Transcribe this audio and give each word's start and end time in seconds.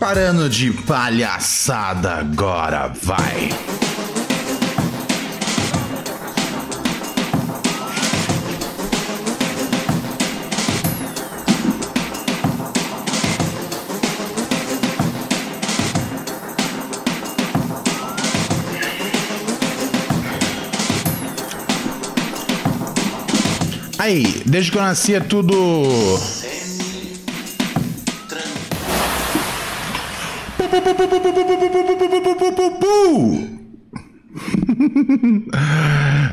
Parando 0.00 0.48
de 0.48 0.72
palhaçada 0.72 2.14
agora, 2.14 2.90
vai. 3.02 3.50
Aí, 23.98 24.42
desde 24.46 24.72
que 24.72 24.78
eu 24.78 24.82
nasci 24.82 25.14
é 25.14 25.20
tudo. 25.20 26.39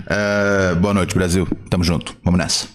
É, 0.09 0.76
boa 0.76 0.93
noite, 0.93 1.16
Brasil. 1.16 1.48
Tamo 1.70 1.84
junto. 1.84 2.16
Vamos 2.23 2.38
nessa. 2.38 2.67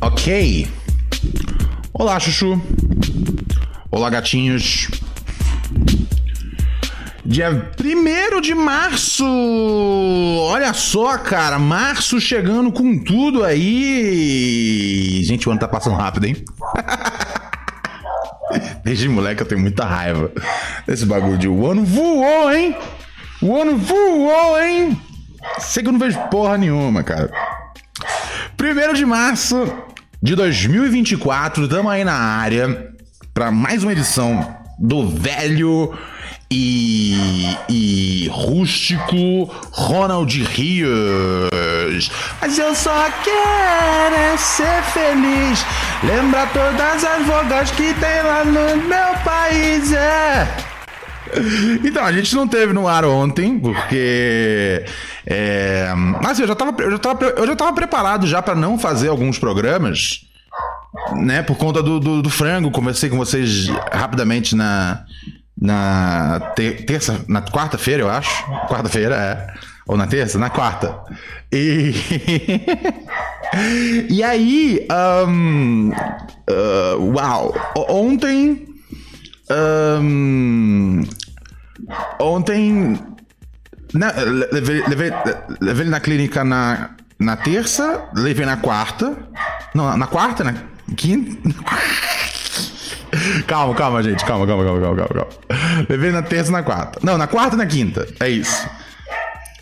Ok. 0.00 0.68
Olá, 1.92 2.18
Chuchu. 2.18 2.60
Olá, 3.90 4.10
gatinhos. 4.10 4.88
Dia 7.30 7.48
1 7.48 8.40
de 8.40 8.56
março! 8.56 9.24
Olha 10.48 10.74
só, 10.74 11.16
cara, 11.16 11.60
março 11.60 12.20
chegando 12.20 12.72
com 12.72 12.98
tudo 12.98 13.44
aí. 13.44 15.22
Gente, 15.22 15.48
o 15.48 15.52
ano 15.52 15.60
tá 15.60 15.68
passando 15.68 15.94
rápido, 15.94 16.24
hein? 16.24 16.44
Desde 18.82 19.08
moleque 19.08 19.42
eu 19.42 19.46
tenho 19.46 19.60
muita 19.60 19.84
raiva 19.84 20.32
desse 20.84 21.06
bagulho 21.06 21.38
de 21.38 21.46
o 21.46 21.70
ano 21.70 21.84
voou, 21.84 22.52
hein? 22.52 22.76
O 23.40 23.56
ano 23.56 23.76
voou, 23.76 24.60
hein? 24.60 25.00
Sei 25.60 25.84
que 25.84 25.88
eu 25.88 25.92
não 25.92 26.00
vejo 26.00 26.18
porra 26.32 26.58
nenhuma, 26.58 27.04
cara. 27.04 27.30
1 28.60 28.92
de 28.94 29.06
março 29.06 29.72
de 30.20 30.34
2024, 30.34 31.68
tamo 31.68 31.88
aí 31.88 32.02
na 32.02 32.12
área 32.12 32.92
para 33.32 33.52
mais 33.52 33.84
uma 33.84 33.92
edição 33.92 34.52
do 34.80 35.08
velho 35.08 35.96
e, 36.52 37.56
e 37.68 38.28
rústico 38.28 39.44
Ronald 39.70 40.42
Rios. 40.42 42.10
Mas 42.40 42.58
eu 42.58 42.74
só 42.74 43.08
quero 43.22 44.14
é 44.14 44.36
ser 44.36 44.82
feliz. 44.92 45.64
Lembra 46.02 46.46
todas 46.48 47.04
as 47.04 47.26
vogais 47.26 47.70
que 47.70 47.94
tem 47.94 48.22
lá 48.22 48.44
no 48.44 48.76
meu 48.76 49.14
país, 49.24 49.92
é. 49.92 50.48
Então, 51.84 52.04
a 52.04 52.10
gente 52.10 52.34
não 52.34 52.48
teve 52.48 52.72
no 52.72 52.88
ar 52.88 53.04
ontem, 53.04 53.58
porque. 53.58 54.84
É, 55.24 55.92
assim, 56.24 56.42
eu 56.42 56.48
já 56.48 56.56
tava, 56.56 56.82
eu 56.82 56.90
já 56.90 56.98
tava, 56.98 57.24
eu 57.24 57.46
já 57.46 57.54
tava 57.54 57.72
preparado 57.72 58.26
já 58.26 58.42
para 58.42 58.56
não 58.56 58.76
fazer 58.76 59.08
alguns 59.08 59.38
programas, 59.38 60.26
né? 61.14 61.42
Por 61.42 61.56
conta 61.56 61.80
do, 61.80 62.00
do, 62.00 62.22
do 62.22 62.30
frango. 62.30 62.72
Conversei 62.72 63.08
com 63.08 63.16
vocês 63.16 63.68
rapidamente 63.92 64.56
na, 64.56 65.04
na 65.60 66.52
ter 66.56 66.84
terça, 66.86 67.22
na 67.28 67.42
quarta-feira, 67.42 68.02
eu 68.02 68.08
acho. 68.08 68.44
Quarta-feira, 68.66 69.14
é. 69.14 69.54
Ou 69.86 69.96
na 69.96 70.06
terça? 70.06 70.38
Na 70.38 70.48
quarta. 70.48 70.98
E. 71.52 71.92
e 74.08 74.22
aí. 74.22 74.86
Um, 75.26 75.90
uh, 75.90 77.14
uau! 77.14 77.54
Ontem. 77.88 78.66
Um, 79.50 81.02
ontem. 82.18 82.98
Né, 83.92 84.12
levei, 84.52 84.86
levei, 84.86 85.12
levei 85.60 85.82
ele 85.82 85.90
na 85.90 85.98
clínica 85.98 86.44
na, 86.44 86.90
na 87.18 87.36
terça, 87.36 88.08
levei 88.14 88.46
na 88.46 88.56
quarta. 88.56 89.16
Não, 89.74 89.96
na 89.96 90.06
quarta, 90.06 90.44
na 90.44 90.54
quinta. 90.96 91.36
calma, 93.50 93.74
calma, 93.74 94.02
gente. 94.02 94.24
Calma, 94.24 94.46
calma, 94.46 94.64
calma, 94.64 94.80
calma, 94.80 95.08
calma. 95.08 95.86
Levei 95.88 96.12
na 96.12 96.22
terça 96.22 96.50
e 96.50 96.52
na 96.52 96.62
quarta. 96.62 97.00
Não, 97.02 97.18
na 97.18 97.26
quarta 97.26 97.56
e 97.56 97.58
na 97.58 97.66
quinta. 97.66 98.06
É 98.20 98.28
isso. 98.28 98.68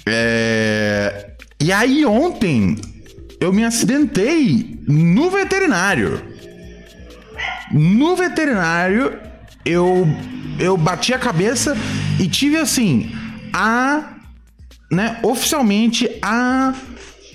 É... 0.07 1.31
E 1.59 1.73
aí 1.73 2.05
ontem 2.05 2.77
eu 3.41 3.51
me 3.51 3.65
acidentei 3.65 4.79
no 4.87 5.31
veterinário. 5.31 6.23
No 7.73 8.15
veterinário 8.15 9.19
eu 9.65 10.07
eu 10.59 10.77
bati 10.77 11.15
a 11.15 11.19
cabeça 11.19 11.77
e 12.19 12.27
tive 12.27 12.57
assim 12.57 13.13
a 13.53 14.17
né, 14.91 15.19
oficialmente 15.23 16.11
a 16.21 16.75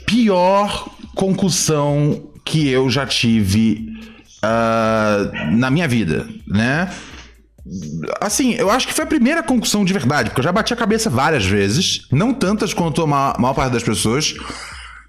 pior 0.06 0.90
concussão 1.16 2.30
que 2.44 2.68
eu 2.68 2.90
já 2.90 3.06
tive 3.06 4.13
uh, 4.44 5.56
na 5.56 5.72
minha 5.72 5.88
vida, 5.88 6.28
né? 6.48 6.90
Assim, 8.20 8.54
eu 8.56 8.70
acho 8.70 8.88
que 8.88 8.94
foi 8.94 9.06
a 9.06 9.08
primeira 9.08 9.42
concussão 9.42 9.86
de 9.86 9.94
verdade, 9.94 10.30
porque 10.30 10.42
eu 10.42 10.44
já 10.44 10.52
bati 10.52 10.74
a 10.74 10.78
cabeça 10.78 11.10
várias 11.10 11.46
vezes, 11.46 12.08
não 12.12 12.34
tantas 12.34 12.74
quanto 12.74 13.02
a 13.02 13.08
maior, 13.08 13.40
maior 13.40 13.54
parte 13.54 13.72
das 13.72 13.84
pessoas. 13.84 14.36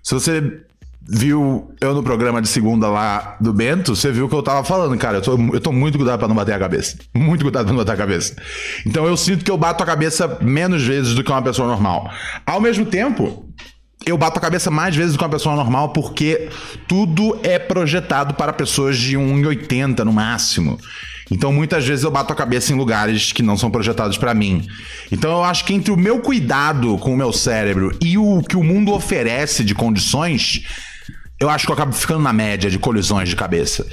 Se 0.03 0.15
você 0.15 0.62
viu 1.06 1.75
eu 1.81 1.94
no 1.94 2.03
programa 2.03 2.41
de 2.41 2.49
segunda 2.49 2.89
lá 2.89 3.37
do 3.41 3.53
Bento, 3.53 3.94
você 3.94 4.11
viu 4.11 4.28
que 4.28 4.34
eu 4.34 4.43
tava 4.43 4.65
falando, 4.65 4.97
cara, 4.97 5.19
eu 5.19 5.23
tô, 5.23 5.37
eu 5.53 5.61
tô 5.61 5.73
muito 5.73 5.99
cuidado 5.99 6.19
para 6.19 6.28
não 6.28 6.34
bater 6.34 6.55
a 6.55 6.59
cabeça. 6.59 6.97
Muito 7.15 7.43
cuidado 7.43 7.65
pra 7.65 7.73
não 7.73 7.78
bater 7.78 7.93
a 7.93 7.97
cabeça. 7.97 8.37
Então 8.87 9.06
eu 9.06 9.17
sinto 9.17 9.44
que 9.44 9.50
eu 9.50 9.59
bato 9.59 9.83
a 9.83 9.87
cabeça 9.87 10.39
menos 10.41 10.83
vezes 10.83 11.15
do 11.15 11.23
que 11.23 11.31
uma 11.31 11.43
pessoa 11.43 11.69
normal. 11.69 12.11
Ao 12.47 12.61
mesmo 12.61 12.87
tempo, 12.87 13.47
eu 14.07 14.19
bato 14.19 14.39
a 14.39 14.43
cabeça 14.43 14.71
mais 14.71 14.95
vezes 14.95 15.13
do 15.13 15.19
que 15.19 15.25
uma 15.25 15.31
pessoa 15.31 15.57
normal 15.57 15.91
porque 15.91 16.49
tudo 16.87 17.39
é 17.43 17.59
projetado 17.59 18.35
para 18.35 18.53
pessoas 18.53 18.99
de 18.99 19.17
1,80 19.17 20.01
no 20.01 20.13
máximo. 20.13 20.79
Então 21.31 21.53
muitas 21.53 21.87
vezes 21.87 22.05
eu 22.05 22.11
bato 22.11 22.33
a 22.33 22.37
cabeça 22.37 22.73
em 22.73 22.77
lugares 22.77 23.33
que 23.33 23.43
não 23.43 23.57
são 23.57 23.71
projetados 23.71 24.19
para 24.19 24.35
mim. 24.35 24.67
Então 25.11 25.31
eu 25.31 25.45
acho 25.45 25.65
que 25.65 25.73
entre 25.73 25.91
o 25.91 25.97
meu 25.97 26.21
cuidado 26.21 26.99
com 26.99 27.15
o 27.15 27.17
meu 27.17 27.33
cérebro 27.33 27.97
e 28.01 28.19
o 28.19 28.43
que 28.43 28.57
o 28.57 28.63
mundo 28.63 28.93
oferece 28.93 29.65
de 29.65 29.75
condições, 29.75 30.63
eu 31.41 31.49
acho 31.49 31.65
que 31.65 31.73
eu 31.73 31.75
acabo 31.75 31.93
ficando 31.93 32.21
na 32.21 32.33
média 32.33 32.71
de 32.71 32.79
colisões 32.79 33.29
de 33.29 33.37
cabeça. 33.37 33.87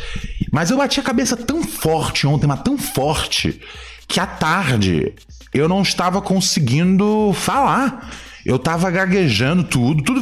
Mas 0.52 0.70
eu 0.70 0.78
bati 0.78 1.00
a 1.00 1.04
cabeça 1.04 1.38
tão 1.38 1.64
forte 1.64 2.28
ontem, 2.28 2.48
mas 2.48 2.62
tão 2.62 2.78
forte, 2.78 3.62
que 4.08 4.20
à 4.20 4.26
tarde 4.26 5.14
eu 5.54 5.70
não 5.70 5.82
estava 5.82 6.22
conseguindo 6.22 7.34
falar. 7.34 8.10
Eu 8.46 8.58
tava 8.58 8.90
gaguejando 8.90 9.64
tudo, 9.64 10.04
tudo 10.04 10.22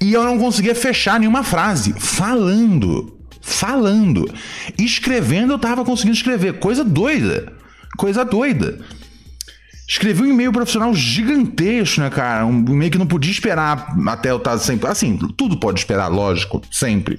e 0.00 0.12
eu 0.12 0.22
não 0.22 0.38
conseguia 0.38 0.74
fechar 0.74 1.18
nenhuma 1.18 1.42
frase. 1.42 1.94
Falando. 1.98 3.18
Falando. 3.40 4.32
Escrevendo, 4.78 5.54
eu 5.54 5.58
tava 5.58 5.84
conseguindo 5.84 6.16
escrever. 6.16 6.58
Coisa 6.58 6.84
doida. 6.84 7.52
Coisa 7.96 8.24
doida. 8.24 8.78
Escrevi 9.88 10.22
um 10.22 10.26
e-mail 10.26 10.52
profissional 10.52 10.94
gigantesco, 10.94 12.00
né, 12.00 12.10
cara? 12.10 12.46
Um 12.46 12.60
e-mail 12.60 12.92
que 12.92 12.98
não 12.98 13.06
podia 13.06 13.32
esperar 13.32 13.92
até 14.06 14.30
eu 14.30 14.36
estar 14.36 14.56
sempre. 14.58 14.88
Assim, 14.88 15.16
tudo 15.36 15.58
pode 15.58 15.80
esperar, 15.80 16.06
lógico, 16.06 16.62
sempre. 16.70 17.18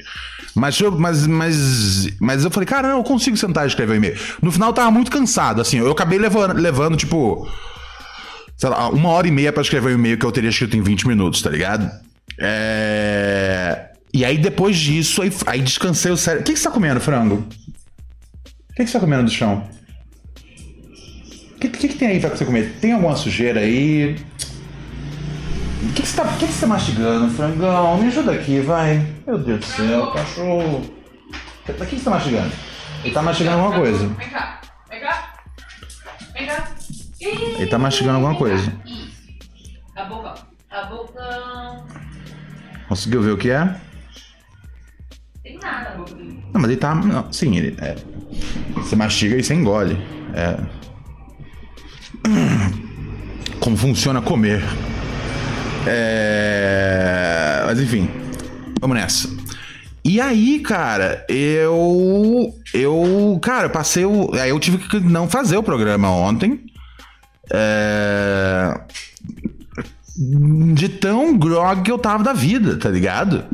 Mas 0.55 0.79
eu, 0.79 0.91
mas, 0.91 1.25
mas, 1.27 2.07
mas 2.19 2.43
eu 2.43 2.51
falei, 2.51 2.67
cara, 2.67 2.89
eu 2.89 3.03
consigo 3.03 3.37
sentar 3.37 3.65
e 3.65 3.67
escrever 3.67 3.93
um 3.93 3.97
e-mail. 3.97 4.17
No 4.41 4.51
final 4.51 4.69
eu 4.69 4.73
tava 4.73 4.91
muito 4.91 5.09
cansado, 5.09 5.61
assim. 5.61 5.77
Eu 5.77 5.91
acabei 5.91 6.19
levando, 6.19 6.53
levando 6.53 6.97
tipo 6.97 7.47
sei 8.61 8.69
lá, 8.69 8.89
uma 8.89 9.09
hora 9.09 9.27
e 9.27 9.31
meia 9.31 9.51
para 9.51 9.63
escrever 9.63 9.89
um 9.89 9.97
e-mail 9.97 10.19
que 10.19 10.25
eu 10.25 10.31
teria 10.31 10.51
escrito 10.51 10.77
em 10.77 10.83
20 10.83 11.07
minutos, 11.07 11.41
tá 11.41 11.49
ligado? 11.49 11.89
É... 12.39 13.89
E 14.13 14.23
aí 14.23 14.37
depois 14.37 14.77
disso, 14.77 15.23
aí, 15.23 15.31
aí 15.47 15.61
descansei 15.61 16.11
o 16.11 16.17
cérebro. 16.17 16.43
O 16.43 16.45
que, 16.45 16.53
que 16.53 16.59
você 16.59 16.67
tá 16.67 16.71
comendo, 16.71 16.99
frango? 16.99 17.35
O 17.37 18.73
que, 18.75 18.83
que 18.83 18.85
você 18.85 18.93
tá 18.93 18.99
comendo 18.99 19.23
do 19.23 19.31
chão? 19.31 19.67
O 21.55 21.59
que, 21.59 21.69
que, 21.69 21.87
que, 21.87 21.95
tem 21.95 22.09
aí 22.09 22.19
pra 22.19 22.29
você 22.29 22.45
comer? 22.45 22.75
Tem 22.79 22.91
alguma 22.91 23.15
sujeira 23.15 23.61
aí? 23.61 24.15
O 25.81 25.93
que, 25.93 26.03
que, 26.03 26.07
você 26.07 26.15
tá, 26.15 26.27
que, 26.37 26.45
que 26.45 26.53
você 26.53 26.61
tá 26.61 26.67
mastigando, 26.67 27.33
frangão? 27.33 27.97
Me 27.97 28.07
ajuda 28.07 28.33
aqui, 28.33 28.59
vai. 28.59 29.03
Meu 29.25 29.39
Deus 29.39 29.61
do 29.61 29.65
céu, 29.65 30.11
cachorro. 30.11 30.77
O 30.77 31.73
que, 31.73 31.73
que 31.73 31.95
você 31.97 32.03
tá 32.03 32.11
mastigando? 32.11 32.51
Ele 33.03 33.13
tá 33.13 33.21
mastigando 33.23 33.57
alguma 33.57 33.79
coisa. 33.79 34.07
Vem 34.07 34.29
cá, 34.29 34.61
vem 34.87 34.99
cá. 34.99 35.33
Vem 36.33 36.45
cá. 36.45 36.71
Ele 37.19 37.67
tá 37.67 37.79
mastigando 37.79 38.17
alguma 38.17 38.35
coisa. 38.35 38.71
A 39.95 40.03
boca. 40.03 40.35
A 40.69 40.83
boca. 40.83 41.83
Conseguiu 42.87 43.23
ver 43.23 43.31
o 43.31 43.37
que 43.37 43.49
é? 43.49 43.75
Tem 45.41 45.57
nada 45.57 45.89
na 45.89 45.95
boca 45.97 46.13
dele. 46.13 46.43
Não, 46.53 46.61
mas 46.61 46.69
ele 46.69 46.79
tá. 46.79 46.93
Não, 46.93 47.33
sim, 47.33 47.57
ele. 47.57 47.75
É, 47.81 47.95
você 48.75 48.95
mastiga 48.95 49.35
e 49.35 49.43
você 49.43 49.55
engole. 49.55 49.97
É. 50.35 50.57
Como 53.59 53.75
funciona 53.75 54.21
comer. 54.21 54.63
É... 55.87 57.63
Mas 57.65 57.79
enfim, 57.79 58.09
vamos 58.79 58.97
nessa. 58.97 59.29
E 60.03 60.19
aí, 60.19 60.59
cara, 60.59 61.25
eu. 61.29 62.53
Eu. 62.73 63.39
Cara, 63.41 63.67
eu 63.67 63.69
passei 63.69 64.03
o. 64.03 64.33
Aí 64.33 64.49
eu 64.49 64.59
tive 64.59 64.77
que 64.79 64.99
não 64.99 65.29
fazer 65.29 65.57
o 65.57 65.63
programa 65.63 66.09
ontem. 66.09 66.65
É... 67.53 68.79
De 70.73 70.89
tão 70.89 71.37
grog 71.37 71.83
que 71.83 71.91
eu 71.91 71.99
tava 71.99 72.23
da 72.23 72.33
vida, 72.33 72.77
tá 72.77 72.89
ligado? 72.89 73.45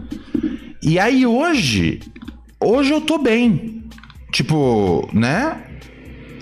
E 0.81 0.97
aí 0.97 1.25
hoje. 1.25 1.99
Hoje 2.59 2.91
eu 2.91 3.01
tô 3.01 3.17
bem. 3.17 3.83
Tipo, 4.31 5.09
né? 5.13 5.66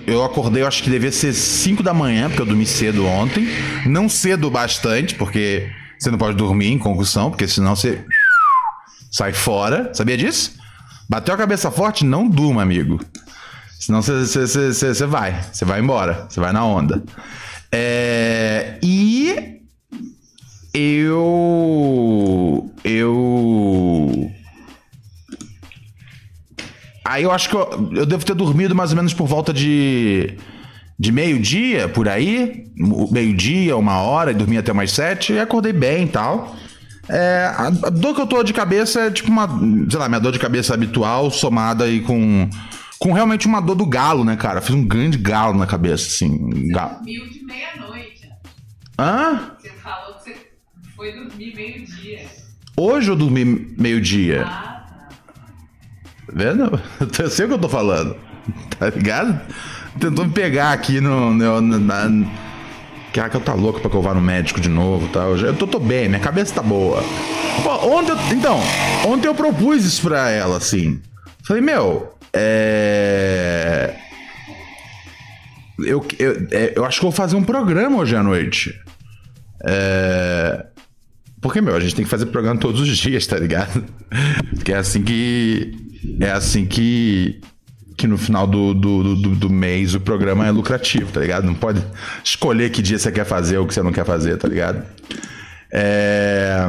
Eu 0.07 0.24
acordei, 0.24 0.62
eu 0.62 0.68
acho 0.68 0.84
que 0.84 0.90
devia 0.90 1.12
ser 1.12 1.34
5 1.34 1.81
da 1.81 1.94
manhã, 1.94 2.28
porque 2.28 2.42
eu 2.42 2.46
dormi 2.46 2.66
cedo 2.66 3.06
ontem. 3.06 3.48
Não 3.86 4.07
cedo 4.07 4.52
bastante, 4.52 5.16
porque 5.16 5.69
você 5.98 6.12
não 6.12 6.18
pode 6.18 6.38
dormir 6.38 6.68
em 6.68 6.78
concussão, 6.78 7.31
porque 7.31 7.48
senão 7.48 7.75
você 7.75 8.04
sai 9.12 9.34
fora. 9.34 9.92
Sabia 9.94 10.18
disso? 10.18 10.54
Bateu 11.10 11.34
a 11.34 11.38
cabeça 11.38 11.72
forte, 11.72 12.06
não 12.06 12.28
durma, 12.28 12.62
amigo. 12.62 13.00
Senão 13.80 14.02
você 14.02 15.06
vai. 15.07 15.42
Você 15.52 15.66
vai 15.66 15.80
embora. 15.80 16.25
Você 16.30 16.40
vai 16.40 16.54
na 16.54 16.63
onda. 16.63 17.04
É, 17.72 18.78
e 18.81 19.60
eu. 20.74 22.72
Eu. 22.84 24.25
Aí 27.06 27.24
eu 27.24 27.31
acho 27.31 27.50
que 27.50 27.56
eu, 27.56 27.90
eu 27.94 28.06
devo 28.06 28.25
ter 28.25 28.34
dormido 28.34 28.74
mais 28.74 28.90
ou 28.90 28.96
menos 28.98 29.13
por 29.13 29.28
volta 29.28 29.54
de. 29.54 30.36
De 30.98 31.12
meio-dia, 31.12 31.90
por 31.90 32.07
aí. 32.07 32.66
Meio-dia, 33.12 33.75
uma 33.78 34.00
hora, 34.02 34.31
e 34.31 34.34
dormi 34.34 34.57
até 34.57 34.72
mais 34.74 34.92
sete, 34.92 35.34
e 35.34 35.40
acordei 35.40 35.74
bem 35.74 36.06
e 36.06 36.07
tal. 36.07 36.56
É, 37.10 37.52
a, 37.56 37.68
a 37.68 37.90
dor 37.90 38.16
que 38.16 38.22
eu 38.22 38.25
tô 38.25 38.42
de 38.42 38.54
cabeça 38.54 39.02
é 39.02 39.12
tipo 39.12 39.30
uma. 39.30 39.48
Sei 39.90 40.00
lá, 40.00 40.07
minha 40.10 40.19
dor 40.22 40.31
de 40.31 40.40
cabeça 40.40 40.74
habitual, 40.74 41.30
somada 41.30 41.84
aí 41.84 42.00
com. 42.02 42.50
Com 42.98 43.12
realmente 43.12 43.46
uma 43.46 43.60
dor 43.62 43.75
do 43.75 43.86
galo, 43.86 44.24
né, 44.24 44.36
cara? 44.38 44.62
Fiz 44.62 44.74
um 44.74 44.84
grande 44.86 45.18
galo 45.18 45.56
na 45.60 45.68
cabeça, 45.68 46.08
assim. 46.08 46.50
Você 46.50 46.72
Galo. 46.72 46.96
dormiu 46.96 47.30
de 47.30 47.44
meia-noite. 47.44 48.30
Hã? 48.98 49.51
Você 49.60 49.69
falou 49.84 50.16
que 50.16 50.24
você 50.24 50.36
foi 50.96 51.12
dormir 51.12 51.54
meio-dia. 51.56 52.22
Hoje 52.78 53.12
eu 53.12 53.16
dormi 53.16 53.44
meio-dia. 53.78 54.46
Ah, 54.48 54.75
tá. 56.27 56.33
Tá 56.33 56.33
vendo? 56.33 56.81
Eu 57.19 57.30
sei 57.30 57.45
o 57.45 57.48
que 57.50 57.54
eu 57.56 57.60
tô 57.60 57.69
falando. 57.69 58.16
Tá 58.77 58.89
ligado? 58.89 59.39
Tentou 60.00 60.25
me 60.25 60.31
pegar 60.31 60.72
aqui 60.72 61.00
no. 61.01 61.33
no 61.33 61.62
na, 61.62 61.80
na... 62.10 62.45
Que 63.12 63.19
eu 63.22 63.39
tá 63.39 63.54
louco 63.54 63.80
pra 63.80 63.89
que 63.89 63.95
eu 63.95 64.01
vá 64.01 64.13
no 64.13 64.19
médico 64.22 64.60
de 64.60 64.68
novo 64.68 65.07
tal. 65.07 65.31
Eu, 65.31 65.38
já- 65.38 65.48
eu 65.48 65.56
tô, 65.56 65.66
tô 65.66 65.80
bem, 65.80 66.10
minha 66.10 66.19
cabeça 66.19 66.54
tá 66.56 66.62
boa. 66.62 67.01
Pô, 67.63 67.72
ontem 67.98 68.12
eu, 68.12 68.18
então, 68.38 68.60
ontem 69.06 69.27
eu 69.30 69.33
propus 69.33 69.86
isso 69.86 70.01
pra 70.01 70.30
ela, 70.30 70.57
assim. 70.57 71.00
Falei, 71.48 71.62
meu, 71.62 72.13
é. 72.33 73.95
Eu, 75.80 76.06
eu, 76.19 76.48
é, 76.51 76.74
eu 76.75 76.83
acho 76.86 76.98
que 77.00 77.04
vou 77.04 77.12
fazer 77.12 77.36
um 77.38 77.44
programa 77.44 77.98
hoje 77.98 78.16
à 78.18 78.22
noite. 78.24 78.74
É. 79.66 80.66
Porque, 81.42 81.62
meu, 81.62 81.75
a 81.75 81.80
gente 81.80 81.95
tem 81.95 82.04
que 82.04 82.12
fazer 82.12 82.25
programa 82.27 82.60
todos 82.60 82.81
os 82.81 82.98
dias, 82.98 83.25
tá 83.25 83.38
ligado? 83.39 83.86
Porque 84.56 84.74
é 84.74 84.77
assim 84.77 85.01
que. 85.01 85.85
É 86.19 86.31
assim 86.31 86.66
que. 86.66 87.42
Que 87.98 88.07
no 88.07 88.18
final 88.18 88.46
do, 88.46 88.74
do, 88.74 89.16
do, 89.16 89.36
do 89.36 89.50
mês 89.50 89.96
o 89.96 90.02
programa 90.02 90.46
é 90.46 90.52
lucrativo, 90.52 91.10
tá 91.13 91.22
ligado? 91.22 91.46
Não 91.46 91.54
pode 91.54 91.81
escolher 92.22 92.69
que 92.69 92.81
dia 92.81 93.00
você 93.00 93.10
quer 93.10 93.24
fazer 93.24 93.57
ou 93.57 93.66
que 93.66 93.74
você 93.74 93.81
não 93.81 93.94
quer 93.94 94.04
fazer, 94.04 94.38
tá 94.38 94.50
ligado? 94.50 94.84
É. 95.72 96.68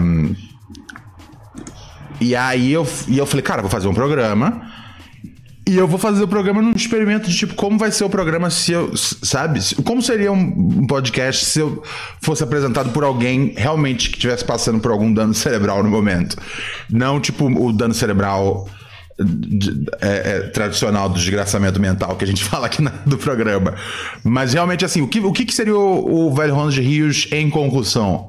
E 2.20 2.34
aí 2.34 2.72
eu, 2.72 2.86
e 3.08 3.18
eu 3.18 3.26
falei, 3.26 3.42
cara, 3.42 3.60
vou 3.60 3.70
fazer 3.70 3.88
um 3.88 3.94
programa. 3.94 4.62
E 5.68 5.76
eu 5.76 5.88
vou 5.88 5.98
fazer 5.98 6.22
o 6.22 6.28
programa 6.28 6.62
num 6.62 6.70
experimento 6.70 7.28
de 7.28 7.36
tipo, 7.36 7.54
como 7.54 7.76
vai 7.76 7.90
ser 7.90 8.04
o 8.04 8.08
programa 8.08 8.48
se 8.50 8.70
eu. 8.70 8.96
Sabe? 8.96 9.58
Como 9.82 10.00
seria 10.00 10.30
um 10.30 10.86
podcast 10.86 11.44
se 11.44 11.58
eu 11.58 11.82
fosse 12.22 12.44
apresentado 12.44 12.90
por 12.90 13.02
alguém 13.02 13.52
realmente 13.56 14.08
que 14.08 14.16
estivesse 14.16 14.44
passando 14.44 14.78
por 14.78 14.92
algum 14.92 15.12
dano 15.12 15.34
cerebral 15.34 15.82
no 15.82 15.90
momento? 15.90 16.36
Não, 16.88 17.20
tipo, 17.20 17.46
o 17.46 17.72
dano 17.72 17.94
cerebral 17.94 18.68
é, 20.00 20.08
é, 20.30 20.40
tradicional 20.48 21.08
do 21.08 21.14
desgraçamento 21.18 21.80
mental 21.80 22.16
que 22.16 22.24
a 22.24 22.26
gente 22.26 22.42
fala 22.44 22.66
aqui 22.66 22.82
na- 22.82 22.90
do 23.06 23.16
programa. 23.16 23.74
Mas 24.22 24.52
realmente, 24.52 24.84
assim, 24.84 25.00
o 25.00 25.08
que, 25.08 25.20
o 25.20 25.32
que 25.32 25.52
seria 25.52 25.74
o, 25.76 26.26
o 26.28 26.34
Velho 26.34 26.54
Ronald 26.54 26.80
Rios 26.80 27.26
em 27.32 27.48
concussão? 27.50 28.28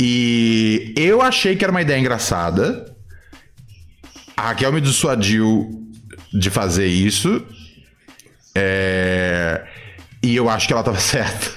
E 0.00 0.94
eu 0.96 1.20
achei 1.22 1.54
que 1.54 1.64
era 1.64 1.70
uma 1.70 1.82
ideia 1.82 1.98
engraçada. 1.98 2.92
A 4.36 4.48
Raquel 4.48 4.72
me 4.72 4.80
dissuadiu 4.80 5.86
de 6.32 6.50
fazer 6.50 6.86
isso. 6.86 7.42
É, 8.54 9.62
E 10.22 10.34
eu 10.34 10.48
acho 10.48 10.66
que 10.66 10.72
ela 10.72 10.82
tava 10.82 10.98
certa. 11.00 11.50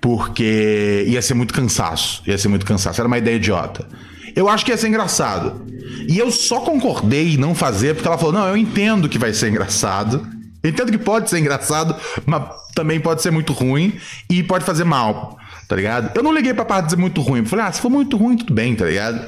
Porque 0.00 1.04
ia 1.08 1.22
ser 1.22 1.34
muito 1.34 1.54
cansaço. 1.54 2.22
Ia 2.26 2.36
ser 2.36 2.48
muito 2.48 2.66
cansaço. 2.66 3.00
Era 3.00 3.08
uma 3.08 3.18
ideia 3.18 3.36
idiota. 3.36 3.86
Eu 4.34 4.48
acho 4.48 4.64
que 4.64 4.70
ia 4.70 4.76
ser 4.76 4.88
engraçado. 4.88 5.64
E 6.08 6.18
eu 6.18 6.30
só 6.30 6.60
concordei 6.60 7.34
em 7.34 7.36
não 7.36 7.54
fazer 7.54 7.94
porque 7.94 8.08
ela 8.08 8.18
falou: 8.18 8.32
não, 8.32 8.48
eu 8.48 8.56
entendo 8.56 9.08
que 9.08 9.18
vai 9.18 9.32
ser 9.32 9.48
engraçado. 9.48 10.26
Eu 10.62 10.70
entendo 10.70 10.90
que 10.90 10.98
pode 10.98 11.28
ser 11.28 11.38
engraçado, 11.38 11.94
mas 12.24 12.42
também 12.74 12.98
pode 12.98 13.20
ser 13.22 13.30
muito 13.30 13.52
ruim 13.52 13.98
e 14.30 14.42
pode 14.42 14.64
fazer 14.64 14.84
mal, 14.84 15.38
tá 15.68 15.76
ligado? 15.76 16.10
Eu 16.14 16.22
não 16.22 16.32
liguei 16.32 16.54
pra 16.54 16.64
parte 16.64 16.86
de 16.86 16.90
ser 16.92 16.96
muito 16.96 17.20
ruim. 17.20 17.40
Eu 17.40 17.46
falei, 17.46 17.66
ah, 17.66 17.72
se 17.72 17.82
for 17.82 17.90
muito 17.90 18.16
ruim, 18.16 18.36
tudo 18.36 18.54
bem, 18.54 18.74
tá 18.74 18.86
ligado? 18.86 19.18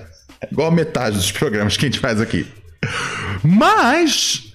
É 0.41 0.49
igual 0.51 0.71
metade 0.71 1.17
dos 1.17 1.31
programas 1.33 1.77
que 1.77 1.85
a 1.85 1.89
gente 1.89 2.01
faz 2.01 2.21
aqui. 2.21 2.47
Mas 3.45 4.55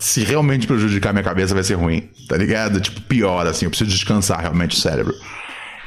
se 0.00 0.24
realmente 0.24 0.66
prejudicar 0.66 1.12
minha 1.12 1.22
cabeça 1.22 1.54
vai 1.54 1.62
ser 1.62 1.74
ruim, 1.74 2.08
tá 2.28 2.36
ligado? 2.36 2.80
Tipo, 2.80 3.00
pior, 3.02 3.46
assim, 3.46 3.66
eu 3.66 3.70
preciso 3.70 3.90
descansar 3.90 4.40
realmente 4.40 4.76
o 4.76 4.80
cérebro. 4.80 5.14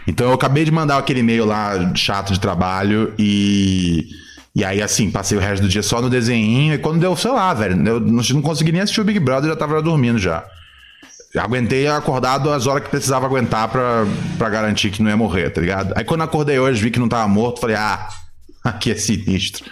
Então 0.07 0.27
eu 0.27 0.33
acabei 0.33 0.65
de 0.65 0.71
mandar 0.71 0.97
aquele 0.97 1.21
e-mail 1.21 1.45
lá 1.45 1.93
chato 1.95 2.33
de 2.33 2.39
trabalho 2.39 3.13
e. 3.17 4.07
E 4.55 4.63
aí, 4.63 4.83
assim, 4.83 5.09
passei 5.09 5.35
o 5.35 5.41
resto 5.41 5.63
do 5.63 5.67
dia 5.67 5.81
só 5.81 5.99
no 5.99 6.11
desenhinho. 6.11 6.75
E 6.75 6.77
quando 6.77 6.99
deu, 6.99 7.15
sei 7.15 7.31
lá, 7.31 7.51
velho, 7.55 7.73
eu 7.87 7.99
não 7.99 8.21
não 8.21 8.41
consegui 8.41 8.71
nem 8.71 8.81
assistir 8.81 9.01
o 9.01 9.03
Big 9.03 9.19
Brother, 9.19 9.49
já 9.49 9.55
tava 9.55 9.81
dormindo 9.81 10.19
já. 10.19 10.45
Aguentei 11.35 11.87
acordado 11.87 12.51
as 12.51 12.67
horas 12.67 12.83
que 12.83 12.89
precisava 12.89 13.25
aguentar 13.25 13.67
pra, 13.67 14.49
garantir 14.49 14.91
que 14.91 15.01
não 15.01 15.09
ia 15.09 15.17
morrer, 15.17 15.49
tá 15.49 15.59
ligado? 15.59 15.93
Aí 15.97 16.03
quando 16.03 16.21
acordei 16.21 16.59
hoje, 16.59 16.83
vi 16.83 16.91
que 16.91 16.99
não 16.99 17.09
tava 17.09 17.27
morto, 17.27 17.59
falei, 17.59 17.75
ah, 17.75 18.07
aqui 18.63 18.91
é 18.91 18.95
sinistro. 18.95 19.65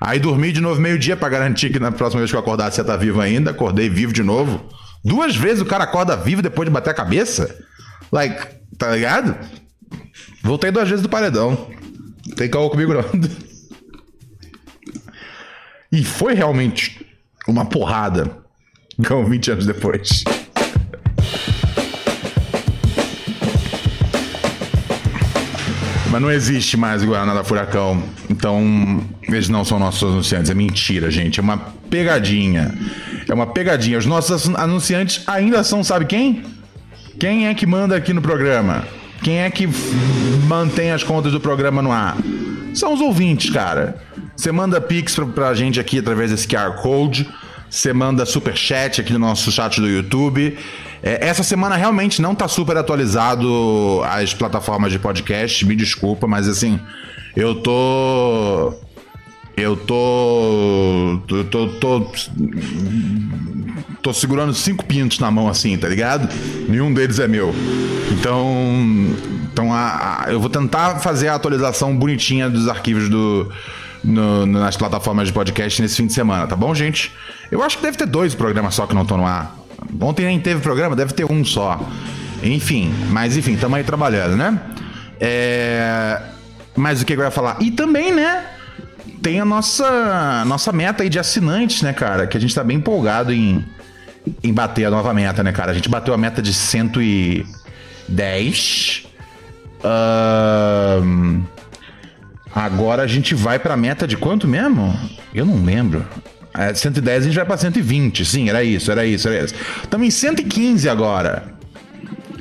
Aí 0.00 0.20
dormi 0.20 0.52
de 0.52 0.60
novo 0.60 0.80
meio-dia 0.80 1.16
pra 1.16 1.28
garantir 1.28 1.70
que 1.70 1.80
na 1.80 1.90
próxima 1.90 2.20
vez 2.20 2.30
que 2.30 2.36
eu 2.36 2.40
acordasse 2.40 2.78
ia 2.78 2.82
estar 2.82 2.96
vivo 2.96 3.20
ainda. 3.20 3.50
Acordei 3.50 3.88
vivo 3.88 4.12
de 4.12 4.22
novo. 4.22 4.64
Duas 5.04 5.34
vezes 5.34 5.60
o 5.60 5.66
cara 5.66 5.84
acorda 5.84 6.16
vivo 6.16 6.40
depois 6.40 6.68
de 6.68 6.72
bater 6.72 6.90
a 6.90 6.94
cabeça? 6.94 7.56
Like, 8.12 8.46
tá 8.78 8.92
ligado? 8.92 9.36
Voltei 10.42 10.70
duas 10.70 10.88
vezes 10.88 11.02
do 11.02 11.08
paredão. 11.08 11.68
Tem 12.36 12.48
caô 12.48 12.70
comigo 12.70 12.94
não. 12.94 13.04
E 15.90 16.04
foi 16.04 16.34
realmente 16.34 17.04
uma 17.46 17.64
porrada. 17.64 18.30
Como 19.06 19.26
20 19.26 19.52
anos 19.52 19.66
depois. 19.66 20.24
Mas 26.10 26.22
não 26.22 26.30
existe 26.30 26.76
mais 26.76 27.02
o 27.02 27.06
Guaraná 27.06 27.34
da 27.34 27.44
Furacão. 27.44 28.02
Então, 28.28 29.02
eles 29.22 29.48
não 29.48 29.64
são 29.64 29.78
nossos 29.78 30.02
anunciantes. 30.02 30.50
É 30.50 30.54
mentira, 30.54 31.10
gente. 31.10 31.38
É 31.38 31.42
uma 31.42 31.58
pegadinha. 31.58 32.74
É 33.28 33.34
uma 33.34 33.46
pegadinha. 33.46 33.98
Os 33.98 34.06
nossos 34.06 34.48
anunciantes 34.54 35.22
ainda 35.26 35.62
são, 35.62 35.84
sabe 35.84 36.06
quem? 36.06 36.42
Quem 37.20 37.46
é 37.46 37.54
que 37.54 37.66
manda 37.66 37.94
aqui 37.94 38.12
no 38.12 38.22
programa? 38.22 38.84
Quem 39.22 39.40
é 39.40 39.50
que 39.50 39.68
mantém 40.46 40.90
as 40.90 41.02
contas 41.02 41.32
do 41.32 41.40
programa 41.40 41.82
no 41.82 41.92
ar? 41.92 42.16
São 42.74 42.94
os 42.94 43.00
ouvintes, 43.00 43.50
cara. 43.50 43.96
Você 44.36 44.52
manda 44.52 44.80
pix 44.80 45.14
pra, 45.14 45.26
pra 45.26 45.54
gente 45.54 45.80
aqui 45.80 45.98
através 45.98 46.30
desse 46.30 46.46
QR 46.46 46.80
Code. 46.80 47.28
Você 47.68 47.92
manda 47.92 48.24
superchat 48.24 49.00
aqui 49.00 49.12
no 49.12 49.18
nosso 49.18 49.50
chat 49.50 49.80
do 49.80 49.88
YouTube. 49.88 50.56
É, 51.02 51.26
essa 51.26 51.42
semana 51.42 51.76
realmente 51.76 52.22
não 52.22 52.34
tá 52.34 52.48
super 52.48 52.76
atualizado 52.76 54.00
as 54.04 54.32
plataformas 54.32 54.92
de 54.92 54.98
podcast. 54.98 55.66
Me 55.66 55.76
desculpa, 55.76 56.26
mas 56.26 56.48
assim, 56.48 56.80
eu 57.36 57.56
tô. 57.56 58.74
Eu 59.56 59.76
tô. 59.76 61.20
Tô. 61.26 61.44
tô, 61.44 61.68
tô 61.68 62.12
tô 64.02 64.12
segurando 64.12 64.52
cinco 64.54 64.84
pintos 64.84 65.18
na 65.18 65.30
mão 65.30 65.48
assim, 65.48 65.76
tá 65.76 65.88
ligado? 65.88 66.28
Nenhum 66.68 66.92
deles 66.92 67.18
é 67.18 67.28
meu. 67.28 67.54
Então, 68.12 68.44
então 69.52 69.72
a, 69.72 70.24
a- 70.24 70.32
eu 70.32 70.40
vou 70.40 70.48
tentar 70.50 70.96
fazer 71.00 71.28
a 71.28 71.34
atualização 71.34 71.96
bonitinha 71.96 72.48
dos 72.48 72.68
arquivos 72.68 73.08
do 73.08 73.50
no- 74.02 74.46
nas 74.46 74.76
plataformas 74.76 75.28
de 75.28 75.34
podcast 75.34 75.82
nesse 75.82 75.96
fim 75.96 76.06
de 76.06 76.12
semana, 76.12 76.46
tá 76.46 76.54
bom, 76.56 76.74
gente? 76.74 77.12
Eu 77.50 77.62
acho 77.62 77.76
que 77.76 77.82
deve 77.82 77.96
ter 77.98 78.06
dois 78.06 78.34
programas 78.34 78.74
só 78.74 78.86
que 78.86 78.94
não 78.94 79.02
estão 79.02 79.16
no 79.18 79.26
ar. 79.26 79.56
Ontem 80.00 80.26
nem 80.26 80.38
teve 80.40 80.60
programa, 80.60 80.94
deve 80.96 81.12
ter 81.12 81.24
um 81.30 81.44
só. 81.44 81.80
Enfim, 82.42 82.92
mas 83.10 83.36
enfim, 83.36 83.54
estamos 83.54 83.76
aí 83.76 83.84
trabalhando, 83.84 84.36
né? 84.36 84.58
É, 85.20 86.20
Mas 86.76 87.02
o 87.02 87.04
que 87.04 87.12
eu 87.14 87.20
ia 87.20 87.30
falar? 87.30 87.56
E 87.60 87.70
também, 87.72 88.12
né? 88.12 88.44
Tem 89.20 89.40
a 89.40 89.44
nossa, 89.44 90.44
nossa 90.46 90.70
meta 90.72 91.02
aí 91.02 91.08
de 91.08 91.18
assinantes, 91.18 91.82
né, 91.82 91.92
cara? 91.92 92.26
Que 92.26 92.36
a 92.36 92.40
gente 92.40 92.54
tá 92.54 92.62
bem 92.62 92.76
empolgado 92.76 93.32
em, 93.32 93.64
em 94.42 94.52
bater 94.52 94.84
a 94.84 94.90
nova 94.90 95.14
meta, 95.14 95.42
né, 95.42 95.52
cara? 95.52 95.72
A 95.72 95.74
gente 95.74 95.88
bateu 95.88 96.12
a 96.14 96.18
meta 96.18 96.42
de 96.42 96.52
110. 96.52 99.06
Ahn, 99.84 101.42
agora 102.54 103.02
a 103.02 103.06
gente 103.06 103.34
vai 103.34 103.58
pra 103.58 103.76
meta 103.76 104.06
de 104.06 104.16
quanto 104.16 104.48
mesmo? 104.48 104.98
Eu 105.34 105.44
não 105.46 105.64
lembro. 105.64 106.06
É, 106.54 106.72
110 106.74 107.22
a 107.22 107.26
gente 107.26 107.36
vai 107.36 107.44
pra 107.44 107.56
120. 107.56 108.24
Sim, 108.24 108.48
era 108.48 108.62
isso, 108.64 108.90
era 108.90 109.06
isso, 109.06 109.28
era 109.28 109.44
isso. 109.44 109.54
Estamos 109.82 110.06
em 110.06 110.10
115 110.10 110.88
agora. 110.88 111.58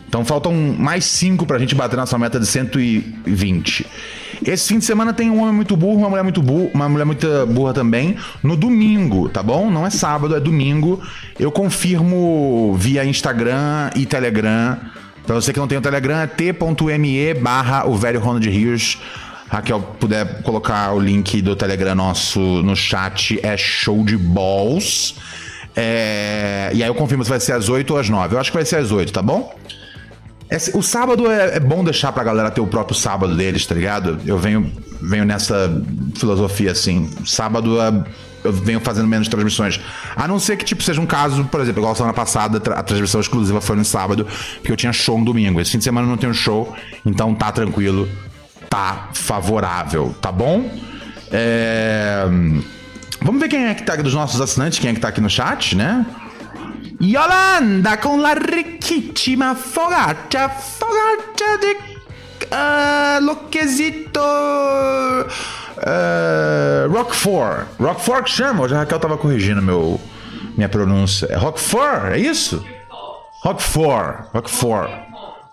Então 0.08 0.26
faltam 0.26 0.54
mais 0.54 1.06
5 1.06 1.46
pra 1.46 1.60
gente 1.60 1.76
bater 1.76 1.98
nossa 1.98 2.18
meta 2.18 2.40
de 2.40 2.46
120. 2.46 3.86
Esse 4.46 4.68
fim 4.70 4.80
de 4.80 4.86
semana 4.86 5.14
tem 5.14 5.30
um 5.30 5.42
homem 5.42 5.54
muito 5.54 5.76
burro, 5.76 5.98
uma 5.98 6.10
mulher 6.10 6.24
muito 6.24 6.42
burra, 6.42 6.70
uma 6.74 6.90
mulher 6.90 7.06
muito 7.06 7.28
burra 7.48 7.74
também, 7.74 8.16
no 8.44 8.56
domingo, 8.56 9.30
tá 9.30 9.42
bom? 9.42 9.70
Não 9.70 9.86
é 9.86 9.90
sábado, 9.90 10.36
é 10.36 10.40
domingo. 10.40 11.02
Eu 11.40 11.52
confirmo 11.52 12.76
via 12.78 13.04
Instagram 13.06 13.90
e 13.96 14.06
Telegram. 14.06 14.78
Pra 15.26 15.36
você 15.36 15.52
que 15.52 15.60
não 15.60 15.68
tem 15.68 15.78
o 15.78 15.82
Telegram, 15.82 16.20
é 16.20 16.28
t.me 16.28 17.34
barra 17.34 17.86
o 17.88 17.96
velho 17.96 18.20
Ronald 18.20 18.48
Rios. 18.50 18.98
Raquel, 19.50 19.80
puder 20.00 20.42
colocar 20.44 20.94
o 20.94 21.00
link 21.00 21.42
do 21.42 21.56
Telegram 21.56 21.96
nosso 21.96 22.40
no 22.40 22.76
chat, 22.76 23.40
é 23.42 23.56
show 23.58 24.04
de 24.04 24.18
balls. 24.18 25.16
É, 25.76 26.72
E 26.74 26.84
aí 26.84 26.90
eu 26.90 26.96
confirmo 26.96 27.24
se 27.24 27.30
vai 27.30 27.40
ser 27.40 27.54
às 27.54 27.70
8 27.70 27.92
ou 27.92 28.00
às 28.00 28.10
9. 28.10 28.36
Eu 28.36 28.40
acho 28.40 28.52
que 28.52 28.58
vai 28.58 28.66
ser 28.66 28.78
às 28.78 28.92
8, 28.92 29.12
tá 29.14 29.22
bom? 29.22 29.54
Esse- 30.50 30.76
o 30.78 30.82
sábado 30.82 31.30
é, 31.30 31.58
é 31.58 31.60
bom 31.60 31.84
deixar 31.84 32.12
pra 32.12 32.24
galera 32.24 32.50
ter 32.52 32.62
o 32.62 32.68
próprio 32.68 32.96
sábado 32.98 33.36
deles, 33.36 33.66
tá 33.66 33.76
ligado? 33.76 34.20
Eu 34.26 34.38
venho, 34.38 34.72
venho 35.02 35.26
nessa 35.26 35.70
filosofia 36.16 36.72
assim. 36.72 37.10
Sábado 37.26 37.80
é- 37.82 38.04
eu 38.44 38.54
venho 38.54 38.80
fazendo 38.80 39.08
menos 39.08 39.28
transmissões. 39.28 39.80
A 40.16 40.26
não 40.28 40.40
ser 40.40 40.56
que, 40.56 40.64
tipo, 40.64 40.82
seja 40.82 41.02
um 41.02 41.06
caso, 41.06 41.44
por 41.46 41.60
exemplo, 41.60 41.82
igual 41.82 41.94
semana 41.96 42.14
passada, 42.14 42.62
a 42.74 42.82
transmissão 42.84 43.20
exclusiva 43.20 43.60
foi 43.60 43.76
no 43.76 43.84
sábado, 43.84 44.26
porque 44.56 44.72
eu 44.72 44.78
tinha 44.78 44.94
show 44.94 45.18
no 45.18 45.26
domingo. 45.26 45.60
Esse 45.60 45.72
fim 45.72 45.80
de 45.80 45.84
semana 45.84 46.06
eu 46.08 46.12
não 46.12 46.18
tenho 46.18 46.34
show, 46.34 46.74
então 47.06 47.36
tá 47.36 47.52
tranquilo, 47.52 48.08
tá 48.70 49.10
favorável, 49.14 50.16
tá 50.22 50.32
bom? 50.32 50.70
É... 51.30 52.24
Vamos 53.22 53.42
ver 53.42 53.50
quem 53.50 53.66
é 53.66 53.74
que 53.74 53.84
tá 53.84 53.96
dos 53.98 54.14
nossos 54.14 54.40
assinantes, 54.40 54.80
quem 54.80 54.92
é 54.92 54.94
que 54.94 55.00
tá 55.00 55.10
aqui 55.10 55.20
no 55.20 55.30
chat, 55.30 55.76
né? 55.76 56.06
Yolanda 57.00 58.00
con 58.00 58.22
la 58.22 58.34
riquísima 58.34 59.54
fogaccia, 59.54 60.50
fogaccia 60.50 61.58
de 61.62 61.78
ah, 62.50 63.20
lo 63.22 63.48
quesito 63.50 64.20
ah, 65.86 66.88
Roquefort. 66.88 67.80
Roquefort 67.80 68.24
que 68.24 68.32
chama? 68.32 68.64
Hoje 68.64 68.74
a 68.74 68.80
Raquel 68.80 69.00
tava 69.00 69.18
corrigindo 69.18 69.62
meu, 69.62 70.02
minha 70.56 70.68
pronúncia. 70.68 71.28
É 71.28 71.36
Roquefort, 71.36 72.14
é 72.14 72.18
isso? 72.18 72.66
Roquefort, 73.44 74.34
Roquefort, 74.34 74.90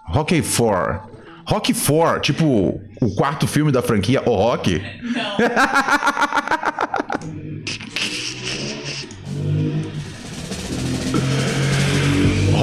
Roquefort. 0.06 1.00
Roquefort, 1.46 2.22
tipo 2.22 2.80
o 3.02 3.14
quarto 3.16 3.46
filme 3.46 3.70
da 3.70 3.82
franquia 3.82 4.22
O 4.24 4.34
Rock. 4.34 4.82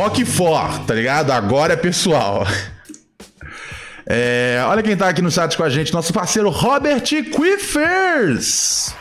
Roquefort, 0.02 0.86
tá 0.88 0.96
ligado? 0.96 1.30
Agora 1.30 1.74
é 1.74 1.76
pessoal. 1.76 2.48
É, 4.14 4.60
olha 4.66 4.82
quem 4.82 4.98
tá 4.98 5.08
aqui 5.08 5.22
no 5.22 5.30
chat 5.30 5.56
com 5.56 5.64
a 5.64 5.70
gente, 5.70 5.94
nosso 5.94 6.12
parceiro 6.12 6.50
Robert 6.50 7.04
Quiffers. 7.04 8.96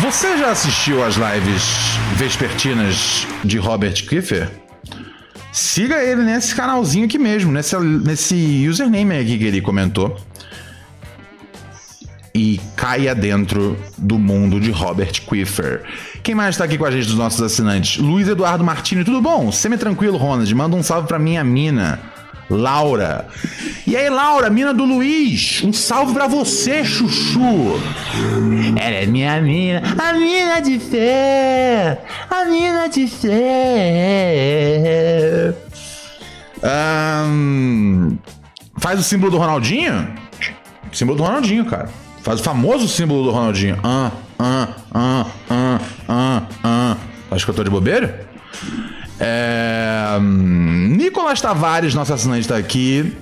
Você 0.00 0.38
já 0.38 0.52
assistiu 0.52 1.04
às 1.04 1.16
lives 1.16 1.64
vespertinas 2.14 3.26
de 3.44 3.58
Robert 3.58 4.06
Kiefer? 4.06 4.48
Siga 5.52 5.96
ele 5.96 6.22
nesse 6.22 6.54
canalzinho 6.54 7.06
aqui 7.06 7.18
mesmo, 7.18 7.50
nesse, 7.50 7.76
nesse 7.76 8.66
username 8.68 9.18
aqui 9.18 9.38
que 9.38 9.44
ele 9.44 9.60
comentou. 9.60 10.16
E 12.34 12.60
caia 12.76 13.14
dentro 13.14 13.76
do 13.98 14.18
mundo 14.18 14.60
de 14.60 14.70
Robert 14.70 15.20
Quiffer. 15.28 15.82
Quem 16.22 16.34
mais 16.34 16.56
tá 16.56 16.64
aqui 16.64 16.78
com 16.78 16.84
a 16.84 16.90
gente 16.90 17.06
dos 17.06 17.16
nossos 17.16 17.42
assinantes? 17.42 17.96
Luiz 17.98 18.28
Eduardo 18.28 18.62
Martini, 18.62 19.04
tudo 19.04 19.20
bom? 19.20 19.50
Semi-tranquilo, 19.50 20.16
Ronald. 20.16 20.54
Manda 20.54 20.76
um 20.76 20.82
salve 20.82 21.08
pra 21.08 21.18
minha 21.18 21.42
mina, 21.42 21.98
Laura. 22.48 23.26
E 23.86 23.96
aí, 23.96 24.08
Laura, 24.08 24.48
mina 24.48 24.72
do 24.72 24.84
Luiz, 24.84 25.62
um 25.64 25.72
salve 25.72 26.12
pra 26.12 26.28
você, 26.28 26.84
Chuchu. 26.84 27.80
Ela 28.76 28.96
é 28.96 29.06
minha 29.06 29.40
mina, 29.40 29.82
a 29.98 30.12
mina 30.12 30.60
de 30.60 30.78
fé, 30.78 32.00
a 32.30 32.44
mina 32.44 32.88
de 32.88 33.08
fé. 33.08 34.32
Ahn, 36.62 38.18
faz 38.78 39.00
o 39.00 39.02
símbolo 39.02 39.32
do 39.32 39.38
Ronaldinho? 39.38 40.08
Símbolo 40.92 41.18
do 41.18 41.24
Ronaldinho, 41.24 41.64
cara. 41.64 41.88
Faz 42.22 42.40
o 42.40 42.42
famoso 42.42 42.86
símbolo 42.88 43.24
do 43.24 43.30
Ronaldinho. 43.30 43.78
Ah, 43.82 44.10
ah, 44.38 44.68
ah, 44.92 45.26
ah, 45.48 45.80
ah, 46.08 46.42
ah. 46.62 46.96
Acho 47.30 47.44
que 47.44 47.50
eu 47.50 47.54
tô 47.54 47.64
de 47.64 47.70
bobeira? 47.70 48.28
É... 49.18 50.18
Nicolas 50.20 51.40
Tavares, 51.40 51.94
nosso 51.94 52.12
assinante, 52.12 52.48
tá 52.48 52.56
aqui. 52.56 53.16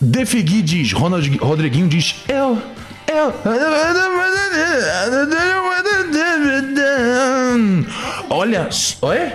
Defigui 0.00 0.62
diz, 0.62 0.92
Ronald, 0.92 1.36
Rodriguinho 1.38 1.88
diz, 1.88 2.16
eu, 2.28 2.60
eu. 3.06 3.34
Olha, 8.28 8.68
oi? 9.02 9.32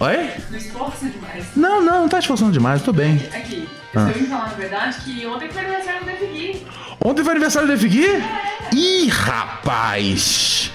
Oi? 0.00 0.30
Não. 1.54 1.80
Não, 1.80 1.82
não, 1.82 2.00
não 2.02 2.08
tá 2.08 2.18
esforçando 2.18 2.52
demais, 2.52 2.82
tô 2.82 2.92
bem. 2.92 3.14
Aqui, 3.34 3.66
Ah. 3.96 4.12
eu 4.14 4.26
falar 4.26 4.48
na 4.48 4.54
verdade 4.54 4.98
que 5.00 5.26
ontem 5.26 5.48
foi 5.48 5.62
aniversário 5.62 6.00
do 6.00 6.06
Defigui. 6.06 6.66
Ontem 7.02 7.24
foi 7.24 7.32
aniversário 7.32 7.68
do 7.68 7.74
Defigui? 7.74 8.22
Ih, 8.74 9.08
rapaz! 9.08 10.70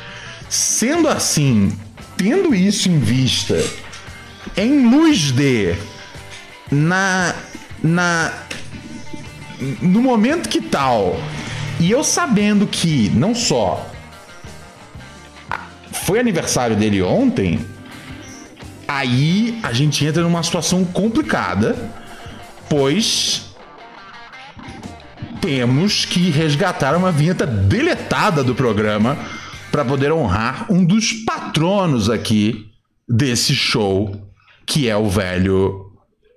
Sendo 0.50 1.08
assim, 1.08 1.78
tendo 2.18 2.56
isso 2.56 2.90
em 2.90 2.98
vista, 2.98 3.64
em 4.58 4.90
luz 4.90 5.32
de. 5.32 5.76
Na. 6.72 7.36
Na. 7.84 8.34
No 9.80 10.02
momento 10.02 10.50
que 10.50 10.60
tal, 10.60 11.20
e 11.80 11.92
eu 11.92 12.04
sabendo 12.04 12.66
que 12.66 13.12
não 13.12 13.36
só 13.36 13.88
foi 15.92 16.20
aniversário 16.20 16.76
dele 16.76 17.02
ontem, 17.04 17.64
aí 18.88 19.60
a 19.62 19.72
gente 19.72 20.04
entra 20.04 20.24
numa 20.24 20.42
situação 20.42 20.84
complicada, 20.84 22.01
pois 22.72 23.54
temos 25.42 26.06
que 26.06 26.30
resgatar 26.30 26.96
uma 26.96 27.12
vinheta 27.12 27.46
deletada 27.46 28.46
do 28.46 28.56
programa 28.56 29.18
para 29.70 29.84
poder 29.84 30.14
honrar 30.14 30.72
um 30.72 30.86
dos 30.86 31.12
patronos 31.12 32.10
aqui 32.10 32.72
desse 33.06 33.54
show, 33.54 34.26
que 34.66 34.88
é 34.88 34.96
o 34.96 35.10
velho 35.10 35.92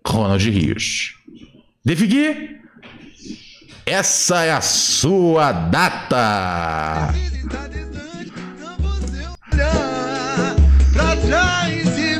Ronald 0.05 0.51
Rios. 0.51 1.15
Defigui, 1.85 2.59
essa 3.87 4.43
é 4.43 4.51
a 4.51 4.61
sua 4.61 5.53
data. 5.53 7.15
Pra 10.93 11.17
trás 11.17 11.99
e. 11.99 12.15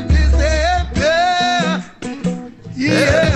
Yeah. 2.77 3.34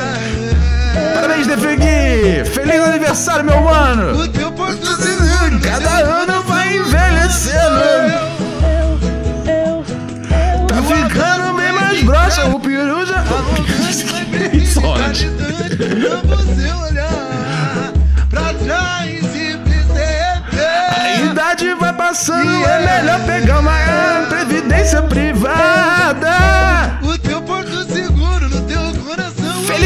Feliz 2.20 2.84
aniversário, 2.84 3.46
meu 3.46 3.62
mano! 3.62 4.12
O 4.22 4.28
teu 4.28 4.52
seguro, 4.52 5.60
Cada 5.62 5.90
ano 5.90 6.44
vai 6.44 6.76
envelhecendo. 6.76 7.80
Tá 10.68 10.84
ficando 10.84 11.54
bem 11.56 11.72
mais 11.72 12.04
broxa, 12.04 12.44
o 12.48 12.60
peru 12.60 13.06
já. 13.06 13.24
Não 15.80 16.22
você 16.28 16.74
olhar 16.74 17.94
pra 18.30 18.54
trás 18.54 19.36
e. 19.36 19.58
A 20.92 21.22
idade 21.22 21.74
vai 21.76 21.94
passando, 21.94 22.66
é 22.66 23.02
melhor 23.02 23.20
pegar 23.26 23.60
uma 23.60 23.72
previdência 24.28 25.02
privada. 25.04 26.30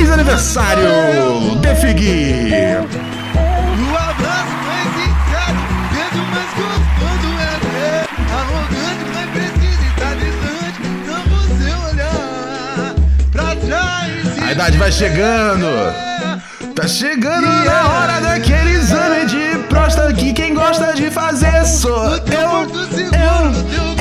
Feliz 0.03 0.15
aniversário, 0.15 0.85
Defigui! 1.61 2.51
O 2.53 3.95
abraço 3.95 4.55
mais 4.65 4.89
sincero, 4.99 5.59
beijo 5.93 6.23
mais 6.29 6.51
gostoso 6.59 7.29
é 7.39 7.55
ter. 7.63 8.03
Arrogante, 8.33 9.05
mas 9.13 9.27
precisa 9.29 9.83
estar 9.87 10.13
distante. 10.15 10.81
Não 11.07 11.23
você 11.37 11.69
olhar 11.89 12.95
pra 13.31 13.55
trás. 13.55 14.37
e 14.37 14.43
A 14.43 14.51
idade 14.51 14.77
vai 14.77 14.91
chegando. 14.91 15.67
Tá 16.75 16.85
chegando 16.85 17.47
na 17.63 17.87
hora 17.87 18.19
daquele 18.19 18.71
exame 18.71 19.25
de 19.25 19.57
próstata 19.69 20.11
que 20.11 20.33
quem 20.33 20.53
gosta 20.53 20.91
de 20.93 21.09
fazer 21.09 21.65
sou 21.65 22.07
eu, 22.07 22.67
eu, 23.13 23.53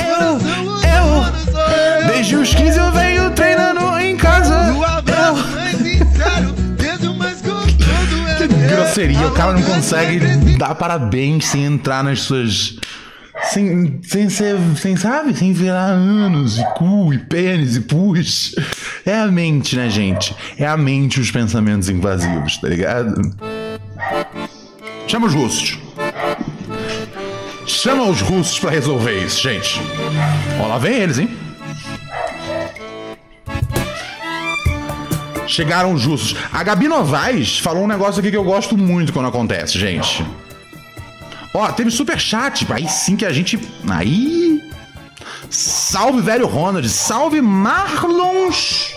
eu, 0.03 0.41
eu. 0.91 2.07
Desde 2.07 2.35
os 2.35 2.53
15 2.53 2.77
eu 2.77 2.91
venho 2.91 3.29
treinando 3.31 3.97
em 3.99 4.17
casa. 4.17 4.63
No 4.63 4.83
Grosseria, 8.93 9.27
o 9.27 9.31
cara 9.31 9.53
não 9.53 9.63
consegue 9.63 10.19
dar 10.55 10.75
parabéns 10.75 11.45
sem 11.45 11.65
entrar 11.65 12.03
nas 12.03 12.21
suas. 12.21 12.77
Sem, 13.45 13.99
sem 14.03 14.29
ser. 14.29 14.55
Sem, 14.77 14.95
sabe? 14.95 15.35
Sem 15.35 15.51
virar 15.51 15.87
anos 15.87 16.59
e 16.59 16.63
cu 16.75 17.11
e 17.11 17.17
pênis 17.17 17.75
e 17.75 17.81
pus. 17.81 18.53
É 19.03 19.19
a 19.19 19.27
mente, 19.27 19.75
né, 19.75 19.89
gente? 19.89 20.35
É 20.59 20.67
a 20.67 20.77
mente 20.77 21.19
os 21.19 21.31
pensamentos 21.31 21.89
invasivos, 21.89 22.57
tá 22.57 22.69
ligado? 22.69 23.35
Chama 25.07 25.25
os 25.25 25.33
russos. 25.33 25.79
Chama 27.65 28.03
os 28.03 28.21
russos 28.21 28.59
pra 28.59 28.69
resolver 28.69 29.25
isso, 29.25 29.41
gente. 29.41 29.81
Ó, 30.61 30.67
lá 30.67 30.77
vem 30.77 30.93
eles, 30.93 31.17
hein? 31.17 31.29
Chegaram 35.53 35.93
os 35.93 36.03
russos. 36.03 36.35
A 36.51 36.63
Gabi 36.63 36.87
Novaes 36.87 37.59
falou 37.59 37.83
um 37.83 37.87
negócio 37.87 38.19
aqui 38.19 38.31
que 38.31 38.37
eu 38.37 38.43
gosto 38.43 38.75
muito 38.75 39.13
quando 39.13 39.27
acontece, 39.27 39.77
gente. 39.77 40.25
Ó, 41.53 41.71
teve 41.71 41.91
super 41.91 42.19
chat. 42.19 42.65
Aí 42.73 42.89
sim 42.89 43.15
que 43.15 43.23
a 43.23 43.31
gente. 43.31 43.59
Aí. 43.87 44.59
Salve, 45.51 46.21
velho 46.21 46.47
Ronald. 46.47 46.89
Salve, 46.89 47.39
Marlons. 47.39 48.95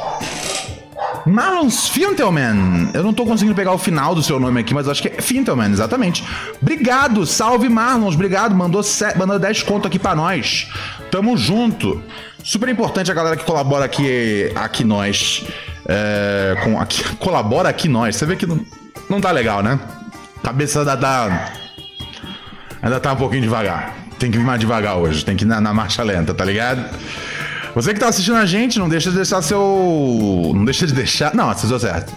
Marlons 1.26 1.90
Fintelman. 1.90 2.88
Eu 2.94 3.02
não 3.02 3.12
tô 3.12 3.26
conseguindo 3.26 3.54
pegar 3.54 3.72
o 3.72 3.78
final 3.78 4.14
do 4.14 4.22
seu 4.22 4.40
nome 4.40 4.58
aqui, 4.58 4.72
mas 4.72 4.88
acho 4.88 5.02
que 5.02 5.08
é 5.08 5.20
Fintelman, 5.20 5.70
exatamente. 5.70 6.24
Obrigado, 6.62 7.26
salve 7.26 7.68
Marlons, 7.68 8.14
obrigado. 8.14 8.54
Mandou. 8.54 8.80
Mandou 9.18 9.38
10 9.38 9.62
conto 9.62 9.86
aqui 9.86 9.98
pra 9.98 10.14
nós. 10.14 10.70
Tamo 11.10 11.36
junto. 11.36 12.02
Super 12.42 12.70
importante 12.70 13.10
a 13.10 13.14
galera 13.14 13.36
que 13.36 13.44
colabora 13.44 13.84
aqui, 13.84 14.50
aqui 14.54 14.84
nós. 14.84 15.44
É, 15.88 16.56
com, 16.64 16.80
aqui, 16.80 17.02
colabora 17.16 17.68
aqui 17.68 17.88
nós. 17.88 18.16
Você 18.16 18.26
vê 18.26 18.36
que 18.36 18.46
não, 18.46 18.64
não 19.08 19.20
tá 19.20 19.30
legal, 19.30 19.62
né? 19.62 19.78
Cabeça 20.42 20.84
da. 20.84 20.94
da 20.94 21.52
Ainda 22.82 23.00
tá 23.00 23.12
um 23.12 23.16
pouquinho 23.16 23.42
devagar. 23.42 23.94
Tem 24.18 24.30
que 24.30 24.38
vir 24.38 24.44
mais 24.44 24.60
devagar 24.60 24.96
hoje, 24.96 25.24
tem 25.24 25.36
que 25.36 25.44
ir 25.44 25.46
na, 25.46 25.60
na 25.60 25.74
marcha 25.74 26.02
lenta, 26.02 26.32
tá 26.32 26.44
ligado? 26.44 26.84
Você 27.74 27.92
que 27.92 28.00
tá 28.00 28.08
assistindo 28.08 28.36
a 28.36 28.46
gente, 28.46 28.78
não 28.78 28.88
deixa 28.88 29.10
de 29.10 29.16
deixar 29.16 29.42
seu. 29.42 30.52
Não 30.54 30.64
deixa 30.64 30.86
de 30.86 30.94
deixar. 30.94 31.34
Não, 31.34 31.52
deu 31.52 31.78
certo. 31.78 32.12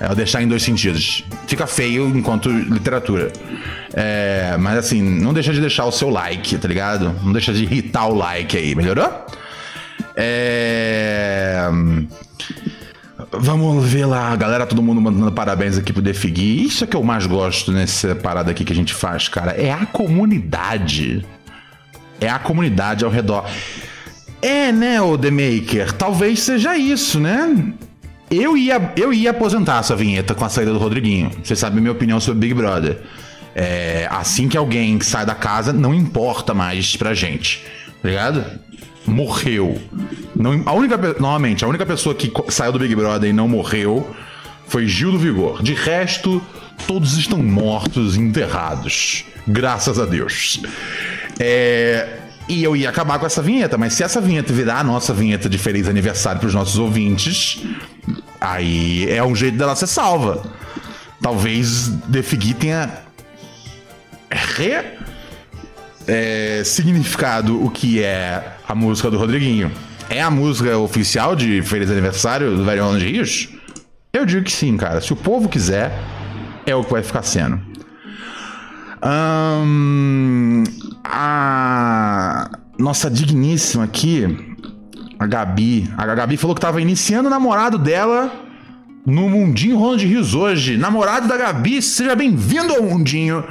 É 0.00 0.14
deixar 0.14 0.42
em 0.42 0.48
dois 0.48 0.62
sentidos. 0.62 1.22
Fica 1.46 1.66
feio 1.66 2.08
enquanto 2.08 2.48
literatura. 2.48 3.30
É, 3.92 4.56
mas 4.58 4.78
assim, 4.78 5.02
não 5.02 5.32
deixa 5.32 5.52
de 5.52 5.60
deixar 5.60 5.84
o 5.84 5.92
seu 5.92 6.08
like, 6.08 6.56
tá 6.56 6.66
ligado? 6.66 7.14
Não 7.22 7.32
deixa 7.32 7.52
de 7.52 7.62
irritar 7.62 8.06
o 8.06 8.14
like 8.14 8.56
aí, 8.56 8.74
melhorou? 8.74 9.08
É. 10.16 11.68
Vamos 13.34 13.86
ver 13.86 14.04
lá, 14.04 14.36
galera, 14.36 14.66
todo 14.66 14.82
mundo 14.82 15.00
mandando 15.00 15.32
parabéns 15.32 15.78
aqui 15.78 15.90
pro 15.90 16.02
Defigui. 16.02 16.66
Isso 16.66 16.84
é 16.84 16.86
que 16.86 16.94
eu 16.94 17.02
mais 17.02 17.26
gosto 17.26 17.72
nessa 17.72 18.14
parada 18.14 18.50
aqui 18.50 18.62
que 18.62 18.72
a 18.72 18.76
gente 18.76 18.92
faz, 18.92 19.26
cara. 19.26 19.52
É 19.52 19.72
a 19.72 19.86
comunidade. 19.86 21.24
É 22.20 22.28
a 22.28 22.38
comunidade 22.38 23.04
ao 23.04 23.10
redor. 23.10 23.48
É, 24.42 24.70
né, 24.70 25.00
o 25.00 25.16
The 25.16 25.30
Maker? 25.30 25.92
Talvez 25.92 26.40
seja 26.40 26.76
isso, 26.76 27.18
né? 27.18 27.72
Eu 28.30 28.56
ia, 28.56 28.92
eu 28.96 29.12
ia 29.14 29.30
aposentar 29.30 29.80
essa 29.80 29.96
vinheta 29.96 30.34
com 30.34 30.44
a 30.44 30.48
saída 30.50 30.72
do 30.72 30.78
Rodriguinho. 30.78 31.30
Você 31.42 31.56
sabe 31.56 31.80
minha 31.80 31.92
opinião 31.92 32.20
sobre 32.20 32.40
Big 32.40 32.54
Brother. 32.54 32.98
É, 33.54 34.08
assim 34.10 34.46
que 34.46 34.56
alguém 34.56 35.00
sai 35.00 35.24
da 35.24 35.34
casa, 35.34 35.72
não 35.72 35.94
importa 35.94 36.52
mais 36.52 36.96
pra 36.96 37.14
gente. 37.14 37.64
Tá 38.02 38.08
ligado? 38.08 38.44
Morreu. 39.06 39.80
Não, 40.34 40.62
a 40.64 40.72
única, 40.72 40.96
novamente, 41.18 41.64
a 41.64 41.68
única 41.68 41.84
pessoa 41.84 42.14
que 42.14 42.32
saiu 42.48 42.72
do 42.72 42.78
Big 42.78 42.94
Brother 42.94 43.28
e 43.28 43.32
não 43.32 43.48
morreu 43.48 44.14
foi 44.66 44.86
Gil 44.86 45.12
do 45.12 45.18
Vigor. 45.18 45.62
De 45.62 45.74
resto, 45.74 46.42
todos 46.86 47.18
estão 47.18 47.38
mortos 47.38 48.16
enterrados. 48.16 49.24
Graças 49.46 49.98
a 49.98 50.06
Deus. 50.06 50.62
É, 51.38 52.18
e 52.48 52.62
eu 52.62 52.76
ia 52.76 52.88
acabar 52.88 53.18
com 53.18 53.26
essa 53.26 53.42
vinheta, 53.42 53.78
mas 53.78 53.94
se 53.94 54.02
essa 54.02 54.20
vinheta 54.20 54.52
virar 54.52 54.80
a 54.80 54.84
nossa 54.84 55.12
vinheta 55.12 55.48
de 55.48 55.58
feliz 55.58 55.88
aniversário 55.88 56.40
para 56.40 56.48
os 56.48 56.54
nossos 56.54 56.78
ouvintes, 56.78 57.62
aí 58.40 59.08
é 59.10 59.22
um 59.22 59.34
jeito 59.34 59.56
dela 59.56 59.76
ser 59.76 59.86
salva. 59.86 60.42
Talvez 61.20 61.88
Defigui 61.88 62.54
tenha 62.54 62.90
re 64.30 64.84
é, 66.06 66.62
significado 66.64 67.64
o 67.64 67.70
que 67.70 68.02
é 68.02 68.51
a 68.72 68.74
música 68.74 69.10
do 69.10 69.18
Rodriguinho. 69.18 69.70
É 70.08 70.22
a 70.22 70.30
música 70.30 70.78
oficial 70.78 71.36
de 71.36 71.60
Feliz 71.60 71.90
Aniversário 71.90 72.56
do 72.56 72.64
Velho 72.64 72.82
Ano 72.84 72.98
de 72.98 73.04
Rios? 73.06 73.50
Eu 74.12 74.24
digo 74.24 74.44
que 74.44 74.52
sim, 74.52 74.78
cara. 74.78 74.98
Se 75.02 75.12
o 75.12 75.16
povo 75.16 75.46
quiser, 75.46 75.92
é 76.64 76.74
o 76.74 76.82
que 76.82 76.90
vai 76.90 77.02
ficar 77.02 77.22
sendo. 77.22 77.60
A 81.04 82.50
nossa 82.78 83.10
digníssima 83.10 83.84
aqui, 83.84 84.56
a 85.18 85.26
Gabi. 85.26 85.92
A 85.98 86.06
Gabi 86.14 86.38
falou 86.38 86.54
que 86.54 86.62
tava 86.62 86.80
iniciando 86.80 87.26
o 87.26 87.30
namorado 87.30 87.76
dela 87.76 88.32
no 89.04 89.28
Mundinho 89.28 89.76
Ronald 89.78 90.06
Rios 90.06 90.34
hoje. 90.34 90.78
Namorado 90.78 91.28
da 91.28 91.36
Gabi, 91.36 91.82
seja 91.82 92.16
bem-vindo 92.16 92.72
ao 92.72 92.82
Mundinho 92.82 93.44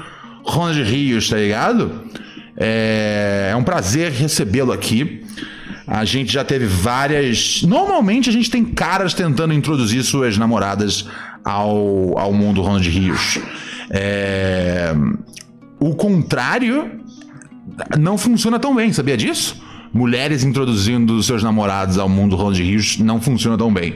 Ronald 0.44 0.82
Rios, 0.82 1.30
tá 1.30 1.38
ligado? 1.38 2.10
É, 2.64 3.50
é 3.52 3.56
um 3.56 3.64
prazer 3.64 4.12
recebê-lo 4.12 4.72
aqui. 4.72 5.24
A 5.88 6.06
gente 6.06 6.32
já 6.32 6.44
teve 6.44 6.66
várias. 6.68 7.64
Normalmente 7.64 8.30
a 8.30 8.32
gente 8.32 8.52
tem 8.52 8.64
caras 8.64 9.16
tentando 9.16 9.52
introduzir 9.52 10.04
suas 10.04 10.38
namoradas 10.38 11.08
ao, 11.44 12.18
ao 12.20 12.32
mundo 12.32 12.62
Ronald 12.62 12.88
Rios. 12.88 13.40
É, 13.90 14.94
O 15.80 15.96
contrário 15.96 17.02
não 18.00 18.16
funciona 18.18 18.60
tão 18.60 18.76
bem, 18.76 18.94
sabia 18.94 19.18
disso? 19.18 19.60
Mulheres 19.92 20.44
introduzindo 20.44 21.22
seus 21.24 21.42
namorados 21.44 21.98
ao 21.98 22.08
mundo 22.08 22.36
Ronald 22.36 22.62
Rios 22.62 23.00
não 23.00 23.20
funciona 23.20 23.58
tão 23.58 23.74
bem. 23.74 23.96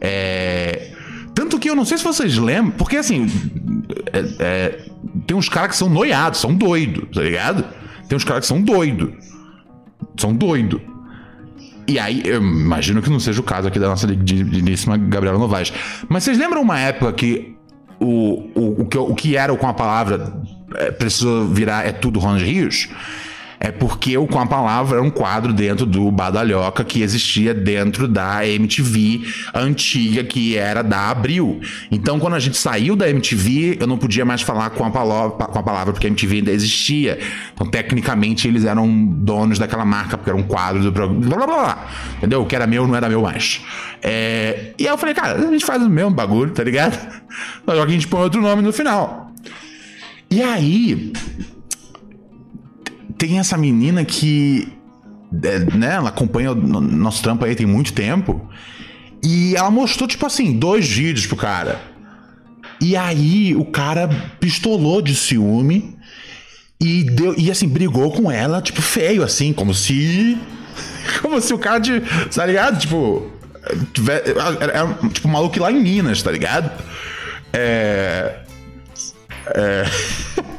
É, 0.00 0.92
Tanto 1.34 1.58
que 1.58 1.68
eu 1.68 1.74
não 1.74 1.84
sei 1.84 1.98
se 1.98 2.04
vocês 2.04 2.36
lembram, 2.38 2.72
porque 2.72 2.96
assim, 2.96 3.26
é- 4.12 4.24
é, 4.38 4.78
tem 5.26 5.36
uns 5.36 5.48
caras 5.48 5.70
que 5.70 5.76
são 5.76 5.88
noiados, 5.88 6.40
são 6.40 6.54
doidos, 6.54 7.08
tá 7.12 7.22
ligado? 7.22 7.64
Tem 8.08 8.16
uns 8.16 8.24
caras 8.24 8.42
que 8.42 8.46
são 8.46 8.60
doidos. 8.60 9.10
São 10.16 10.34
doidos. 10.34 10.80
E 11.86 11.98
aí, 11.98 12.22
eu 12.24 12.40
imagino 12.40 13.02
que 13.02 13.10
não 13.10 13.18
seja 13.18 13.40
o 13.40 13.44
caso 13.44 13.68
aqui 13.68 13.78
da 13.78 13.88
nossa 13.88 14.06
digníssima 14.06 14.96
Gabriela 14.96 15.38
Novaes. 15.38 15.72
Mas 16.08 16.24
vocês 16.24 16.38
lembram 16.38 16.62
uma 16.62 16.78
época 16.78 17.12
que 17.12 17.56
o, 17.98 18.50
o, 18.54 18.82
o, 18.82 18.86
que, 18.86 18.98
o 18.98 19.14
que 19.14 19.36
era 19.36 19.54
com 19.56 19.66
a 19.66 19.74
palavra 19.74 20.32
é, 20.74 20.90
precisou 20.90 21.46
virar 21.48 21.86
é 21.86 21.92
tudo 21.92 22.20
Ronald 22.20 22.44
Rios? 22.44 22.88
É 23.64 23.70
porque 23.70 24.18
o 24.18 24.26
Com 24.26 24.40
a 24.40 24.46
Palavra 24.46 24.96
era 24.96 25.06
um 25.06 25.10
quadro 25.10 25.52
dentro 25.52 25.86
do 25.86 26.10
Badalhoca 26.10 26.82
que 26.82 27.00
existia 27.00 27.54
dentro 27.54 28.08
da 28.08 28.44
MTV 28.44 29.22
antiga, 29.54 30.24
que 30.24 30.56
era 30.56 30.82
da 30.82 31.10
Abril. 31.10 31.60
Então, 31.88 32.18
quando 32.18 32.34
a 32.34 32.40
gente 32.40 32.56
saiu 32.56 32.96
da 32.96 33.08
MTV, 33.08 33.78
eu 33.78 33.86
não 33.86 33.96
podia 33.96 34.24
mais 34.24 34.42
falar 34.42 34.70
com 34.70 34.84
a, 34.84 34.90
palavra, 34.90 35.46
com 35.46 35.58
a 35.60 35.62
palavra, 35.62 35.92
porque 35.92 36.08
a 36.08 36.10
MTV 36.10 36.38
ainda 36.38 36.50
existia. 36.50 37.20
Então, 37.54 37.64
tecnicamente, 37.64 38.48
eles 38.48 38.64
eram 38.64 39.06
donos 39.06 39.60
daquela 39.60 39.84
marca, 39.84 40.18
porque 40.18 40.30
era 40.30 40.38
um 40.38 40.42
quadro 40.42 40.82
do 40.82 40.92
programa. 40.92 41.20
Blá, 41.20 41.36
blá, 41.36 41.46
blá, 41.46 41.56
blá. 41.62 41.88
Entendeu? 42.16 42.42
O 42.42 42.46
que 42.46 42.56
era 42.56 42.66
meu 42.66 42.88
não 42.88 42.96
era 42.96 43.08
meu 43.08 43.22
mais. 43.22 43.60
É, 44.02 44.72
E 44.76 44.88
aí 44.88 44.92
eu 44.92 44.98
falei, 44.98 45.14
cara, 45.14 45.38
a 45.38 45.52
gente 45.52 45.64
faz 45.64 45.80
o 45.80 45.88
mesmo 45.88 46.10
bagulho, 46.10 46.50
tá 46.50 46.64
ligado? 46.64 46.98
Só 47.64 47.74
que 47.74 47.80
a 47.80 47.86
gente 47.86 48.08
põe 48.08 48.22
outro 48.22 48.42
nome 48.42 48.60
no 48.60 48.72
final. 48.72 49.30
E 50.28 50.42
aí, 50.42 51.12
tem 53.22 53.38
essa 53.38 53.56
menina 53.56 54.04
que, 54.04 54.66
é, 55.44 55.60
né, 55.76 55.94
ela 55.94 56.08
acompanha 56.08 56.50
o 56.50 56.54
no- 56.56 56.80
nosso 56.80 57.22
trampo 57.22 57.44
aí 57.44 57.54
tem 57.54 57.64
muito 57.64 57.92
tempo. 57.92 58.50
E 59.22 59.54
ela 59.54 59.70
mostrou, 59.70 60.08
tipo 60.08 60.26
assim, 60.26 60.58
dois 60.58 60.88
vídeos 60.88 61.24
pro 61.24 61.36
cara. 61.36 61.80
E 62.80 62.96
aí 62.96 63.54
o 63.54 63.64
cara 63.64 64.08
pistolou 64.40 65.00
de 65.00 65.14
ciúme 65.14 65.96
e 66.80 67.04
deu 67.04 67.32
e 67.38 67.48
assim 67.48 67.68
brigou 67.68 68.10
com 68.10 68.28
ela, 68.28 68.60
tipo 68.60 68.82
feio 68.82 69.22
assim, 69.22 69.52
como 69.52 69.72
se 69.72 70.36
como 71.22 71.40
se 71.40 71.54
o 71.54 71.58
cara 71.58 71.78
de, 71.78 72.00
tá 72.34 72.44
ligado? 72.44 72.80
Tipo, 72.80 73.30
tiver, 73.94 74.30
era, 74.30 74.64
era, 74.64 74.94
tipo 75.12 75.28
maluco 75.28 75.60
lá 75.60 75.70
em 75.70 75.80
Minas, 75.80 76.20
tá 76.24 76.32
ligado? 76.32 76.72
É 77.52 78.40
é 79.54 79.84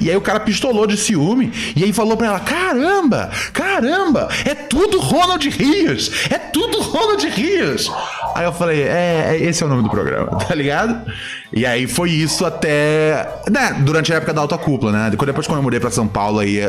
E 0.00 0.10
aí 0.10 0.16
o 0.16 0.20
cara 0.20 0.40
pistolou 0.40 0.86
de 0.86 0.96
ciúme 0.96 1.52
e 1.76 1.84
aí 1.84 1.92
falou 1.92 2.16
pra 2.16 2.26
ela: 2.26 2.40
Caramba, 2.40 3.30
caramba, 3.52 4.28
é 4.44 4.54
tudo 4.54 4.98
Ronald 4.98 5.48
Rios, 5.48 6.10
é 6.30 6.38
tudo 6.38 6.80
Ronald 6.80 7.24
Rios. 7.28 7.90
Aí 8.34 8.44
eu 8.44 8.52
falei: 8.52 8.82
É, 8.82 9.28
é, 9.30 9.42
esse 9.42 9.62
é 9.62 9.66
o 9.66 9.68
nome 9.68 9.82
do 9.82 9.90
programa, 9.90 10.38
tá 10.46 10.54
ligado? 10.54 11.10
E 11.52 11.64
aí 11.64 11.86
foi 11.86 12.10
isso 12.10 12.44
até. 12.44 13.28
Né, 13.50 13.76
durante 13.80 14.12
a 14.12 14.16
época 14.16 14.34
da 14.34 14.40
alta 14.40 14.58
cúpula, 14.58 14.92
né? 14.92 15.10
Depois, 15.10 15.46
quando 15.46 15.58
eu 15.58 15.62
mudei 15.62 15.78
pra 15.78 15.90
São 15.90 16.08
Paulo, 16.08 16.40
aí 16.40 16.60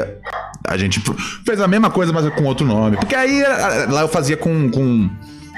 a 0.67 0.77
gente 0.77 1.01
fez 1.45 1.59
a 1.59 1.67
mesma 1.67 1.89
coisa, 1.89 2.13
mas 2.13 2.27
com 2.33 2.43
outro 2.43 2.65
nome. 2.65 2.97
Porque 2.97 3.15
aí 3.15 3.43
lá 3.89 4.01
eu 4.01 4.07
fazia 4.07 4.37
com, 4.37 4.69
com, 4.69 5.09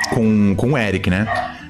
com, 0.10 0.56
com 0.56 0.72
o 0.72 0.78
Eric, 0.78 1.10
né? 1.10 1.28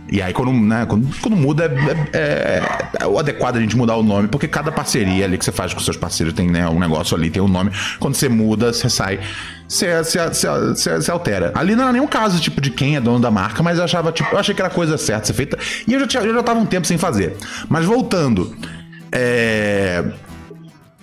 E 0.09 0.21
aí, 0.21 0.31
quando, 0.31 0.53
né, 0.53 0.85
quando, 0.85 1.07
quando 1.21 1.35
muda, 1.35 1.65
é, 2.13 2.17
é, 2.17 2.63
é, 3.01 3.05
o 3.05 3.19
adequado 3.19 3.57
a 3.57 3.59
gente 3.59 3.75
mudar 3.75 3.95
o 3.97 4.03
nome, 4.03 4.27
porque 4.29 4.47
cada 4.47 4.71
parceria 4.71 5.25
ali 5.25 5.37
que 5.37 5.43
você 5.43 5.51
faz 5.51 5.73
com 5.73 5.79
seus 5.81 5.97
parceiros 5.97 6.33
tem 6.33 6.49
né, 6.49 6.67
um 6.69 6.79
negócio 6.79 7.15
ali, 7.15 7.29
tem 7.29 7.41
um 7.41 7.47
nome. 7.47 7.71
Quando 7.99 8.15
você 8.15 8.29
muda, 8.29 8.71
você 8.71 8.89
sai, 8.89 9.19
você, 9.67 10.01
você, 10.01 10.27
você, 10.27 10.95
você, 11.01 11.11
altera. 11.11 11.51
Ali 11.55 11.75
não 11.75 11.83
era 11.83 11.91
nenhum 11.91 12.07
caso, 12.07 12.39
tipo, 12.39 12.61
de 12.61 12.69
quem 12.69 12.95
é 12.95 13.01
dono 13.01 13.19
da 13.19 13.29
marca, 13.29 13.61
mas 13.61 13.77
eu 13.77 13.83
achava, 13.83 14.11
tipo, 14.11 14.33
eu 14.33 14.39
achei 14.39 14.55
que 14.55 14.61
era 14.61 14.69
coisa 14.69 14.97
certa 14.97 15.27
ser 15.27 15.33
feita. 15.33 15.57
E 15.85 15.93
eu 15.93 15.99
já, 15.99 16.07
tinha, 16.07 16.23
eu 16.23 16.33
já 16.33 16.43
tava 16.43 16.59
um 16.59 16.65
tempo 16.65 16.87
sem 16.87 16.97
fazer. 16.97 17.35
Mas 17.67 17.83
voltando, 17.85 18.55
é. 19.11 20.03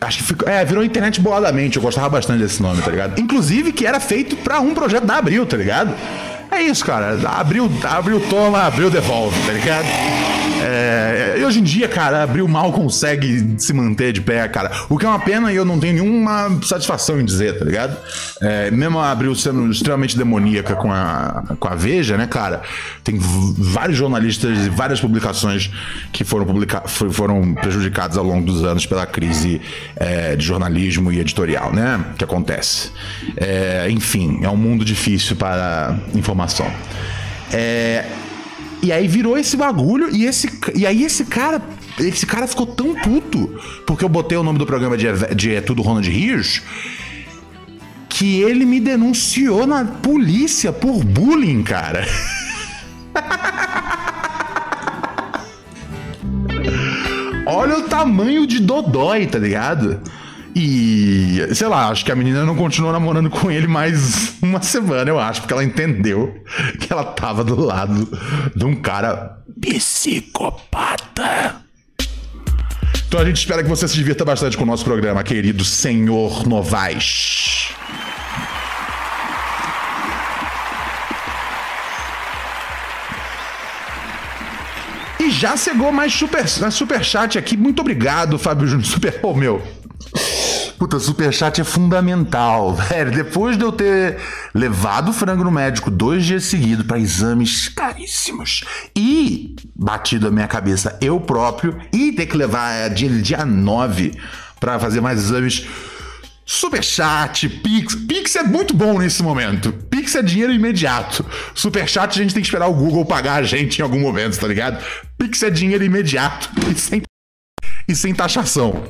Acho 0.00 0.18
que 0.18 0.24
ficou, 0.24 0.48
é, 0.48 0.64
virou 0.64 0.84
internet 0.84 1.20
boladamente. 1.20 1.76
Eu 1.76 1.82
gostava 1.82 2.08
bastante 2.08 2.40
desse 2.42 2.62
nome, 2.62 2.82
tá 2.82 2.90
ligado? 2.90 3.18
Inclusive 3.18 3.72
que 3.72 3.86
era 3.86 3.98
feito 4.00 4.36
para 4.36 4.60
um 4.60 4.74
projeto 4.74 5.04
da 5.04 5.16
Abril, 5.16 5.46
tá 5.46 5.56
ligado? 5.56 5.94
É 6.50 6.62
isso, 6.62 6.84
cara. 6.84 7.18
Abriu, 7.28 7.70
abriu 7.84 8.20
toma, 8.28 8.62
abriu 8.62 8.90
devolve, 8.90 9.38
tá 9.46 9.52
ligado? 9.52 9.86
É, 10.64 11.36
e 11.38 11.44
hoje 11.44 11.60
em 11.60 11.62
dia, 11.62 11.86
cara, 11.86 12.22
Abril 12.22 12.48
mal 12.48 12.72
consegue 12.72 13.54
se 13.58 13.72
manter 13.72 14.12
de 14.12 14.20
pé, 14.20 14.48
cara. 14.48 14.70
O 14.88 14.96
que 14.96 15.04
é 15.04 15.08
uma 15.08 15.18
pena 15.18 15.52
e 15.52 15.56
eu 15.56 15.64
não 15.64 15.78
tenho 15.78 15.94
nenhuma 15.94 16.58
satisfação 16.62 17.20
em 17.20 17.24
dizer, 17.24 17.58
tá 17.58 17.64
ligado? 17.64 17.96
É, 18.40 18.70
mesmo 18.70 18.98
a 18.98 19.10
Abril 19.10 19.34
sendo 19.34 19.70
extremamente 19.70 20.16
demoníaca 20.16 20.74
com 20.74 20.90
a, 20.90 21.54
com 21.58 21.68
a 21.68 21.74
Veja, 21.74 22.16
né, 22.16 22.26
cara? 22.26 22.62
Tem 23.02 23.18
vários 23.18 23.98
jornalistas 23.98 24.66
e 24.66 24.70
várias 24.70 25.00
publicações 25.00 25.70
que 26.12 26.24
foram, 26.24 26.46
publica 26.46 26.82
foram 26.86 27.54
prejudicados 27.54 28.16
ao 28.16 28.24
longo 28.24 28.46
dos 28.46 28.64
anos 28.64 28.86
pela 28.86 29.04
crise 29.04 29.60
é, 29.96 30.34
de 30.34 30.44
jornalismo 30.44 31.12
e 31.12 31.20
editorial, 31.20 31.72
né? 31.72 32.02
Que 32.16 32.24
acontece. 32.24 32.90
É, 33.36 33.86
enfim, 33.90 34.40
é 34.42 34.48
um 34.48 34.56
mundo 34.56 34.84
difícil 34.84 35.36
para 35.36 35.96
informação. 36.14 36.70
É, 37.52 38.04
e 38.84 38.92
aí 38.92 39.08
virou 39.08 39.38
esse 39.38 39.56
bagulho 39.56 40.14
e 40.14 40.26
esse 40.26 40.46
e 40.74 40.86
aí 40.86 41.02
esse 41.04 41.24
cara, 41.24 41.62
esse 41.98 42.26
cara 42.26 42.46
ficou 42.46 42.66
tão 42.66 42.94
puto 42.94 43.58
porque 43.86 44.04
eu 44.04 44.08
botei 44.10 44.36
o 44.36 44.42
nome 44.42 44.58
do 44.58 44.66
programa 44.66 44.94
de, 44.94 45.06
de 45.34 45.58
Tudo 45.62 45.80
Ronald 45.80 46.06
Rios 46.06 46.60
que 48.10 48.42
ele 48.42 48.66
me 48.66 48.78
denunciou 48.78 49.66
na 49.66 49.84
polícia 49.84 50.70
por 50.72 51.02
bullying, 51.02 51.64
cara. 51.64 52.06
Olha 57.46 57.78
o 57.78 57.82
tamanho 57.88 58.46
de 58.46 58.60
Dodói, 58.60 59.26
tá 59.26 59.38
ligado? 59.38 60.00
E, 60.54 61.48
sei 61.52 61.66
lá, 61.66 61.88
acho 61.88 62.04
que 62.04 62.12
a 62.12 62.16
menina 62.16 62.44
não 62.44 62.54
continuou 62.54 62.92
namorando 62.92 63.28
com 63.28 63.50
ele 63.50 63.66
mais 63.66 64.34
uma 64.40 64.62
semana, 64.62 65.10
eu 65.10 65.18
acho, 65.18 65.40
porque 65.40 65.52
ela 65.52 65.64
entendeu 65.64 66.32
que 66.78 66.92
ela 66.92 67.04
tava 67.04 67.42
do 67.42 67.60
lado 67.60 68.08
de 68.54 68.64
um 68.64 68.76
cara 68.76 69.38
psicopata. 69.60 71.56
Então 73.08 73.20
a 73.20 73.24
gente 73.24 73.36
espera 73.36 73.62
que 73.62 73.68
você 73.68 73.88
se 73.88 73.94
divirta 73.94 74.24
bastante 74.24 74.56
com 74.56 74.62
o 74.62 74.66
nosso 74.66 74.84
programa, 74.84 75.24
querido 75.24 75.64
senhor 75.64 76.46
Novaes. 76.46 77.70
E 85.18 85.30
já 85.30 85.56
chegou 85.56 85.90
mais 85.90 86.12
super, 86.12 86.46
super 86.48 87.04
chat 87.04 87.38
aqui. 87.38 87.56
Muito 87.56 87.80
obrigado, 87.80 88.38
Fábio 88.38 88.66
Júnior. 88.66 88.86
Super. 88.86 89.20
Oh, 89.22 89.32
meu. 89.32 89.62
Puta, 90.78 90.98
superchat 90.98 91.60
é 91.60 91.64
fundamental, 91.64 92.74
velho. 92.76 93.10
Depois 93.12 93.56
de 93.56 93.64
eu 93.64 93.72
ter 93.72 94.18
levado 94.54 95.10
o 95.10 95.12
frango 95.12 95.44
no 95.44 95.50
médico 95.50 95.90
dois 95.90 96.24
dias 96.24 96.44
seguidos 96.44 96.86
para 96.86 96.98
exames 96.98 97.68
caríssimos 97.68 98.64
e 98.96 99.54
batido 99.74 100.28
a 100.28 100.30
minha 100.30 100.48
cabeça 100.48 100.98
eu 101.00 101.20
próprio 101.20 101.78
e 101.92 102.12
ter 102.12 102.26
que 102.26 102.36
levar 102.36 102.90
dia, 102.90 103.08
dia 103.08 103.44
9 103.44 104.12
para 104.58 104.78
fazer 104.78 105.00
mais 105.00 105.18
exames. 105.18 105.66
Superchat, 106.46 107.48
Pix. 107.48 107.94
Pix 107.94 108.36
é 108.36 108.42
muito 108.42 108.74
bom 108.74 108.98
nesse 108.98 109.22
momento. 109.22 109.72
Pix 109.72 110.14
é 110.14 110.22
dinheiro 110.22 110.52
imediato. 110.52 111.24
Superchat 111.54 112.18
a 112.18 112.22
gente 112.22 112.34
tem 112.34 112.42
que 112.42 112.46
esperar 112.46 112.68
o 112.68 112.74
Google 112.74 113.06
pagar 113.06 113.36
a 113.36 113.42
gente 113.42 113.78
em 113.78 113.82
algum 113.82 113.98
momento, 113.98 114.38
tá 114.38 114.46
ligado? 114.46 114.84
Pix 115.16 115.42
é 115.42 115.48
dinheiro 115.48 115.82
imediato 115.82 116.50
e 116.70 116.78
sem 116.78 117.02
e 117.88 117.94
sem 117.94 118.14
taxação. 118.14 118.82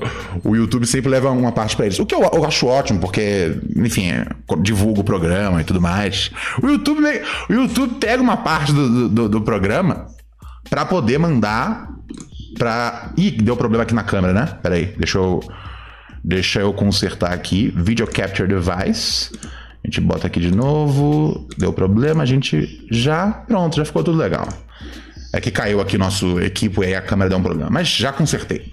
O 0.42 0.54
YouTube 0.54 0.86
sempre 0.86 1.10
leva 1.10 1.30
uma 1.30 1.52
parte 1.52 1.76
para 1.76 1.86
eles. 1.86 1.98
O 1.98 2.06
que 2.06 2.14
eu, 2.14 2.22
eu, 2.22 2.44
acho 2.44 2.66
ótimo, 2.66 3.00
porque, 3.00 3.58
enfim, 3.76 4.10
divulga 4.62 5.00
o 5.00 5.04
programa 5.04 5.60
e 5.60 5.64
tudo 5.64 5.80
mais. 5.80 6.30
O 6.62 6.68
YouTube, 6.68 7.00
o 7.48 7.52
YouTube 7.52 7.94
pega 7.98 8.22
uma 8.22 8.36
parte 8.36 8.72
do, 8.72 9.08
do, 9.08 9.28
do 9.28 9.40
programa 9.40 10.06
para 10.68 10.84
poder 10.84 11.18
mandar 11.18 11.88
para. 12.58 13.12
Ih, 13.16 13.30
deu 13.32 13.56
problema 13.56 13.82
aqui 13.82 13.94
na 13.94 14.04
câmera, 14.04 14.32
né? 14.32 14.58
Pera 14.62 14.76
aí, 14.76 14.94
deixa 14.96 15.18
eu, 15.18 15.40
deixa 16.22 16.60
eu 16.60 16.72
consertar 16.72 17.32
aqui. 17.32 17.72
Video 17.76 18.06
Capture 18.06 18.48
Device. 18.48 19.30
A 19.82 19.86
gente 19.86 20.00
bota 20.00 20.26
aqui 20.26 20.40
de 20.40 20.54
novo. 20.54 21.46
Deu 21.58 21.72
problema, 21.72 22.22
a 22.22 22.26
gente 22.26 22.86
já. 22.90 23.30
Pronto, 23.46 23.76
já 23.76 23.84
ficou 23.84 24.02
tudo 24.02 24.16
legal. 24.16 24.48
É 25.34 25.40
que 25.40 25.50
caiu 25.50 25.80
aqui 25.80 25.98
nosso 25.98 26.40
equipo 26.40 26.84
e 26.84 26.86
aí 26.86 26.94
a 26.94 27.02
câmera 27.02 27.28
deu 27.28 27.38
um 27.38 27.42
problema. 27.42 27.68
Mas 27.68 27.88
já 27.88 28.12
consertei. 28.12 28.70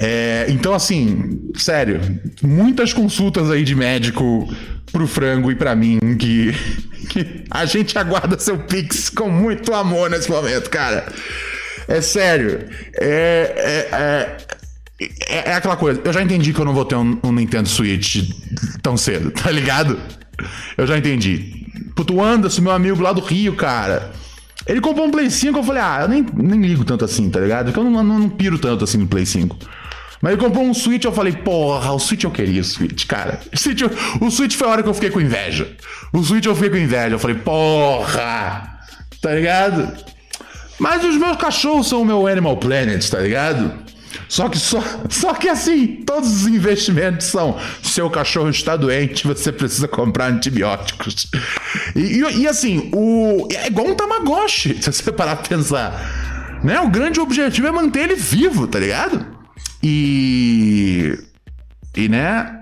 É, 0.00 0.46
então, 0.48 0.74
assim, 0.74 1.40
sério, 1.54 2.00
muitas 2.42 2.92
consultas 2.92 3.48
aí 3.48 3.62
de 3.62 3.76
médico 3.76 4.52
pro 4.90 5.06
frango 5.06 5.52
e 5.52 5.54
para 5.54 5.76
mim 5.76 6.00
que, 6.18 6.52
que 7.08 7.44
a 7.48 7.64
gente 7.64 7.96
aguarda 7.96 8.36
seu 8.40 8.58
Pix 8.58 9.08
com 9.08 9.30
muito 9.30 9.72
amor 9.72 10.10
nesse 10.10 10.28
momento, 10.28 10.68
cara. 10.68 11.06
É 11.86 12.00
sério. 12.00 12.66
É, 13.00 13.86
é, 13.88 15.06
é, 15.30 15.50
é, 15.50 15.54
aquela 15.54 15.76
coisa. 15.76 16.00
Eu 16.04 16.12
já 16.12 16.20
entendi 16.20 16.52
que 16.52 16.60
eu 16.60 16.64
não 16.64 16.74
vou 16.74 16.84
ter 16.84 16.96
um, 16.96 17.20
um 17.22 17.30
Nintendo 17.30 17.68
Switch 17.68 18.28
tão 18.82 18.96
cedo, 18.96 19.30
tá 19.42 19.48
ligado? 19.48 19.96
Eu 20.76 20.88
já 20.88 20.98
entendi. 20.98 21.66
Puto 21.94 22.20
Anderson, 22.20 22.62
meu 22.62 22.72
amigo 22.72 23.00
lá 23.00 23.12
do 23.12 23.20
Rio, 23.20 23.54
cara. 23.54 24.10
Ele 24.68 24.82
comprou 24.82 25.06
um 25.06 25.10
Play 25.10 25.30
5, 25.30 25.58
eu 25.58 25.64
falei, 25.64 25.82
ah, 25.82 26.00
eu 26.02 26.08
nem, 26.08 26.26
nem 26.34 26.60
ligo 26.60 26.84
tanto 26.84 27.02
assim, 27.02 27.30
tá 27.30 27.40
ligado? 27.40 27.66
Porque 27.66 27.80
eu 27.80 27.84
não, 27.84 28.04
não, 28.04 28.18
não 28.18 28.28
piro 28.28 28.58
tanto 28.58 28.84
assim 28.84 28.98
no 28.98 29.06
Play 29.06 29.24
5. 29.24 29.56
Mas 30.20 30.32
ele 30.32 30.42
comprou 30.42 30.64
um 30.64 30.74
Switch, 30.74 31.04
eu 31.04 31.12
falei, 31.12 31.32
porra, 31.32 31.92
o 31.92 31.98
Switch 31.98 32.24
eu 32.24 32.30
queria 32.30 32.60
o 32.60 32.64
Switch, 32.64 33.06
cara. 33.06 33.40
O 33.50 33.56
Switch, 33.56 33.82
o 34.20 34.30
Switch 34.30 34.56
foi 34.56 34.68
a 34.68 34.70
hora 34.70 34.82
que 34.82 34.88
eu 34.88 34.94
fiquei 34.94 35.10
com 35.10 35.20
inveja. 35.20 35.74
O 36.12 36.22
Switch 36.22 36.44
eu 36.44 36.54
fiquei 36.54 36.70
com 36.70 36.76
inveja. 36.76 37.14
Eu 37.14 37.18
falei, 37.18 37.36
porra, 37.36 38.78
tá 39.22 39.32
ligado? 39.34 39.90
Mas 40.78 41.02
os 41.02 41.16
meus 41.16 41.36
cachorros 41.36 41.88
são 41.88 42.02
o 42.02 42.04
meu 42.04 42.26
Animal 42.26 42.56
Planet, 42.56 43.08
tá 43.08 43.20
ligado? 43.20 43.72
Só 44.28 44.48
que, 44.48 44.58
só, 44.58 44.82
só 45.08 45.34
que 45.34 45.48
assim, 45.48 46.02
todos 46.06 46.42
os 46.42 46.46
investimentos 46.46 47.26
são: 47.26 47.58
seu 47.82 48.08
cachorro 48.10 48.50
está 48.50 48.76
doente, 48.76 49.26
você 49.26 49.52
precisa 49.52 49.88
comprar 49.88 50.30
antibióticos. 50.30 51.30
E, 51.94 52.00
e, 52.00 52.38
e 52.40 52.48
assim, 52.48 52.90
o, 52.94 53.48
é 53.52 53.66
igual 53.66 53.86
um 53.86 53.94
Tamagotchi, 53.94 54.76
se 54.82 54.92
você 54.92 55.12
parar 55.12 55.36
pra 55.36 55.48
pensar. 55.48 56.60
Né? 56.62 56.80
O 56.80 56.88
grande 56.88 57.20
objetivo 57.20 57.68
é 57.68 57.70
manter 57.70 58.04
ele 58.04 58.16
vivo, 58.16 58.66
tá 58.66 58.78
ligado? 58.78 59.24
E. 59.82 61.16
E 61.96 62.08
né? 62.08 62.57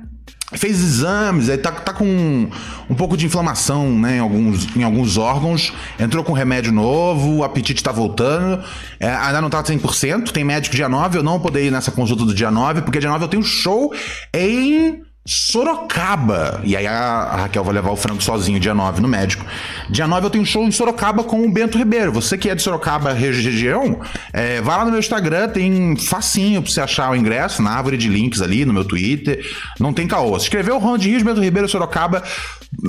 Fez 0.53 0.81
exames, 0.81 1.49
aí 1.49 1.59
tá, 1.59 1.73
tá 1.73 1.93
com 1.93 2.05
um, 2.05 2.49
um, 2.89 2.95
pouco 2.95 3.17
de 3.17 3.27
inflamação 3.27 3.91
né, 3.99 4.17
em, 4.17 4.21
alguns, 4.21 4.77
em 4.77 4.83
alguns 4.85 5.17
órgãos, 5.17 5.73
entrou 5.99 6.23
com 6.23 6.33
remédio 6.33 6.73
novo, 6.73 7.39
o 7.39 7.45
apetite 7.45 7.83
tá 7.83 7.91
voltando, 7.91 8.63
é, 9.01 9.09
ainda 9.09 9.41
não 9.41 9.51
tá 9.51 9.63
100%, 9.63 10.31
tem 10.31 10.45
médico 10.45 10.77
dia 10.77 10.89
9, 10.89 11.19
eu 11.19 11.23
não 11.23 11.33
vou 11.33 11.41
poder 11.41 11.67
ir 11.67 11.73
nessa 11.73 11.91
consulta 11.91 12.25
do 12.25 12.33
dia 12.33 12.51
9, 12.51 12.83
porque 12.83 13.01
dia 13.01 13.11
9 13.11 13.25
eu 13.25 13.29
tenho 13.29 13.43
show 13.43 13.93
em 14.33 15.03
Sorocaba. 15.27 16.61
E 16.65 16.77
aí 16.77 16.87
a, 16.87 17.37
Raquel 17.43 17.65
vai 17.65 17.75
levar 17.75 17.91
o 17.91 17.97
Franco 17.97 18.23
sozinho 18.23 18.61
dia 18.61 18.73
9 18.73 19.01
no 19.01 19.09
médico. 19.09 19.45
Dia 19.91 20.07
9 20.07 20.27
eu 20.27 20.31
tenho 20.31 20.43
um 20.43 20.47
show 20.47 20.63
em 20.63 20.71
Sorocaba 20.71 21.25
com 21.25 21.45
o 21.45 21.51
Bento 21.51 21.77
Ribeiro. 21.77 22.13
Você 22.13 22.39
que 22.39 22.49
é 22.49 22.55
de 22.55 22.63
Sorocaba, 22.63 23.13
região, 23.13 24.01
é, 24.33 24.61
vai 24.61 24.79
lá 24.79 24.85
no 24.85 24.91
meu 24.91 25.01
Instagram, 25.01 25.49
tem 25.49 25.97
facinho 25.97 26.63
pra 26.63 26.71
você 26.71 26.81
achar 26.81 27.11
o 27.11 27.17
ingresso, 27.17 27.61
na 27.61 27.73
árvore 27.73 27.97
de 27.97 28.09
links 28.09 28.41
ali, 28.41 28.65
no 28.65 28.73
meu 28.73 28.85
Twitter. 28.85 29.45
Não 29.81 29.93
tem 29.93 30.07
caô. 30.07 30.39
Se 30.39 30.45
escreveu 30.45 30.79
Ronald 30.79 31.05
Rios, 31.05 31.23
Bento 31.23 31.41
Ribeiro, 31.41 31.69
Sorocaba, 31.69 32.23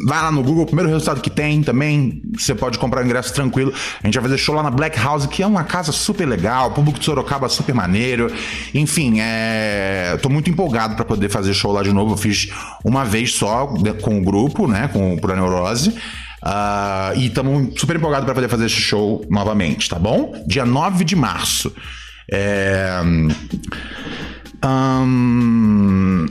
Vai 0.05 0.21
lá 0.21 0.31
no 0.31 0.43
Google, 0.43 0.65
primeiro 0.65 0.89
resultado 0.89 1.21
que 1.21 1.29
tem 1.29 1.61
também. 1.63 2.21
Você 2.37 2.53
pode 2.53 2.77
comprar 2.77 3.05
ingresso 3.05 3.33
tranquilo. 3.33 3.73
A 4.03 4.07
gente 4.07 4.15
vai 4.15 4.23
fazer 4.23 4.37
show 4.37 4.53
lá 4.53 4.63
na 4.63 4.71
Black 4.71 4.99
House, 4.99 5.25
que 5.25 5.41
é 5.41 5.47
uma 5.47 5.63
casa 5.63 5.91
super 5.91 6.27
legal. 6.27 6.71
Público 6.71 6.99
de 6.99 7.05
Sorocaba 7.05 7.47
super 7.47 7.73
maneiro. 7.73 8.31
Enfim, 8.73 9.19
é... 9.19 10.17
tô 10.21 10.29
muito 10.29 10.49
empolgado 10.49 10.95
para 10.95 11.05
poder 11.05 11.29
fazer 11.29 11.53
show 11.53 11.71
lá 11.71 11.83
de 11.83 11.93
novo. 11.93 12.13
Eu 12.13 12.17
fiz 12.17 12.49
uma 12.83 13.05
vez 13.05 13.33
só 13.33 13.67
com 14.01 14.19
o 14.19 14.23
grupo, 14.23 14.67
né? 14.67 14.89
Com 14.91 15.13
o 15.13 15.21
Pura 15.21 15.35
Neurose. 15.35 15.89
Uh, 16.43 17.17
e 17.17 17.27
estamos 17.27 17.79
super 17.79 17.95
empolgados 17.95 18.25
para 18.25 18.35
poder 18.35 18.47
fazer 18.47 18.65
esse 18.65 18.75
show 18.75 19.25
novamente, 19.29 19.89
tá 19.89 19.97
bom? 19.97 20.33
Dia 20.45 20.65
9 20.65 21.03
de 21.03 21.15
março. 21.15 21.73
É... 22.31 23.01
Um... 24.63 26.25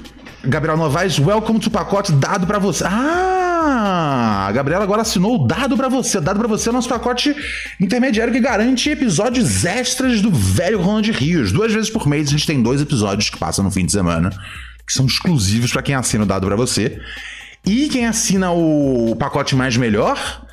Gabriel 0.48 0.76
Novaes, 0.76 1.18
welcome 1.18 1.58
to 1.58 1.70
pacote 1.70 2.12
dado 2.12 2.46
para 2.46 2.58
você. 2.58 2.84
Ah, 2.84 4.46
a 4.48 4.52
Gabriela 4.52 4.84
agora 4.84 5.02
assinou 5.02 5.34
o 5.34 5.46
dado 5.46 5.76
para 5.76 5.88
você. 5.88 6.20
Dado 6.20 6.38
para 6.38 6.46
você 6.46 6.68
é 6.68 6.70
o 6.70 6.74
nosso 6.74 6.88
pacote 6.88 7.34
intermediário 7.80 8.32
que 8.32 8.38
garante 8.38 8.88
episódios 8.90 9.64
extras 9.64 10.22
do 10.22 10.30
velho 10.30 10.80
Ronald 10.80 11.10
Rios. 11.10 11.50
Duas 11.50 11.72
vezes 11.72 11.90
por 11.90 12.06
mês 12.06 12.28
a 12.28 12.30
gente 12.30 12.46
tem 12.46 12.62
dois 12.62 12.80
episódios 12.80 13.28
que 13.28 13.36
passam 13.36 13.64
no 13.64 13.70
fim 13.70 13.84
de 13.84 13.92
semana, 13.92 14.30
que 14.86 14.92
são 14.92 15.04
exclusivos 15.04 15.72
para 15.72 15.82
quem 15.82 15.94
assina 15.94 16.22
o 16.22 16.26
dado 16.26 16.46
para 16.46 16.56
você. 16.56 17.00
E 17.66 17.88
quem 17.88 18.06
assina 18.06 18.52
o 18.52 19.16
pacote 19.18 19.56
mais 19.56 19.76
melhor 19.76 20.46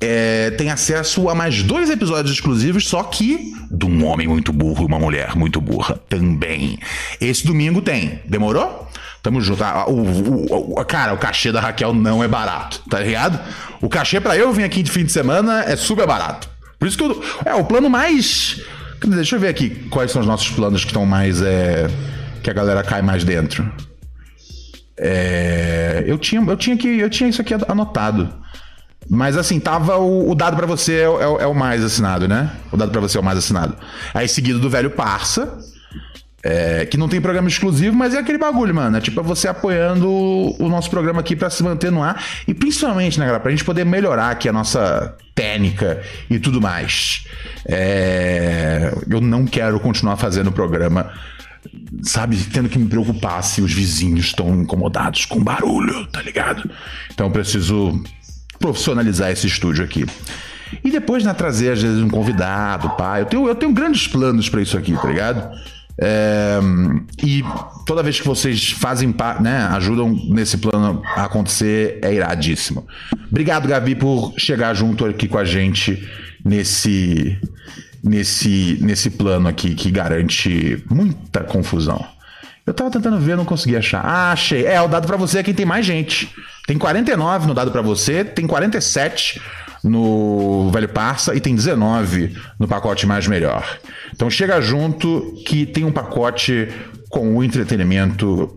é, 0.00 0.50
tem 0.52 0.70
acesso 0.70 1.28
a 1.28 1.34
mais 1.34 1.62
dois 1.64 1.90
episódios 1.90 2.32
exclusivos, 2.32 2.86
só 2.86 3.02
que 3.02 3.52
de 3.70 3.84
um 3.84 4.06
homem 4.06 4.28
muito 4.28 4.52
burro 4.52 4.84
e 4.84 4.86
uma 4.86 4.98
mulher 4.98 5.34
muito 5.34 5.60
burra 5.60 6.00
também. 6.08 6.78
Esse 7.20 7.44
domingo 7.44 7.82
tem. 7.82 8.20
Demorou? 8.26 8.88
Tamo 9.22 9.40
junto. 9.40 9.62
Ah, 9.62 9.84
o, 9.86 10.80
o, 10.80 10.84
cara, 10.84 11.12
o 11.12 11.18
cachê 11.18 11.52
da 11.52 11.60
Raquel 11.60 11.92
não 11.92 12.24
é 12.24 12.28
barato, 12.28 12.82
tá 12.88 13.00
ligado? 13.00 13.38
O 13.80 13.88
cachê 13.88 14.20
para 14.20 14.36
eu 14.36 14.52
vir 14.52 14.64
aqui 14.64 14.82
de 14.82 14.90
fim 14.90 15.04
de 15.04 15.12
semana 15.12 15.62
é 15.64 15.76
super 15.76 16.06
barato. 16.06 16.48
Por 16.78 16.88
isso 16.88 16.96
que 16.96 17.04
eu. 17.04 17.22
É, 17.44 17.54
o 17.54 17.64
plano 17.64 17.90
mais. 17.90 18.62
Deixa 19.04 19.36
eu 19.36 19.40
ver 19.40 19.48
aqui 19.48 19.70
quais 19.90 20.10
são 20.10 20.20
os 20.22 20.26
nossos 20.26 20.48
planos 20.50 20.82
que 20.82 20.90
estão 20.90 21.04
mais. 21.04 21.42
É, 21.42 21.88
que 22.42 22.50
a 22.50 22.54
galera 22.54 22.82
cai 22.82 23.02
mais 23.02 23.22
dentro. 23.22 23.70
É, 24.98 26.04
eu, 26.06 26.18
tinha, 26.18 26.42
eu, 26.42 26.56
tinha 26.56 26.76
que, 26.76 26.88
eu 26.88 27.08
tinha 27.10 27.28
isso 27.28 27.40
aqui 27.40 27.54
anotado. 27.68 28.32
Mas 29.08 29.36
assim, 29.36 29.58
tava 29.58 29.96
o, 29.96 30.30
o 30.30 30.34
dado 30.34 30.56
para 30.56 30.66
você 30.66 30.94
é, 30.94 31.04
é, 31.04 31.42
é, 31.42 31.46
o 31.46 31.54
mais 31.54 31.82
assinado, 31.82 32.28
né? 32.28 32.52
O 32.70 32.76
dado 32.76 32.92
para 32.92 33.00
você 33.00 33.18
é 33.18 33.20
o 33.20 33.24
mais 33.24 33.38
assinado. 33.38 33.76
Aí 34.14 34.28
seguido 34.28 34.58
do 34.58 34.70
velho 34.70 34.90
Parça, 34.90 35.58
é, 36.42 36.86
que 36.86 36.96
não 36.96 37.08
tem 37.08 37.20
programa 37.20 37.48
exclusivo, 37.48 37.96
mas 37.96 38.14
é 38.14 38.18
aquele 38.18 38.38
bagulho, 38.38 38.74
mano. 38.74 38.96
É 38.96 39.00
tipo 39.00 39.22
você 39.22 39.48
apoiando 39.48 40.08
o 40.08 40.68
nosso 40.68 40.90
programa 40.90 41.20
aqui 41.20 41.36
para 41.36 41.50
se 41.50 41.62
manter 41.62 41.90
no 41.90 42.02
ar. 42.02 42.22
E 42.48 42.54
principalmente, 42.54 43.18
né, 43.18 43.26
galera, 43.26 43.42
pra 43.42 43.50
gente 43.50 43.64
poder 43.64 43.84
melhorar 43.84 44.30
aqui 44.30 44.48
a 44.48 44.52
nossa 44.52 45.14
técnica 45.34 46.02
e 46.30 46.38
tudo 46.38 46.60
mais. 46.60 47.26
É, 47.66 48.92
eu 49.08 49.20
não 49.20 49.44
quero 49.46 49.78
continuar 49.80 50.16
fazendo 50.16 50.48
o 50.48 50.52
programa 50.52 51.12
sabe, 52.02 52.36
tendo 52.52 52.70
que 52.70 52.78
me 52.78 52.88
preocupar 52.88 53.42
se 53.42 53.60
os 53.60 53.72
vizinhos 53.72 54.26
estão 54.26 54.62
incomodados 54.62 55.26
com 55.26 55.42
barulho, 55.42 56.06
tá 56.06 56.22
ligado? 56.22 56.70
Então 57.12 57.26
eu 57.26 57.32
preciso 57.32 58.02
profissionalizar 58.58 59.30
esse 59.30 59.46
estúdio 59.46 59.84
aqui. 59.84 60.06
E 60.84 60.90
depois, 60.90 61.24
né, 61.24 61.34
trazer 61.34 61.72
às 61.72 61.82
vezes 61.82 62.02
um 62.02 62.08
convidado, 62.08 62.90
pai. 62.90 63.22
Eu 63.22 63.26
tenho, 63.26 63.48
eu 63.48 63.54
tenho 63.54 63.72
grandes 63.72 64.06
planos 64.06 64.48
para 64.48 64.62
isso 64.62 64.78
aqui, 64.78 64.94
tá 64.94 65.08
ligado? 65.08 65.50
É, 66.02 66.58
e 67.22 67.44
toda 67.84 68.02
vez 68.02 68.18
que 68.18 68.26
vocês 68.26 68.70
fazem 68.70 69.14
né, 69.40 69.68
ajudam 69.72 70.10
nesse 70.30 70.56
plano 70.56 71.02
a 71.04 71.24
acontecer, 71.24 71.98
é 72.02 72.14
iradíssimo. 72.14 72.86
Obrigado, 73.28 73.68
Gabi, 73.68 73.94
por 73.94 74.32
chegar 74.38 74.72
junto 74.72 75.04
aqui 75.04 75.28
com 75.28 75.36
a 75.36 75.44
gente 75.44 76.08
nesse 76.42 77.38
nesse, 78.02 78.78
nesse 78.80 79.10
plano 79.10 79.46
aqui 79.46 79.74
que 79.74 79.90
garante 79.90 80.82
muita 80.88 81.40
confusão. 81.44 82.02
Eu 82.66 82.72
tava 82.72 82.90
tentando 82.90 83.18
ver, 83.18 83.36
não 83.36 83.44
consegui 83.44 83.76
achar. 83.76 84.00
Ah, 84.04 84.32
achei. 84.32 84.64
É, 84.64 84.80
o 84.80 84.88
dado 84.88 85.06
para 85.06 85.16
você 85.16 85.38
é 85.38 85.42
quem 85.42 85.54
tem 85.54 85.66
mais 85.66 85.84
gente. 85.84 86.32
Tem 86.66 86.78
49 86.78 87.46
no 87.46 87.54
dado 87.54 87.70
para 87.70 87.82
você, 87.82 88.24
tem 88.24 88.46
47 88.46 89.40
no 89.82 90.70
Velho 90.70 90.88
Parça 90.88 91.34
e 91.34 91.40
tem 91.40 91.54
19 91.54 92.36
no 92.58 92.68
pacote 92.68 93.06
mais 93.06 93.26
melhor. 93.26 93.78
Então 94.14 94.30
chega 94.30 94.60
junto 94.60 95.34
que 95.46 95.66
tem 95.66 95.84
um 95.84 95.92
pacote 95.92 96.68
com 97.08 97.36
o 97.36 97.44
entretenimento 97.44 98.56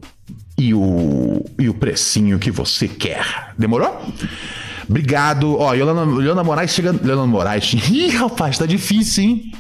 e 0.57 0.73
o, 0.73 1.43
e 1.59 1.69
o 1.69 1.73
precinho 1.73 2.37
que 2.39 2.51
você 2.51 2.87
quer. 2.87 3.53
Demorou? 3.57 4.01
Obrigado. 4.87 5.57
Ó, 5.57 5.73
Yolanda, 5.73 6.21
Yolanda 6.21 6.43
Moraes 6.43 6.71
chegando. 6.71 7.01
Yolanda 7.07 7.27
Moraes. 7.27 7.73
Ih, 7.89 8.09
rapaz, 8.09 8.57
tá 8.57 8.65
difícil, 8.65 9.23
hein? 9.23 9.51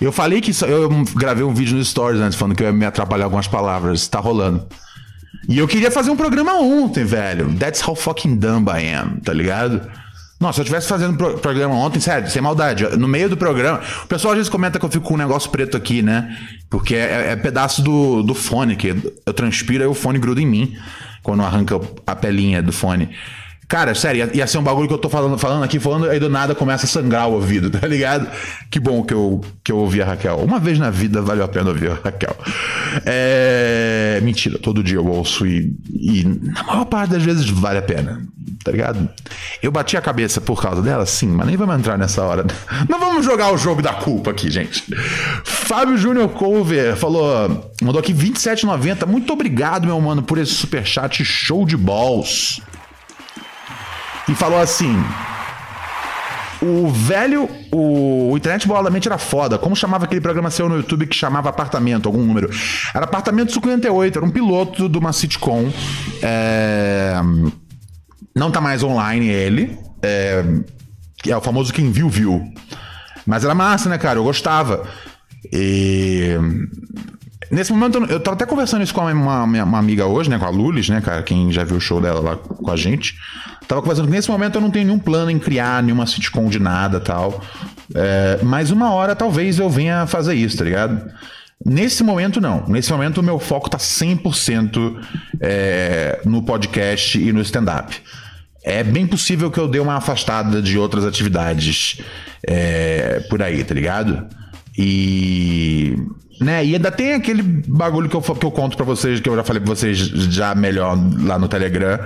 Eu 0.00 0.12
falei 0.12 0.40
que. 0.40 0.52
Eu 0.64 0.88
gravei 1.14 1.44
um 1.44 1.52
vídeo 1.52 1.76
no 1.76 1.84
Stories 1.84 2.20
antes 2.20 2.38
falando 2.38 2.56
que 2.56 2.62
eu 2.62 2.68
ia 2.68 2.72
me 2.72 2.86
atrapalhar 2.86 3.24
algumas 3.24 3.46
palavras. 3.46 4.08
Tá 4.08 4.18
rolando. 4.18 4.66
E 5.48 5.58
eu 5.58 5.66
queria 5.66 5.90
fazer 5.90 6.10
um 6.10 6.16
programa 6.16 6.54
ontem, 6.54 7.04
velho. 7.04 7.54
That's 7.58 7.86
how 7.86 7.94
fucking 7.94 8.36
dumb 8.36 8.66
I 8.70 8.94
am, 8.94 9.20
tá 9.20 9.32
ligado? 9.32 9.90
Nossa, 10.40 10.54
se 10.54 10.60
eu 10.60 10.62
estivesse 10.62 10.88
fazendo 10.88 11.18
pro 11.18 11.38
programa 11.38 11.74
ontem, 11.74 12.00
sério, 12.00 12.28
sem 12.30 12.40
maldade, 12.40 12.84
no 12.96 13.06
meio 13.06 13.28
do 13.28 13.36
programa. 13.36 13.82
O 14.04 14.06
pessoal 14.06 14.32
às 14.32 14.38
vezes 14.38 14.50
comenta 14.50 14.78
que 14.78 14.84
eu 14.86 14.88
fico 14.88 15.06
com 15.06 15.12
um 15.12 15.18
negócio 15.18 15.50
preto 15.50 15.76
aqui, 15.76 16.00
né? 16.00 16.34
Porque 16.70 16.94
é, 16.94 17.32
é 17.32 17.36
pedaço 17.36 17.82
do, 17.82 18.22
do 18.22 18.34
fone, 18.34 18.74
que 18.74 18.94
eu 19.26 19.34
transpiro 19.34 19.84
e 19.84 19.86
o 19.86 19.92
fone 19.92 20.18
gruda 20.18 20.40
em 20.40 20.46
mim 20.46 20.76
quando 21.22 21.42
arranca 21.42 21.78
a 22.06 22.16
pelinha 22.16 22.62
do 22.62 22.72
fone. 22.72 23.10
Cara, 23.70 23.94
sério, 23.94 24.28
ia, 24.34 24.48
ser 24.48 24.58
um 24.58 24.64
bagulho 24.64 24.88
que 24.88 24.94
eu 24.94 24.98
tô 24.98 25.08
falando, 25.08 25.38
falando 25.38 25.62
aqui, 25.62 25.78
falando, 25.78 26.10
aí 26.10 26.18
do 26.18 26.28
nada 26.28 26.56
começa 26.56 26.86
a 26.86 26.88
sangrar 26.88 27.28
o 27.28 27.34
ouvido, 27.34 27.70
tá 27.78 27.86
ligado? 27.86 28.28
Que 28.68 28.80
bom 28.80 29.04
que 29.04 29.14
eu, 29.14 29.40
que 29.62 29.70
eu 29.70 29.76
ouvi 29.76 30.02
a 30.02 30.06
Raquel. 30.06 30.38
Uma 30.38 30.58
vez 30.58 30.76
na 30.76 30.90
vida 30.90 31.22
valeu 31.22 31.44
a 31.44 31.48
pena 31.48 31.68
ouvir 31.68 31.92
a 31.92 31.94
Raquel. 31.94 32.36
É... 33.06 34.18
Mentira, 34.24 34.58
todo 34.58 34.82
dia 34.82 34.96
eu 34.96 35.06
ouço 35.06 35.46
e, 35.46 35.72
e 35.88 36.24
na 36.24 36.64
maior 36.64 36.84
parte 36.84 37.12
das 37.12 37.22
vezes 37.22 37.48
vale 37.48 37.78
a 37.78 37.82
pena, 37.82 38.20
tá 38.64 38.72
ligado? 38.72 39.08
Eu 39.62 39.70
bati 39.70 39.96
a 39.96 40.02
cabeça 40.02 40.40
por 40.40 40.60
causa 40.60 40.82
dela, 40.82 41.06
sim, 41.06 41.28
mas 41.28 41.46
nem 41.46 41.56
vamos 41.56 41.78
entrar 41.78 41.96
nessa 41.96 42.24
hora. 42.24 42.44
Não 42.90 42.98
vamos 42.98 43.24
jogar 43.24 43.52
o 43.52 43.56
jogo 43.56 43.80
da 43.80 43.92
culpa 43.92 44.32
aqui, 44.32 44.50
gente. 44.50 44.84
Fábio 45.44 45.96
Júnior 45.96 46.28
Cover 46.30 46.96
falou, 46.96 47.70
mandou 47.80 48.00
aqui 48.00 48.12
27,90. 48.12 49.06
Muito 49.06 49.32
obrigado, 49.32 49.86
meu 49.86 50.00
mano, 50.00 50.24
por 50.24 50.38
esse 50.38 50.54
superchat 50.54 51.24
show 51.24 51.64
de 51.64 51.76
balls 51.76 52.60
e 54.28 54.34
falou 54.34 54.60
assim: 54.60 54.96
o 56.62 56.88
velho, 56.90 57.48
o, 57.72 58.32
o 58.32 58.36
Internet 58.36 58.68
Bola 58.68 58.84
da 58.84 58.90
Mente 58.90 59.08
era 59.08 59.16
foda. 59.16 59.58
Como 59.58 59.74
chamava 59.74 60.04
aquele 60.04 60.20
programa 60.20 60.50
seu 60.50 60.68
no 60.68 60.76
YouTube 60.76 61.06
que 61.06 61.16
chamava 61.16 61.48
Apartamento, 61.48 62.06
algum 62.06 62.22
número? 62.22 62.50
Era 62.94 63.04
Apartamento 63.04 63.52
58, 63.52 64.18
era 64.18 64.26
um 64.26 64.30
piloto 64.30 64.88
de 64.88 64.98
uma 64.98 65.12
sitcom. 65.12 65.72
É... 66.22 67.14
Não 68.36 68.50
tá 68.50 68.60
mais 68.60 68.82
online 68.82 69.28
ele. 69.28 69.78
É... 70.02 70.44
é 71.26 71.36
o 71.36 71.40
famoso 71.40 71.72
quem 71.72 71.90
viu, 71.90 72.08
viu. 72.10 72.44
Mas 73.26 73.44
era 73.44 73.54
massa, 73.54 73.88
né, 73.88 73.96
cara? 73.96 74.18
Eu 74.18 74.24
gostava. 74.24 74.86
E. 75.52 76.36
Nesse 77.50 77.72
momento, 77.72 77.98
eu 78.04 78.20
tava 78.20 78.36
até 78.36 78.46
conversando 78.46 78.82
isso 78.82 78.94
com 78.94 79.00
uma, 79.00 79.12
uma, 79.42 79.64
uma, 79.64 79.78
amiga 79.78 80.06
hoje, 80.06 80.30
né? 80.30 80.38
Com 80.38 80.44
a 80.44 80.50
Lulis, 80.50 80.88
né, 80.88 81.00
cara? 81.00 81.22
Quem 81.22 81.50
já 81.50 81.64
viu 81.64 81.78
o 81.78 81.80
show 81.80 82.00
dela 82.00 82.20
lá 82.20 82.36
com 82.36 82.70
a 82.70 82.76
gente. 82.76 83.16
Tava 83.66 83.82
conversando 83.82 84.06
que 84.06 84.12
nesse 84.12 84.30
momento 84.30 84.54
eu 84.54 84.60
não 84.60 84.70
tenho 84.70 84.86
nenhum 84.86 84.98
plano 84.98 85.30
em 85.30 85.38
criar 85.38 85.82
nenhuma 85.82 86.06
sitcom 86.06 86.48
de 86.48 86.60
nada 86.60 87.00
tal. 87.00 87.42
É, 87.94 88.38
mas 88.42 88.70
uma 88.70 88.92
hora 88.92 89.16
talvez 89.16 89.58
eu 89.58 89.68
venha 89.68 90.06
fazer 90.06 90.34
isso, 90.34 90.56
tá 90.58 90.64
ligado? 90.64 91.04
Nesse 91.64 92.02
momento, 92.04 92.40
não. 92.40 92.64
Nesse 92.68 92.90
momento, 92.92 93.18
o 93.18 93.22
meu 93.22 93.38
foco 93.38 93.68
tá 93.68 93.78
100% 93.78 94.96
é, 95.40 96.20
no 96.24 96.42
podcast 96.42 97.18
e 97.18 97.32
no 97.32 97.40
stand-up. 97.42 98.00
É 98.62 98.84
bem 98.84 99.06
possível 99.06 99.50
que 99.50 99.58
eu 99.58 99.66
dê 99.66 99.80
uma 99.80 99.96
afastada 99.96 100.62
de 100.62 100.78
outras 100.78 101.04
atividades 101.04 102.00
é, 102.46 103.20
por 103.28 103.42
aí, 103.42 103.64
tá 103.64 103.74
ligado? 103.74 104.26
E. 104.78 105.96
Né, 106.40 106.64
e 106.64 106.74
ainda 106.74 106.90
tem 106.90 107.12
aquele 107.12 107.42
bagulho 107.42 108.08
que 108.08 108.16
eu, 108.16 108.22
que 108.22 108.46
eu 108.46 108.50
conto 108.50 108.74
para 108.74 108.86
vocês, 108.86 109.20
que 109.20 109.28
eu 109.28 109.36
já 109.36 109.44
falei 109.44 109.60
pra 109.60 109.74
vocês 109.74 109.98
já 109.98 110.54
melhor 110.54 110.96
lá 111.22 111.38
no 111.38 111.46
Telegram 111.48 112.00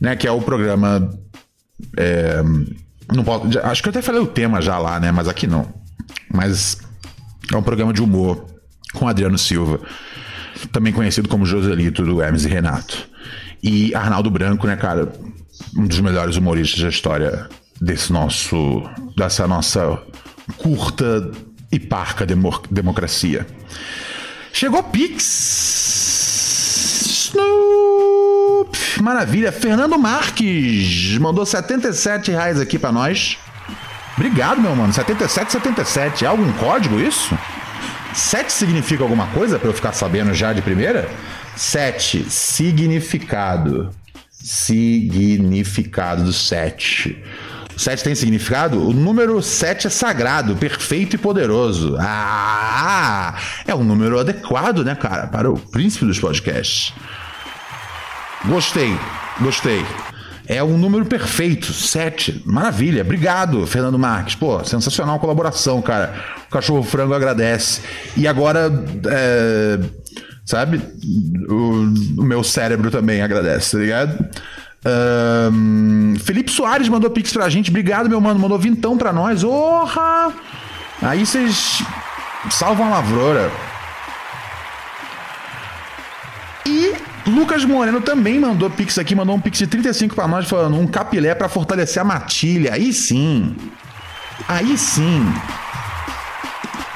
né? 0.00 0.16
Que 0.16 0.26
é 0.26 0.32
o 0.32 0.40
programa. 0.40 1.12
É, 1.96 2.42
não 3.12 3.22
posso, 3.22 3.58
acho 3.60 3.82
que 3.82 3.88
eu 3.88 3.90
até 3.90 4.02
falei 4.02 4.20
o 4.20 4.26
tema 4.26 4.62
já 4.62 4.78
lá, 4.78 4.98
né? 4.98 5.12
Mas 5.12 5.28
aqui 5.28 5.46
não. 5.46 5.68
Mas 6.32 6.78
é 7.52 7.56
um 7.56 7.62
programa 7.62 7.92
de 7.92 8.02
humor 8.02 8.46
com 8.94 9.06
Adriano 9.06 9.38
Silva, 9.38 9.80
também 10.72 10.92
conhecido 10.92 11.28
como 11.28 11.44
Joselito 11.44 12.04
do 12.04 12.22
Hermes 12.22 12.44
e 12.44 12.48
Renato. 12.48 13.08
E 13.62 13.94
Arnaldo 13.94 14.30
Branco, 14.30 14.66
né, 14.66 14.76
cara? 14.76 15.12
Um 15.76 15.86
dos 15.86 16.00
melhores 16.00 16.36
humoristas 16.36 16.80
da 16.80 16.88
história 16.88 17.48
desse 17.80 18.12
nosso. 18.12 18.82
dessa 19.16 19.46
nossa 19.46 20.00
curta 20.56 21.30
e 21.70 21.78
parca 21.78 22.26
demo, 22.26 22.60
democracia. 22.70 23.46
Chegou 24.52 24.82
Pix! 24.82 25.22
Snoop! 27.30 29.00
Maravilha. 29.00 29.52
Fernando 29.52 29.98
Marques 29.98 31.16
mandou 31.18 31.46
77 31.46 32.30
reais 32.32 32.60
aqui 32.60 32.78
pra 32.78 32.90
nós. 32.90 33.38
Obrigado, 34.16 34.60
meu 34.60 34.74
mano. 34.74 34.92
77, 34.92 35.52
77. 35.52 36.24
É 36.24 36.28
algum 36.28 36.52
código 36.54 37.00
isso? 37.00 37.36
7 38.12 38.52
significa 38.52 39.02
alguma 39.02 39.28
coisa 39.28 39.58
pra 39.58 39.68
eu 39.68 39.72
ficar 39.72 39.92
sabendo 39.92 40.34
já 40.34 40.52
de 40.52 40.60
primeira? 40.60 41.08
7. 41.56 42.26
Significado. 42.28 43.90
Significado 44.30 46.24
do 46.24 46.32
7. 46.32 47.22
O 47.76 47.78
7 47.80 48.04
tem 48.04 48.14
significado? 48.14 48.86
O 48.86 48.92
número 48.92 49.40
7 49.42 49.86
é 49.86 49.90
sagrado, 49.90 50.56
perfeito 50.56 51.16
e 51.16 51.18
poderoso. 51.18 51.96
Ah! 51.98 53.36
É 53.66 53.74
um 53.74 53.84
número 53.84 54.18
adequado, 54.18 54.84
né, 54.84 54.94
cara? 54.94 55.26
Para 55.26 55.50
o 55.50 55.58
príncipe 55.58 56.04
dos 56.04 56.18
podcasts. 56.18 56.92
Gostei, 58.46 58.98
gostei. 59.40 59.84
É 60.46 60.64
um 60.64 60.76
número 60.76 61.06
perfeito, 61.06 61.72
7. 61.72 62.42
Maravilha, 62.44 63.02
obrigado, 63.02 63.64
Fernando 63.68 63.96
Marques. 63.96 64.34
Pô, 64.34 64.64
sensacional 64.64 65.20
colaboração, 65.20 65.80
cara. 65.80 66.12
O 66.48 66.50
cachorro 66.50 66.82
frango 66.82 67.14
agradece. 67.14 67.82
E 68.16 68.26
agora, 68.26 68.68
é, 69.08 69.78
sabe? 70.44 70.80
O, 71.48 72.20
o 72.20 72.24
meu 72.24 72.42
cérebro 72.42 72.90
também 72.90 73.22
agradece, 73.22 73.72
tá 73.72 73.78
ligado? 73.78 74.28
Ahn, 74.84 76.16
Felipe 76.18 76.50
Soares 76.50 76.88
mandou 76.88 77.10
pix 77.10 77.32
pra 77.32 77.48
gente. 77.48 77.70
Obrigado, 77.70 78.08
meu 78.08 78.20
mano. 78.20 78.40
Mandou 78.40 78.58
vintão 78.58 78.96
pra 78.96 79.12
nós. 79.12 79.44
Orra! 79.44 80.32
Aí 81.02 81.24
vocês 81.24 81.82
salvam 82.50 82.86
a 82.86 82.90
lavoura. 82.90 83.50
E 86.66 86.94
Lucas 87.26 87.64
Moreno 87.64 88.00
também 88.00 88.38
mandou 88.38 88.70
pix 88.70 88.98
aqui, 88.98 89.14
mandou 89.14 89.34
um 89.34 89.40
pix 89.40 89.58
de 89.58 89.66
35 89.66 90.14
pra 90.14 90.28
nós, 90.28 90.48
falando 90.48 90.78
um 90.78 90.86
capilé 90.86 91.34
pra 91.34 91.48
fortalecer 91.48 92.00
a 92.00 92.04
matilha. 92.04 92.74
Aí 92.74 92.92
sim. 92.92 93.56
Aí 94.48 94.76
sim. 94.78 95.26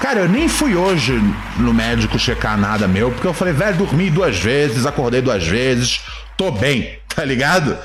Cara, 0.00 0.20
eu 0.20 0.28
nem 0.28 0.48
fui 0.48 0.76
hoje 0.76 1.18
no 1.56 1.72
médico 1.72 2.18
checar 2.18 2.58
nada 2.58 2.86
meu, 2.86 3.10
porque 3.10 3.26
eu 3.26 3.32
falei, 3.32 3.54
velho, 3.54 3.78
dormi 3.78 4.10
duas 4.10 4.38
vezes, 4.38 4.84
acordei 4.84 5.22
duas 5.22 5.46
vezes, 5.46 6.02
tô 6.36 6.50
bem, 6.50 6.98
tá 7.14 7.24
ligado? 7.24 7.76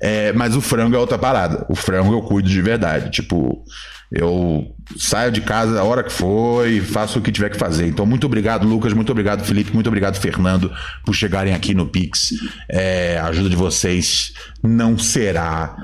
É, 0.00 0.32
mas 0.32 0.56
o 0.56 0.60
frango 0.60 0.96
é 0.96 0.98
outra 0.98 1.18
parada. 1.18 1.66
O 1.68 1.74
frango 1.74 2.12
eu 2.12 2.22
cuido 2.22 2.48
de 2.48 2.62
verdade. 2.62 3.10
Tipo, 3.10 3.62
eu 4.10 4.74
saio 4.96 5.30
de 5.30 5.40
casa 5.40 5.78
a 5.78 5.84
hora 5.84 6.02
que 6.02 6.12
for 6.12 6.66
e 6.66 6.80
faço 6.80 7.18
o 7.18 7.22
que 7.22 7.30
tiver 7.30 7.50
que 7.50 7.58
fazer. 7.58 7.86
Então, 7.86 8.06
muito 8.06 8.26
obrigado, 8.26 8.66
Lucas. 8.66 8.92
Muito 8.92 9.12
obrigado, 9.12 9.44
Felipe. 9.44 9.74
Muito 9.74 9.88
obrigado, 9.88 10.16
Fernando, 10.16 10.72
por 11.04 11.14
chegarem 11.14 11.54
aqui 11.54 11.74
no 11.74 11.86
Pix. 11.86 12.30
É, 12.68 13.18
a 13.18 13.26
ajuda 13.26 13.50
de 13.50 13.56
vocês 13.56 14.32
não 14.62 14.98
será 14.98 15.76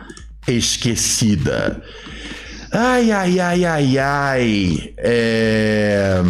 esquecida. 0.48 1.82
Ai, 2.72 3.10
ai, 3.12 3.38
ai, 3.38 3.64
ai, 3.64 3.98
ai. 3.98 4.92
É... 4.98 6.20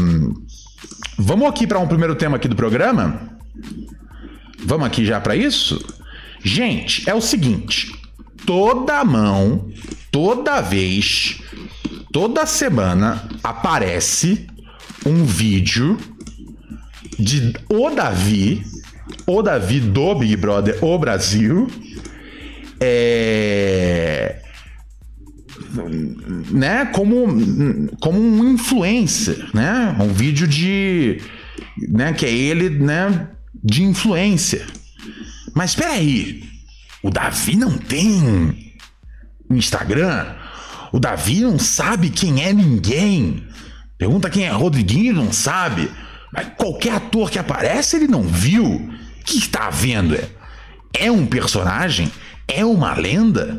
Vamos 1.19 1.49
aqui 1.49 1.67
para 1.67 1.79
um 1.79 1.89
primeiro 1.89 2.15
tema 2.15 2.37
aqui 2.37 2.47
do 2.47 2.57
programa? 2.57 3.39
Vamos 4.65 4.87
aqui 4.87 5.05
já 5.05 5.21
para 5.21 5.35
isso? 5.35 5.83
Gente, 6.47 7.11
é 7.11 7.15
o 7.15 7.21
seguinte: 7.21 7.93
toda 8.47 9.05
mão, 9.05 9.69
toda 10.13 10.61
vez, 10.61 11.43
toda 12.13 12.47
semana 12.47 13.29
aparece 13.43 14.47
um 15.05 15.25
vídeo 15.25 15.99
de 17.19 17.53
o 17.69 17.91
Davi, 17.91 18.63
o 19.27 19.43
Davi 19.43 19.81
do 19.81 20.15
Big 20.15 20.37
Brother, 20.37 20.79
o 20.85 20.97
Brasil, 20.97 21.67
é 22.79 24.41
né, 26.53 26.87
como, 26.87 27.27
como 28.01 28.21
um 28.21 28.53
influencer, 28.53 29.49
né? 29.53 29.97
Um 29.99 30.13
vídeo 30.13 30.47
de, 30.47 31.21
né, 31.89 32.13
que 32.13 32.25
é 32.25 32.33
ele, 32.33 32.71
né, 32.71 33.31
de 33.65 33.83
influência. 33.83 34.65
Mas 35.57 35.71
espera 35.71 35.93
aí, 35.93 36.45
o 37.03 37.11
Davi 37.11 37.57
não 37.57 37.79
tem 37.79 38.75
Instagram? 39.51 40.35
O 40.93 41.01
Davi 41.01 41.41
não 41.41 41.59
sabe 41.59 42.11
quem 42.11 42.45
é 42.45 42.53
ninguém? 42.53 43.43
Pergunta 43.97 44.29
quem 44.29 44.45
é 44.45 44.51
Rodriguinho, 44.51 45.15
não 45.15 45.33
sabe. 45.33 45.91
Mas 46.31 46.49
qualquer 46.59 46.97
ator 46.97 47.31
que 47.31 47.39
aparece, 47.39 47.97
ele 47.97 48.07
não 48.07 48.23
viu. 48.23 48.67
O 48.67 49.25
que 49.25 49.39
está 49.39 49.71
vendo? 49.71 50.15
É, 50.15 50.29
é 50.93 51.11
um 51.11 51.25
personagem? 51.25 52.13
É 52.47 52.63
uma 52.63 52.93
lenda? 52.93 53.59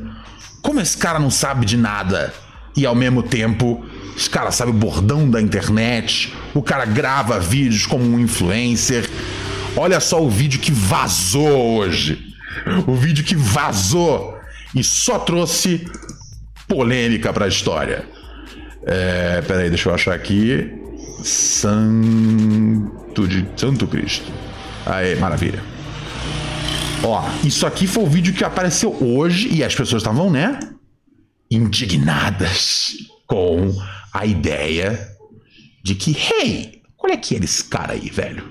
Como 0.62 0.80
esse 0.80 0.96
cara 0.96 1.18
não 1.18 1.32
sabe 1.32 1.66
de 1.66 1.78
nada 1.78 2.32
e 2.76 2.86
ao 2.86 2.94
mesmo 2.94 3.24
tempo 3.24 3.84
esse 4.16 4.30
cara 4.30 4.52
sabe 4.52 4.70
o 4.70 4.76
bordão 4.76 5.28
da 5.28 5.42
internet, 5.42 6.32
o 6.54 6.62
cara 6.62 6.86
grava 6.86 7.40
vídeos 7.40 7.88
como 7.88 8.06
um 8.06 8.20
influencer. 8.20 9.10
Olha 9.78 10.00
só 10.00 10.24
o 10.24 10.30
vídeo 10.30 10.60
que 10.60 10.72
vazou 10.72 11.78
hoje. 11.78 12.34
O 12.88 12.96
vídeo 12.96 13.24
que 13.24 13.36
vazou 13.36 14.36
e 14.74 14.84
só 14.84 15.20
trouxe 15.20 15.88
polêmica 16.68 17.32
pra 17.32 17.48
história. 17.48 18.04
É, 18.84 19.44
peraí, 19.44 19.70
deixa 19.70 19.90
eu 19.90 19.94
achar 19.94 20.16
aqui. 20.16 20.74
Santo 21.24 23.28
de 23.28 23.48
Santo 23.56 23.86
Cristo. 23.86 24.32
Aí, 24.84 25.16
maravilha. 25.18 25.62
Ó, 27.04 27.24
isso 27.44 27.68
aqui 27.68 27.86
foi 27.86 28.04
o 28.04 28.08
vídeo 28.08 28.34
que 28.34 28.44
apareceu 28.44 28.98
hoje 29.00 29.48
e 29.54 29.64
as 29.64 29.76
pessoas 29.76 30.02
estavam, 30.02 30.32
né? 30.32 30.60
Indignadas 31.52 32.94
com 33.28 33.72
a 34.12 34.26
ideia 34.26 35.08
de 35.84 35.94
que, 35.94 36.18
hey, 36.18 36.82
olha 36.98 37.14
aqui 37.14 37.36
esse 37.36 37.64
cara 37.64 37.94
aí, 37.94 38.10
velho. 38.10 38.44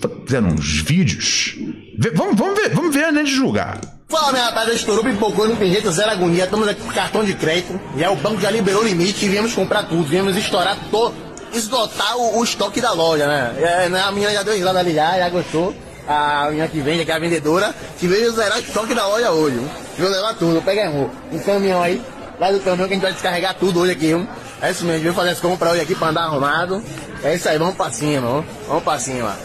Fazendo 0.00 0.48
uns 0.48 0.80
vídeos. 0.80 1.54
Vê- 1.98 2.10
vamos, 2.10 2.36
vamos 2.36 2.54
ver, 2.58 2.70
vamos 2.70 2.94
ver 2.94 3.04
antes 3.06 3.28
de 3.28 3.36
julgar. 3.36 3.80
Fala, 4.08 4.32
minha 4.32 4.44
rapaz, 4.46 4.68
estourou, 4.74 5.04
pipocou, 5.04 5.46
não 5.48 5.54
tem 5.56 5.70
jeito, 5.72 5.90
zero 5.92 6.10
agonia. 6.10 6.44
Estamos 6.44 6.66
aqui 6.66 6.80
com 6.82 6.88
cartão 6.92 7.22
de 7.24 7.34
crédito. 7.34 7.78
Já 7.96 8.10
o 8.10 8.16
banco 8.16 8.40
já 8.40 8.50
liberou 8.50 8.82
o 8.82 8.84
limite 8.84 9.24
e 9.24 9.28
viemos 9.28 9.52
comprar 9.54 9.84
tudo. 9.84 10.02
Viemos 10.04 10.36
estourar 10.36 10.76
todo, 10.90 11.14
esgotar 11.52 12.16
o, 12.16 12.38
o 12.38 12.44
estoque 12.44 12.80
da 12.80 12.92
loja, 12.92 13.26
né? 13.26 13.88
Né, 13.88 14.00
a 14.00 14.10
menina 14.10 14.32
já 14.32 14.42
deu 14.42 14.54
risada 14.54 14.78
ali 14.80 14.94
já, 14.94 15.16
já 15.18 15.28
gostou. 15.28 15.74
A 16.08 16.46
menina 16.48 16.66
que 16.66 16.80
vende, 16.80 17.04
que 17.04 17.10
é 17.12 17.14
a 17.14 17.18
vendedora, 17.20 17.72
que 18.00 18.08
veio 18.08 18.32
zerar 18.32 18.56
o 18.58 18.60
estoque 18.60 18.94
da 18.94 19.06
loja 19.06 19.30
hoje. 19.30 19.56
viu? 19.56 19.68
Vou 19.98 20.08
levar 20.08 20.34
tudo, 20.34 20.60
pega 20.62 20.90
um, 20.90 21.08
um 21.32 21.38
caminhão 21.38 21.80
aí, 21.80 22.02
lá 22.40 22.50
do 22.50 22.58
caminhão 22.60 22.88
que 22.88 22.94
a 22.94 22.96
gente 22.96 23.02
vai 23.02 23.12
descarregar 23.12 23.54
tudo 23.54 23.78
hoje 23.80 23.92
aqui. 23.92 24.06
viu? 24.08 24.26
É 24.60 24.72
isso 24.72 24.84
mesmo, 24.84 25.02
veio 25.02 25.14
fazer 25.14 25.30
as 25.30 25.38
compras 25.40 25.70
hoje 25.72 25.82
aqui 25.82 25.94
pra 25.94 26.08
andar 26.08 26.22
arrumado. 26.22 26.82
É 27.22 27.34
isso 27.36 27.48
aí, 27.48 27.58
vamos 27.58 27.76
pra 27.76 27.90
cima, 27.92 28.26
viu? 28.42 28.44
vamos 28.66 28.82
pra 28.82 28.98
cima. 28.98 29.36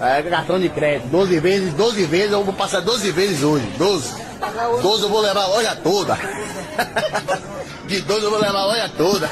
É, 0.00 0.22
cartão 0.22 0.58
de 0.58 0.68
crédito, 0.70 1.08
12 1.08 1.38
vezes, 1.40 1.74
12 1.74 2.04
vezes, 2.06 2.32
eu 2.32 2.42
vou 2.42 2.54
passar 2.54 2.80
12 2.80 3.10
vezes 3.12 3.42
hoje, 3.42 3.66
12. 3.76 4.14
12 4.82 5.02
eu 5.02 5.08
vou 5.10 5.20
levar 5.20 5.42
a 5.42 5.46
loja 5.48 5.76
toda. 5.76 6.16
De 7.86 8.00
12 8.00 8.24
eu 8.24 8.30
vou 8.30 8.40
levar 8.40 8.60
a 8.60 8.64
loja 8.66 8.88
toda. 8.96 9.28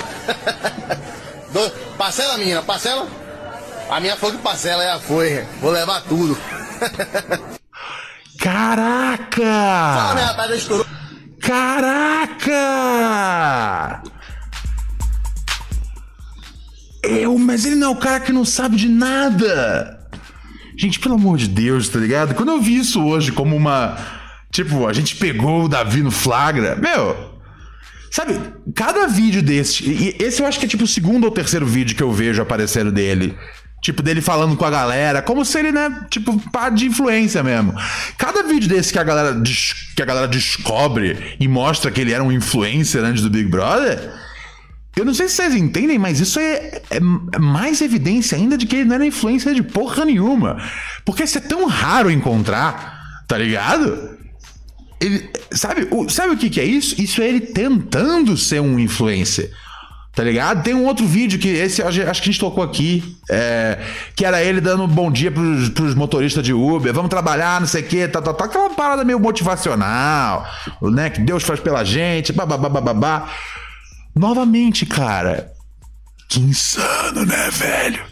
Do- 1.53 1.71
Parcela 1.97 2.37
minha, 2.37 2.61
parcela? 2.63 3.07
A 3.89 3.99
minha 4.01 4.17
foi 4.17 4.33
que 4.33 4.39
parcela, 4.39 4.83
ela 4.85 5.01
foi. 5.01 5.45
Vou 5.61 5.71
levar 5.71 6.03
tudo. 6.03 6.37
Fala, 8.39 8.77
minha 8.77 9.19
Caraca! 9.37 9.45
rapaz, 10.25 10.51
estourou. 10.51 10.87
Caraca! 11.41 12.53
Eu, 17.03 17.39
mas 17.39 17.65
ele 17.65 17.77
não 17.77 17.89
é 17.89 17.91
o 17.91 17.97
cara 17.97 18.21
que 18.21 18.33
não 18.33 18.45
sabe 18.45 18.77
de 18.77 18.89
nada. 18.89 19.98
Gente, 20.79 21.01
pelo 21.01 21.17
amor 21.17 21.37
de 21.37 21.49
Deus, 21.49 21.89
tá 21.89 21.99
ligado? 21.99 22.37
Quando 22.37 22.53
eu 22.53 22.63
vi 22.63 22.77
isso 22.77 23.05
hoje 23.05 23.33
como 23.33 23.57
uma. 23.57 23.99
Tipo, 24.53 24.87
a 24.87 24.93
gente 24.93 25.17
pegou 25.17 25.65
o 25.65 25.69
Davi 25.69 26.03
no 26.03 26.11
flagra. 26.13 26.77
Meu. 26.77 27.37
Sabe, 28.13 28.41
cada 28.75 29.09
vídeo 29.09 29.43
desse. 29.43 29.85
E 29.85 30.17
esse 30.21 30.41
eu 30.41 30.47
acho 30.47 30.59
que 30.59 30.67
é 30.67 30.69
tipo 30.69 30.85
o 30.85 30.87
segundo 30.87 31.25
ou 31.25 31.31
terceiro 31.33 31.67
vídeo 31.67 31.97
que 31.97 32.03
eu 32.03 32.13
vejo 32.13 32.41
aparecendo 32.41 32.93
dele. 32.93 33.37
Tipo, 33.83 34.03
dele 34.03 34.21
falando 34.21 34.57
com 34.57 34.65
a 34.65 34.71
galera, 34.71 35.21
como 35.21 35.45
se 35.45 35.59
ele, 35.59 35.71
né, 35.71 36.07
tipo, 36.11 36.39
pá 36.51 36.69
de 36.69 36.87
influência 36.87 37.43
mesmo. 37.43 37.75
Cada 38.17 38.43
vídeo 38.43 38.69
desse 38.69 38.93
que 38.93 38.99
a 38.99 39.05
galera, 39.05 39.41
que 39.95 40.03
a 40.03 40.05
galera 40.05 40.27
descobre 40.27 41.37
e 41.39 41.47
mostra 41.47 41.91
que 41.91 42.01
ele 42.01 42.13
era 42.13 42.23
um 42.23 42.33
influencer 42.33 43.05
antes 43.05 43.23
do 43.23 43.31
Big 43.31 43.49
Brother, 43.49 44.11
eu 44.99 45.05
não 45.05 45.15
sei 45.15 45.29
se 45.29 45.37
vocês 45.37 45.55
entendem, 45.55 45.99
mas 45.99 46.21
isso 46.21 46.39
é, 46.41 46.83
é 46.91 47.01
mais 47.39 47.81
evidência 47.81 48.37
ainda 48.37 48.57
de 48.57 48.67
que 48.67 48.77
ele 48.77 48.85
não 48.85 48.97
era 48.97 49.07
influencer 49.07 49.55
de 49.55 49.63
porra 49.63 50.05
nenhuma. 50.05 50.57
Porque 51.05 51.23
isso 51.23 51.39
é 51.39 51.41
tão 51.41 51.67
raro 51.67 52.11
encontrar, 52.11 53.23
tá 53.27 53.39
ligado? 53.39 54.17
Ele, 55.01 55.31
sabe, 55.53 55.87
o, 55.91 56.09
sabe 56.09 56.35
o 56.35 56.37
que, 56.37 56.51
que 56.51 56.61
é 56.61 56.65
isso? 56.65 57.01
Isso 57.01 57.23
é 57.23 57.29
ele 57.29 57.41
tentando 57.41 58.37
ser 58.37 58.61
um 58.61 58.79
influencer. 58.79 59.51
Tá 60.19 60.25
ligado? 60.25 60.65
Tem 60.65 60.75
um 60.75 60.85
outro 60.85 61.07
vídeo 61.07 61.39
que 61.39 61.47
esse 61.47 61.81
acho 61.81 62.01
que 62.01 62.09
a 62.09 62.13
gente 62.13 62.41
tocou 62.41 62.65
aqui. 62.65 63.17
é, 63.31 63.79
que 64.17 64.25
era 64.25 64.43
ele 64.43 64.61
dando 64.61 64.83
um 64.83 64.89
bom 64.89 65.13
dia 65.13 65.31
pros, 65.31 65.69
pros 65.69 65.95
motoristas 65.95 66.43
de 66.43 66.53
Uber. 66.53 66.93
Vamos 66.93 67.09
trabalhar, 67.09 67.61
não 67.61 67.69
sei 67.69 67.83
o 67.83 67.87
quê, 67.87 68.09
tá, 68.09 68.21
tá, 68.21 68.35
tá. 68.35 68.47
Aquela 68.47 68.71
parada 68.71 69.05
meio 69.05 69.21
motivacional, 69.21 70.45
né? 70.83 71.09
Que 71.09 71.21
Deus 71.21 71.45
faz 71.45 71.61
pela 71.61 71.85
gente, 71.85 72.33
babá. 72.33 73.29
Novamente, 74.19 74.85
cara. 74.85 75.53
Que 76.29 76.41
insano, 76.41 77.25
né, 77.25 77.51
velho? 77.51 78.03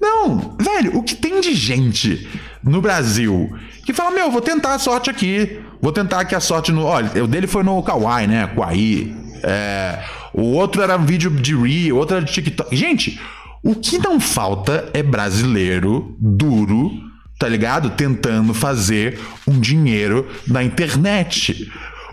Não, 0.00 0.56
velho, 0.58 0.96
o 0.96 1.02
que 1.02 1.14
tem 1.14 1.40
de 1.40 1.54
gente 1.54 2.28
no 2.62 2.80
Brasil 2.80 3.50
que 3.84 3.92
fala, 3.92 4.10
meu, 4.10 4.30
vou 4.30 4.40
tentar 4.40 4.74
a 4.74 4.78
sorte 4.78 5.10
aqui. 5.10 5.60
Vou 5.80 5.92
tentar 5.92 6.20
aqui 6.20 6.34
a 6.34 6.40
sorte 6.40 6.70
no. 6.70 6.84
Olha, 6.84 7.22
o 7.22 7.26
dele 7.26 7.46
foi 7.46 7.62
no 7.62 7.82
Kawaii, 7.82 8.26
né? 8.26 8.46
Kawaii. 8.46 9.14
É, 9.42 9.98
o 10.32 10.42
outro 10.52 10.82
era 10.82 10.96
um 10.96 11.04
vídeo 11.04 11.30
de 11.30 11.54
Reel, 11.54 11.96
outro 11.96 12.16
era 12.16 12.24
de 12.24 12.32
TikTok. 12.32 12.74
Gente, 12.76 13.20
o 13.62 13.74
que 13.74 13.98
não 13.98 14.20
falta 14.20 14.88
é 14.94 15.02
brasileiro 15.02 16.16
duro, 16.20 16.92
tá 17.38 17.48
ligado? 17.48 17.90
Tentando 17.90 18.54
fazer 18.54 19.18
um 19.46 19.58
dinheiro 19.58 20.28
na 20.46 20.62
internet. 20.62 21.68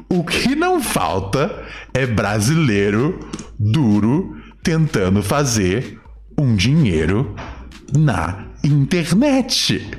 O 0.09 0.23
que 0.23 0.55
não 0.55 0.81
falta 0.81 1.63
é 1.93 2.05
brasileiro 2.05 3.19
duro 3.59 4.35
tentando 4.63 5.21
fazer 5.21 5.99
um 6.37 6.55
dinheiro 6.55 7.35
na 7.95 8.45
internet. 8.63 9.89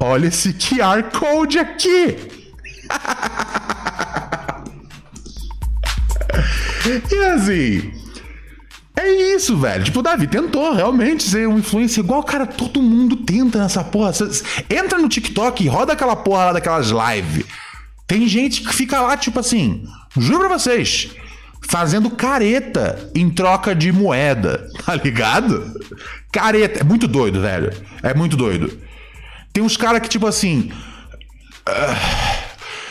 Olha 0.00 0.28
esse 0.28 0.54
QR 0.54 1.02
Code 1.10 1.58
aqui. 1.58 2.16
E 7.10 7.24
assim. 7.26 7.92
É 8.96 9.34
isso, 9.34 9.56
velho. 9.58 9.84
Tipo, 9.84 10.00
o 10.00 10.02
Davi 10.02 10.26
tentou 10.26 10.74
realmente 10.74 11.22
ser 11.22 11.46
um 11.46 11.58
influencer 11.58 12.02
igual, 12.02 12.22
cara, 12.22 12.46
todo 12.46 12.82
mundo 12.82 13.16
tenta 13.16 13.58
nessa 13.58 13.84
porra. 13.84 14.12
Cê- 14.12 14.24
entra 14.70 14.98
no 14.98 15.08
TikTok 15.08 15.62
e 15.62 15.68
roda 15.68 15.92
aquela 15.92 16.16
porra 16.16 16.46
lá 16.46 16.52
daquelas 16.54 16.88
lives. 16.88 17.44
Tem 18.08 18.26
gente 18.26 18.62
que 18.62 18.74
fica 18.74 19.00
lá, 19.02 19.16
tipo 19.16 19.38
assim, 19.38 19.84
juro 20.16 20.48
pra 20.48 20.58
vocês, 20.58 21.10
fazendo 21.68 22.08
careta 22.10 23.10
em 23.14 23.28
troca 23.28 23.74
de 23.74 23.92
moeda, 23.92 24.66
tá 24.84 24.94
ligado? 24.94 25.78
Careta. 26.32 26.80
É 26.80 26.84
muito 26.84 27.06
doido, 27.06 27.40
velho. 27.40 27.70
É 28.02 28.14
muito 28.14 28.36
doido. 28.36 28.76
Tem 29.52 29.62
uns 29.62 29.76
caras 29.76 30.00
que, 30.00 30.08
tipo 30.08 30.26
assim. 30.26 30.72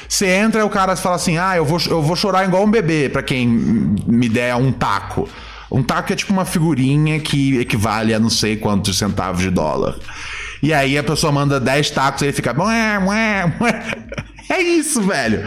Você 0.08 0.28
entra 0.28 0.62
e 0.62 0.64
o 0.64 0.70
cara 0.70 0.96
fala 0.96 1.16
assim: 1.16 1.38
Ah, 1.38 1.58
eu 1.58 1.66
vou, 1.66 1.80
eu 1.90 2.02
vou 2.02 2.16
chorar 2.16 2.46
igual 2.46 2.64
um 2.64 2.72
bebê 2.72 3.10
pra 3.10 3.24
quem 3.24 3.48
me 3.48 4.30
der 4.30 4.56
um 4.56 4.72
taco. 4.72 5.28
Um 5.72 5.84
taco 5.84 6.14
é 6.14 6.16
tipo 6.16 6.32
uma 6.32 6.46
figurinha 6.46 7.20
que 7.20 7.60
equivale 7.60 8.14
a 8.14 8.20
não 8.20 8.30
sei 8.30 8.56
quantos 8.56 8.98
centavos 8.98 9.42
de 9.42 9.50
dólar. 9.50 9.96
E 10.64 10.74
aí 10.74 10.98
a 10.98 11.04
pessoa 11.04 11.32
manda 11.32 11.60
10 11.60 11.90
tacos 11.92 12.22
e 12.22 12.26
ele 12.26 12.34
fica. 12.34 12.54
"Mué, 12.54 13.00
mué, 13.00 13.54
mué." 13.60 13.84
É 14.50 14.62
isso, 14.62 15.02
velho. 15.02 15.44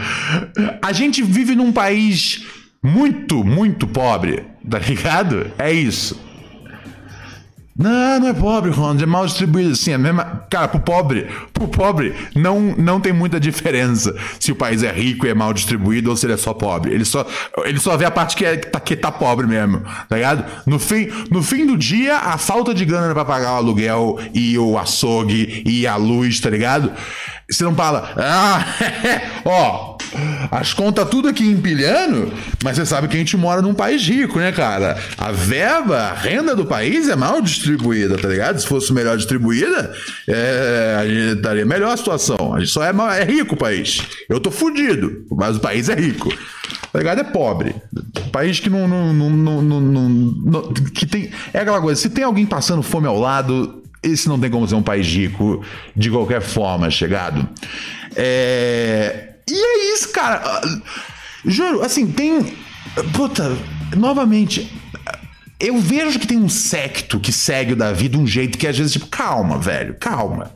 A 0.81 0.91
gente 0.91 1.23
vive 1.23 1.55
num 1.55 1.71
país 1.71 2.45
muito, 2.83 3.43
muito 3.43 3.87
pobre, 3.87 4.43
tá 4.69 4.79
ligado? 4.79 5.51
É 5.57 5.71
isso. 5.71 6.19
Não, 7.81 8.19
não 8.19 8.27
é 8.27 8.33
pobre, 8.33 8.69
Ronald, 8.69 9.01
é 9.01 9.07
mal 9.07 9.25
distribuído. 9.25 9.71
Assim, 9.71 9.91
é 9.91 9.97
mesma. 9.97 10.45
Cara, 10.49 10.67
pro 10.67 10.79
pobre, 10.79 11.27
pro 11.51 11.67
pobre, 11.67 12.13
não, 12.35 12.75
não 12.77 12.99
tem 12.99 13.11
muita 13.11 13.39
diferença 13.39 14.15
se 14.39 14.51
o 14.51 14.55
país 14.55 14.83
é 14.83 14.91
rico 14.91 15.25
e 15.25 15.29
é 15.29 15.33
mal 15.33 15.51
distribuído 15.53 16.09
ou 16.09 16.15
se 16.15 16.25
ele 16.25 16.33
é 16.33 16.37
só 16.37 16.53
pobre. 16.53 16.93
Ele 16.93 17.05
só, 17.05 17.25
ele 17.65 17.79
só 17.79 17.97
vê 17.97 18.05
a 18.05 18.11
parte 18.11 18.35
que, 18.35 18.45
é, 18.45 18.57
que, 18.57 18.67
tá, 18.67 18.79
que 18.79 18.95
tá 18.95 19.11
pobre 19.11 19.47
mesmo, 19.47 19.81
tá 20.07 20.15
ligado? 20.15 20.45
No 20.67 20.77
fim, 20.77 21.07
no 21.31 21.41
fim 21.41 21.65
do 21.65 21.75
dia, 21.75 22.17
a 22.17 22.37
falta 22.37 22.73
de 22.73 22.85
grana 22.85 23.13
pra 23.13 23.25
pagar 23.25 23.53
o 23.53 23.57
aluguel 23.57 24.19
e 24.33 24.57
o 24.59 24.77
açougue 24.77 25.63
e 25.65 25.87
a 25.87 25.95
luz, 25.95 26.39
tá 26.39 26.49
ligado? 26.49 26.91
Você 27.51 27.63
não 27.63 27.75
fala, 27.75 28.13
ah, 28.17 28.65
ó, 29.45 29.97
as 30.51 30.73
contas 30.73 31.07
tudo 31.09 31.27
aqui 31.27 31.43
empilhando, 31.47 32.31
mas 32.63 32.77
você 32.77 32.85
sabe 32.85 33.07
que 33.07 33.15
a 33.15 33.19
gente 33.19 33.35
mora 33.37 33.61
num 33.61 33.73
país 33.73 34.01
rico, 34.07 34.39
né, 34.39 34.51
cara? 34.51 34.97
A 35.17 35.31
verba, 35.31 35.97
a 35.97 36.13
renda 36.13 36.55
do 36.55 36.65
país 36.65 37.09
é 37.09 37.15
mal 37.15 37.41
distribuída, 37.41 38.17
tá 38.17 38.27
ligado? 38.27 38.59
Se 38.59 38.67
fosse 38.67 38.91
melhor 38.93 39.17
distribuída, 39.17 39.93
é, 40.27 40.97
a 40.99 41.05
gente 41.07 41.37
estaria 41.37 41.65
melhor 41.65 41.93
a 41.93 41.97
situação. 41.97 42.53
A 42.55 42.59
gente 42.59 42.71
só 42.71 42.83
é, 42.83 42.91
é 43.19 43.23
rico 43.23 43.55
o 43.55 43.57
país. 43.57 44.01
Eu 44.29 44.39
tô 44.39 44.51
fudido, 44.51 45.25
mas 45.31 45.57
o 45.57 45.59
país 45.59 45.89
é 45.89 45.95
rico. 45.95 46.29
Tá 46.91 46.99
ligado? 46.99 47.19
É 47.21 47.23
pobre. 47.23 47.75
País 48.31 48.59
que 48.59 48.69
não. 48.69 48.87
não, 48.87 49.13
não, 49.13 49.29
não, 49.29 49.61
não- 49.61 49.81
não- 49.81 50.09
não- 50.09 50.73
que 50.73 51.05
tem. 51.05 51.31
É 51.53 51.59
aquela 51.59 51.79
coisa, 51.79 51.99
se 51.99 52.09
tem 52.09 52.23
alguém 52.23 52.45
passando 52.45 52.83
fome 52.83 53.07
ao 53.07 53.17
lado, 53.17 53.80
esse 54.03 54.27
não 54.27 54.39
tem 54.39 54.49
como 54.49 54.67
ser 54.67 54.75
um 54.75 54.83
país 54.83 55.05
rico 55.07 55.63
de 55.95 56.09
qualquer 56.09 56.41
forma, 56.41 56.89
chegado. 56.89 57.47
É. 58.15 59.35
E 59.47 59.53
é 59.53 59.93
isso, 59.93 60.09
cara. 60.09 60.61
Juro, 61.45 61.81
assim, 61.81 62.07
tem. 62.07 62.55
Puta, 63.13 63.57
novamente. 63.95 64.71
Eu 65.59 65.77
vejo 65.77 66.19
que 66.19 66.25
tem 66.25 66.37
um 66.37 66.49
secto 66.49 67.19
que 67.19 67.31
segue 67.31 67.73
o 67.73 67.75
Davi 67.75 68.07
de 68.07 68.17
um 68.17 68.25
jeito 68.25 68.57
que 68.57 68.65
às 68.65 68.75
vezes, 68.75 68.93
tipo, 68.93 69.05
calma, 69.05 69.59
velho, 69.59 69.95
calma. 69.99 70.51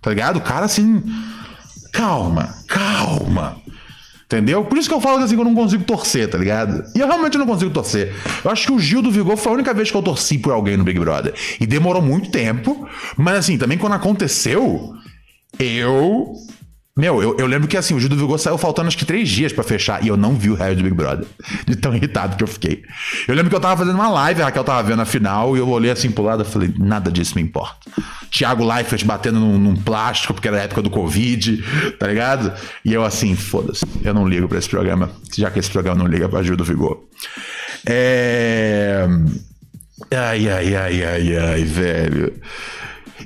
Tá 0.00 0.10
ligado? 0.10 0.36
O 0.38 0.40
cara 0.40 0.64
assim. 0.64 1.02
Calma, 1.92 2.54
calma. 2.66 3.60
Entendeu? 4.26 4.64
Por 4.64 4.76
isso 4.76 4.88
que 4.88 4.94
eu 4.94 5.00
falo 5.00 5.18
que 5.18 5.24
assim, 5.24 5.36
eu 5.36 5.44
não 5.44 5.54
consigo 5.54 5.84
torcer, 5.84 6.28
tá 6.28 6.36
ligado? 6.36 6.84
E 6.96 6.98
eu 6.98 7.06
realmente 7.06 7.38
não 7.38 7.46
consigo 7.46 7.70
torcer. 7.70 8.12
Eu 8.44 8.50
acho 8.50 8.66
que 8.66 8.72
o 8.72 8.78
Gil 8.78 9.00
do 9.00 9.10
Vigor 9.10 9.36
foi 9.36 9.52
a 9.52 9.54
única 9.54 9.72
vez 9.72 9.88
que 9.88 9.96
eu 9.96 10.02
torci 10.02 10.36
por 10.36 10.52
alguém 10.52 10.76
no 10.76 10.82
Big 10.82 10.98
Brother. 10.98 11.32
E 11.60 11.66
demorou 11.66 12.02
muito 12.02 12.28
tempo. 12.30 12.88
Mas 13.16 13.36
assim, 13.36 13.56
também 13.56 13.78
quando 13.78 13.92
aconteceu, 13.92 14.92
eu. 15.60 16.34
Meu, 16.96 17.22
eu, 17.22 17.36
eu 17.36 17.46
lembro 17.46 17.68
que 17.68 17.76
assim, 17.76 17.94
o 17.94 18.00
Gil 18.00 18.08
do 18.08 18.16
Vigor 18.16 18.38
saiu 18.38 18.56
faltando 18.56 18.88
acho 18.88 18.96
que 18.96 19.04
três 19.04 19.28
dias 19.28 19.52
pra 19.52 19.62
fechar 19.62 20.02
e 20.02 20.08
eu 20.08 20.16
não 20.16 20.34
vi 20.34 20.48
o 20.48 20.54
resto 20.54 20.76
do 20.76 20.82
Big 20.84 20.94
Brother. 20.94 21.26
De 21.66 21.76
tão 21.76 21.94
irritado 21.94 22.36
que 22.36 22.42
eu 22.42 22.48
fiquei. 22.48 22.82
Eu 23.28 23.34
lembro 23.34 23.50
que 23.50 23.56
eu 23.56 23.60
tava 23.60 23.76
fazendo 23.76 23.96
uma 23.96 24.08
live, 24.08 24.40
a 24.40 24.46
Raquel 24.46 24.64
tava 24.64 24.82
vendo 24.82 25.02
a 25.02 25.04
final 25.04 25.54
e 25.54 25.60
eu 25.60 25.68
olhei 25.68 25.90
assim 25.90 26.10
pro 26.10 26.24
lado 26.24 26.42
e 26.42 26.46
falei, 26.46 26.72
nada 26.78 27.12
disso 27.12 27.34
me 27.34 27.42
importa. 27.42 27.76
Thiago 28.30 28.64
Leifert 28.64 29.04
batendo 29.04 29.38
num, 29.38 29.58
num 29.58 29.76
plástico, 29.76 30.32
porque 30.32 30.48
era 30.48 30.56
a 30.56 30.62
época 30.62 30.80
do 30.80 30.88
Covid, 30.88 31.62
tá 31.98 32.06
ligado? 32.06 32.50
E 32.82 32.94
eu 32.94 33.04
assim, 33.04 33.36
foda-se, 33.36 33.84
eu 34.02 34.14
não 34.14 34.26
ligo 34.26 34.48
pra 34.48 34.58
esse 34.58 34.68
programa, 34.68 35.10
já 35.36 35.50
que 35.50 35.58
esse 35.58 35.70
programa 35.70 36.02
não 36.02 36.06
liga 36.06 36.30
pra 36.30 36.42
Gil 36.42 36.56
do 36.56 36.64
Vigor. 36.64 37.04
É. 37.84 39.06
Ai, 40.10 40.48
ai, 40.48 40.74
ai, 40.74 41.04
ai, 41.04 41.36
ai, 41.36 41.64
velho. 41.64 42.32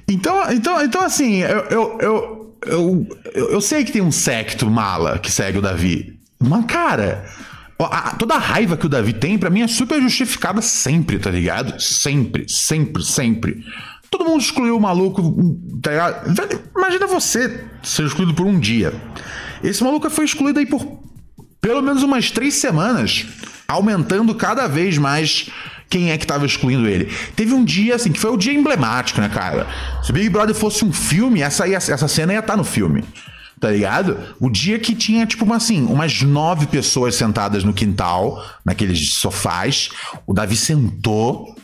Então, 0.08 0.52
então, 0.52 0.82
então 0.82 1.02
assim, 1.02 1.38
eu, 1.38 1.58
eu, 1.70 1.98
eu, 2.00 2.39
eu, 2.66 3.06
eu, 3.34 3.50
eu 3.52 3.60
sei 3.60 3.84
que 3.84 3.92
tem 3.92 4.02
um 4.02 4.12
secto 4.12 4.70
mala 4.70 5.18
que 5.18 5.30
segue 5.30 5.58
o 5.58 5.62
Davi. 5.62 6.18
Mas, 6.38 6.64
cara, 6.66 7.24
a- 7.78 8.14
toda 8.18 8.34
a 8.34 8.38
raiva 8.38 8.76
que 8.76 8.86
o 8.86 8.88
Davi 8.88 9.12
tem, 9.12 9.38
pra 9.38 9.50
mim, 9.50 9.62
é 9.62 9.68
super 9.68 10.00
justificada 10.00 10.60
sempre, 10.62 11.18
tá 11.18 11.30
ligado? 11.30 11.80
Sempre, 11.80 12.44
sempre, 12.48 13.02
sempre. 13.02 13.64
Todo 14.10 14.24
mundo 14.24 14.40
excluiu 14.40 14.76
o 14.76 14.80
maluco, 14.80 15.56
tá 15.82 15.90
ligado? 15.90 16.34
Imagina 16.76 17.06
você 17.06 17.64
ser 17.82 18.06
excluído 18.06 18.34
por 18.34 18.46
um 18.46 18.58
dia. 18.58 18.92
Esse 19.62 19.84
maluco 19.84 20.08
foi 20.10 20.24
excluído 20.24 20.58
aí 20.58 20.66
por 20.66 21.00
pelo 21.60 21.82
menos 21.82 22.02
umas 22.02 22.30
três 22.30 22.54
semanas, 22.54 23.26
aumentando 23.68 24.34
cada 24.34 24.66
vez 24.66 24.96
mais 24.96 25.50
quem 25.90 26.12
é 26.12 26.16
que 26.16 26.24
tava 26.24 26.46
excluindo 26.46 26.86
ele. 26.86 27.12
Teve 27.34 27.52
um 27.52 27.64
dia, 27.64 27.96
assim, 27.96 28.12
que 28.12 28.20
foi 28.20 28.30
o 28.30 28.36
dia 28.36 28.54
emblemático, 28.54 29.20
né, 29.20 29.28
cara? 29.28 29.66
Se 30.04 30.12
Big 30.12 30.28
Brother 30.28 30.54
fosse 30.54 30.84
um 30.84 30.92
filme, 30.92 31.42
essa, 31.42 31.68
essa 31.68 32.06
cena 32.06 32.32
ia 32.32 32.38
estar 32.38 32.56
no 32.56 32.62
filme. 32.62 33.02
Tá 33.58 33.70
ligado? 33.70 34.16
O 34.40 34.48
dia 34.48 34.78
que 34.78 34.94
tinha, 34.94 35.26
tipo, 35.26 35.44
uma, 35.44 35.56
assim, 35.56 35.84
umas 35.84 36.22
nove 36.22 36.66
pessoas 36.66 37.16
sentadas 37.16 37.64
no 37.64 37.74
quintal, 37.74 38.42
naqueles 38.64 39.14
sofás. 39.14 39.90
O 40.26 40.32
Davi 40.32 40.56
sentou. 40.56 41.54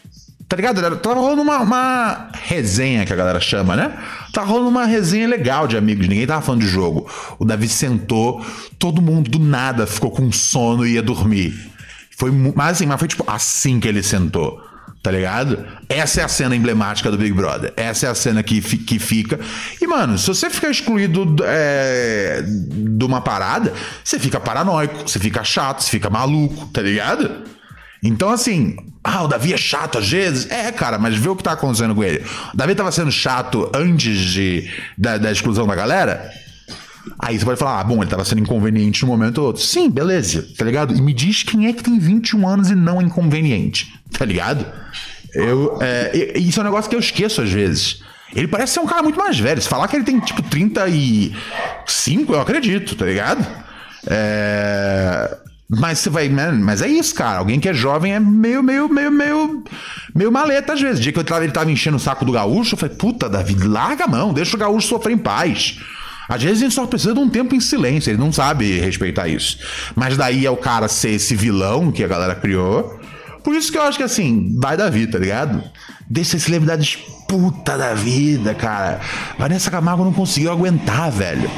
Tá 0.49 0.57
ligado? 0.57 0.97
Tava 0.97 1.21
rolando 1.21 1.43
uma, 1.43 1.59
uma 1.61 2.29
resenha 2.35 3.07
que 3.07 3.13
a 3.13 3.17
galera 3.17 3.41
chama, 3.41 3.75
né? 3.77 3.97
Tava 4.33 4.49
rolando 4.49 4.69
uma 4.69 4.85
resenha 4.85 5.27
legal 5.27 5.67
de 5.67 5.77
amigos, 5.77 6.07
ninguém 6.07 6.27
tava 6.27 6.43
falando 6.43 6.61
de 6.61 6.69
jogo. 6.69 7.09
O 7.39 7.45
Davi 7.45 7.69
sentou, 7.69 8.45
todo 8.79 9.01
mundo 9.01 9.31
do 9.31 9.39
nada 9.39 9.87
ficou 9.87 10.11
com 10.11 10.31
sono 10.31 10.87
e 10.87 10.93
ia 10.93 11.03
dormir. 11.03 11.76
Foi, 12.17 12.31
mas 12.31 12.73
assim, 12.73 12.87
mas 12.87 12.99
foi 12.99 13.09
tipo 13.09 13.25
assim 13.27 13.79
que 13.79 13.87
ele 13.87 14.03
sentou. 14.03 14.61
Tá 15.03 15.13
ligado? 15.13 15.65
Essa 15.89 16.23
é 16.23 16.25
a 16.25 16.29
cena 16.29 16.57
emblemática 16.57 17.13
do 17.13 17.17
Big 17.17 17.33
Brother. 17.33 17.73
Essa 17.77 18.07
é 18.07 18.11
a 18.11 18.15
cena 18.15 18.43
que, 18.43 18.61
que 18.61 18.99
fica. 18.99 19.39
E, 19.81 19.87
mano, 19.87 20.19
se 20.19 20.27
você 20.27 20.51
ficar 20.51 20.69
excluído 20.69 21.37
é, 21.45 22.43
de 22.45 23.05
uma 23.05 23.21
parada, 23.21 23.73
você 24.03 24.19
fica 24.19 24.41
paranoico, 24.41 25.09
você 25.09 25.21
fica 25.21 25.45
chato, 25.45 25.81
você 25.81 25.91
fica 25.91 26.11
maluco, 26.11 26.67
tá 26.73 26.83
ligado? 26.83 27.45
Então, 28.03 28.31
assim, 28.31 28.77
ah, 29.05 29.23
o 29.23 29.29
Davi 29.29 29.53
é 29.53 29.57
chato 29.57 29.99
às 29.99 30.11
vezes. 30.11 30.51
É, 30.51 30.73
cara, 30.73 30.99
mas 30.99 31.15
vê 31.15 31.29
o 31.29 31.37
que 31.37 31.43
tá 31.45 31.53
acontecendo 31.53 31.95
com 31.95 32.03
ele. 32.03 32.25
O 32.53 32.57
Davi 32.57 32.75
tava 32.75 32.91
sendo 32.91 33.13
chato 33.13 33.71
antes 33.73 34.19
de, 34.19 34.69
da, 34.99 35.19
da 35.19 35.31
exclusão 35.31 35.69
da 35.69 35.75
galera? 35.77 36.33
Aí 37.19 37.39
você 37.39 37.45
pode 37.45 37.59
falar, 37.59 37.81
ah, 37.81 37.85
bom, 37.85 38.03
ele 38.03 38.11
tava 38.11 38.25
sendo 38.25 38.41
inconveniente 38.41 39.03
no 39.03 39.09
momento 39.09 39.39
ou 39.39 39.47
outro. 39.49 39.63
Sim, 39.63 39.89
beleza, 39.91 40.47
tá 40.57 40.65
ligado? 40.65 40.95
E 40.95 41.01
me 41.01 41.13
diz 41.15 41.43
quem 41.43 41.67
é 41.67 41.73
que 41.73 41.83
tem 41.83 41.99
21 41.99 42.49
anos 42.49 42.71
e 42.71 42.75
não 42.75 43.01
é 43.01 43.05
inconveniente, 43.05 43.95
tá 44.13 44.25
ligado? 44.25 44.67
Eu, 45.35 45.79
é, 45.81 46.39
isso 46.39 46.59
é 46.59 46.63
um 46.63 46.67
negócio 46.67 46.89
que 46.89 46.97
eu 46.97 47.01
esqueço 47.01 47.43
às 47.43 47.51
vezes. 47.51 48.01
Ele 48.35 48.49
parece 48.49 48.75
ser 48.75 48.81
um 48.81 48.87
cara 48.87 49.03
muito 49.03 49.19
mais 49.19 49.39
velho. 49.39 49.61
Se 49.61 49.69
falar 49.69 49.87
que 49.89 49.97
ele 49.97 50.05
tem, 50.05 50.19
tipo, 50.21 50.43
35, 50.43 52.33
eu 52.33 52.41
acredito, 52.41 52.97
tá 52.97 53.05
ligado? 53.07 53.47
É... 54.07 55.37
Mas 55.69 55.99
você 55.99 56.11
vai. 56.11 56.29
né, 56.29 56.51
Mas 56.53 56.81
é 56.81 56.89
isso, 56.89 57.15
cara. 57.15 57.39
Alguém 57.39 57.59
que 57.59 57.69
é 57.69 57.75
jovem 57.75 58.15
é 58.15 58.21
meio, 58.21 58.63
meio, 58.63 58.89
meio, 58.89 59.11
meio. 59.11 59.65
meio 60.15 60.33
maleta 60.33 60.75
às 60.75 60.81
vezes. 60.81 60.99
O 60.99 61.03
dia 61.03 61.13
que 61.13 61.19
eu 61.19 61.25
tava, 61.25 61.45
ele 61.45 61.53
tava 61.53 61.71
enchendo 61.71 61.97
o 61.97 62.01
saco 62.01 62.25
do 62.25 62.33
gaúcho, 62.33 62.75
eu 62.75 62.79
falei, 62.79 62.95
puta, 62.95 63.29
Davi, 63.29 63.55
larga 63.55 64.05
a 64.05 64.09
mão, 64.09 64.33
deixa 64.33 64.57
o 64.57 64.61
gaúcho 64.61 64.89
sofrer 64.89 65.15
em 65.15 65.19
paz. 65.19 65.81
Às 66.29 66.43
vezes 66.43 66.59
a 66.59 66.65
gente 66.65 66.75
só 66.75 66.87
precisa 66.87 67.15
de 67.15 67.21
um 67.21 67.29
tempo 67.29 67.55
em 67.55 67.61
silêncio, 67.61 68.11
ele 68.11 68.19
não 68.19 68.33
sabe 68.33 68.79
respeitar 68.81 69.29
isso. 69.29 69.59
Mas 69.95 70.17
daí 70.17 70.45
é 70.45 70.51
o 70.51 70.57
cara 70.57 70.89
ser 70.89 71.11
esse 71.11 71.35
vilão 71.37 71.93
que 71.93 72.03
a 72.03 72.09
galera 72.09 72.35
criou. 72.35 72.99
Por 73.45 73.55
isso 73.55 73.71
que 73.71 73.79
eu 73.79 73.83
acho 73.83 73.97
que 73.97 74.05
assim, 74.05 74.57
vai 74.61 74.77
Davi, 74.77 75.07
tá 75.07 75.19
ligado? 75.19 75.63
Deixa 76.09 76.37
esse 76.37 76.47
celebridades 76.47 76.99
puta 77.29 77.77
da 77.77 77.95
vida, 77.95 78.55
cara. 78.55 79.01
Vanessa 79.39 79.71
Camargo 79.71 80.05
não 80.05 80.13
conseguiu 80.13 80.51
aguentar, 80.51 81.11
velho. 81.11 81.51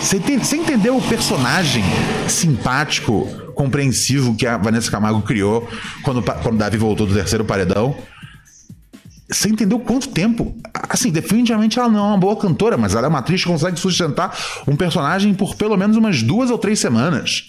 Você, 0.00 0.56
entendeu 0.56 0.96
o 0.96 1.02
personagem 1.02 1.84
simpático, 2.28 3.28
compreensivo 3.54 4.34
que 4.34 4.46
a 4.46 4.56
Vanessa 4.56 4.90
Camargo 4.90 5.22
criou 5.22 5.68
quando, 6.02 6.22
quando 6.22 6.58
Davi 6.58 6.76
voltou 6.76 7.06
do 7.06 7.14
terceiro 7.14 7.44
paredão? 7.44 7.94
Você 9.32 9.48
entendeu 9.48 9.78
quanto 9.78 10.08
tempo? 10.08 10.54
Assim, 10.88 11.10
definitivamente 11.10 11.78
ela 11.78 11.88
não 11.88 11.98
é 11.98 12.02
uma 12.08 12.18
boa 12.18 12.36
cantora, 12.36 12.76
mas 12.76 12.94
ela 12.94 13.06
é 13.06 13.08
uma 13.08 13.20
atriz 13.20 13.42
que 13.42 13.48
consegue 13.48 13.80
sustentar 13.80 14.36
um 14.68 14.76
personagem 14.76 15.32
por 15.32 15.54
pelo 15.54 15.76
menos 15.76 15.96
umas 15.96 16.22
duas 16.22 16.50
ou 16.50 16.58
três 16.58 16.78
semanas. 16.78 17.46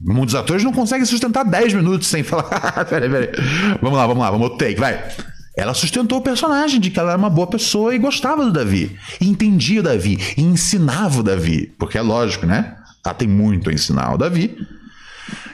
Muitos 0.00 0.34
atores 0.34 0.64
não 0.64 0.72
conseguem 0.72 1.04
sustentar 1.04 1.44
10 1.44 1.74
minutos 1.74 2.08
sem 2.08 2.22
falar. 2.22 2.86
peraí, 2.88 3.10
peraí. 3.10 3.28
Vamos 3.82 3.98
lá, 3.98 4.06
vamos 4.06 4.22
lá, 4.22 4.30
vamos 4.30 4.56
take, 4.56 4.80
vai. 4.80 4.98
Ela 5.54 5.74
sustentou 5.74 6.18
o 6.18 6.22
personagem 6.22 6.80
de 6.80 6.90
que 6.90 6.98
ela 6.98 7.10
era 7.10 7.18
uma 7.18 7.28
boa 7.28 7.46
pessoa 7.46 7.94
e 7.94 7.98
gostava 7.98 8.42
do 8.42 8.50
Davi. 8.50 8.96
E 9.20 9.28
entendia 9.28 9.80
o 9.80 9.82
Davi. 9.82 10.18
E 10.38 10.42
ensinava 10.42 11.20
o 11.20 11.22
Davi. 11.22 11.70
Porque 11.78 11.98
é 11.98 12.02
lógico, 12.02 12.46
né? 12.46 12.76
Ela 13.04 13.14
tem 13.14 13.28
muito 13.28 13.68
a 13.68 13.72
ensinar 13.72 14.14
o 14.14 14.16
Davi. 14.16 14.56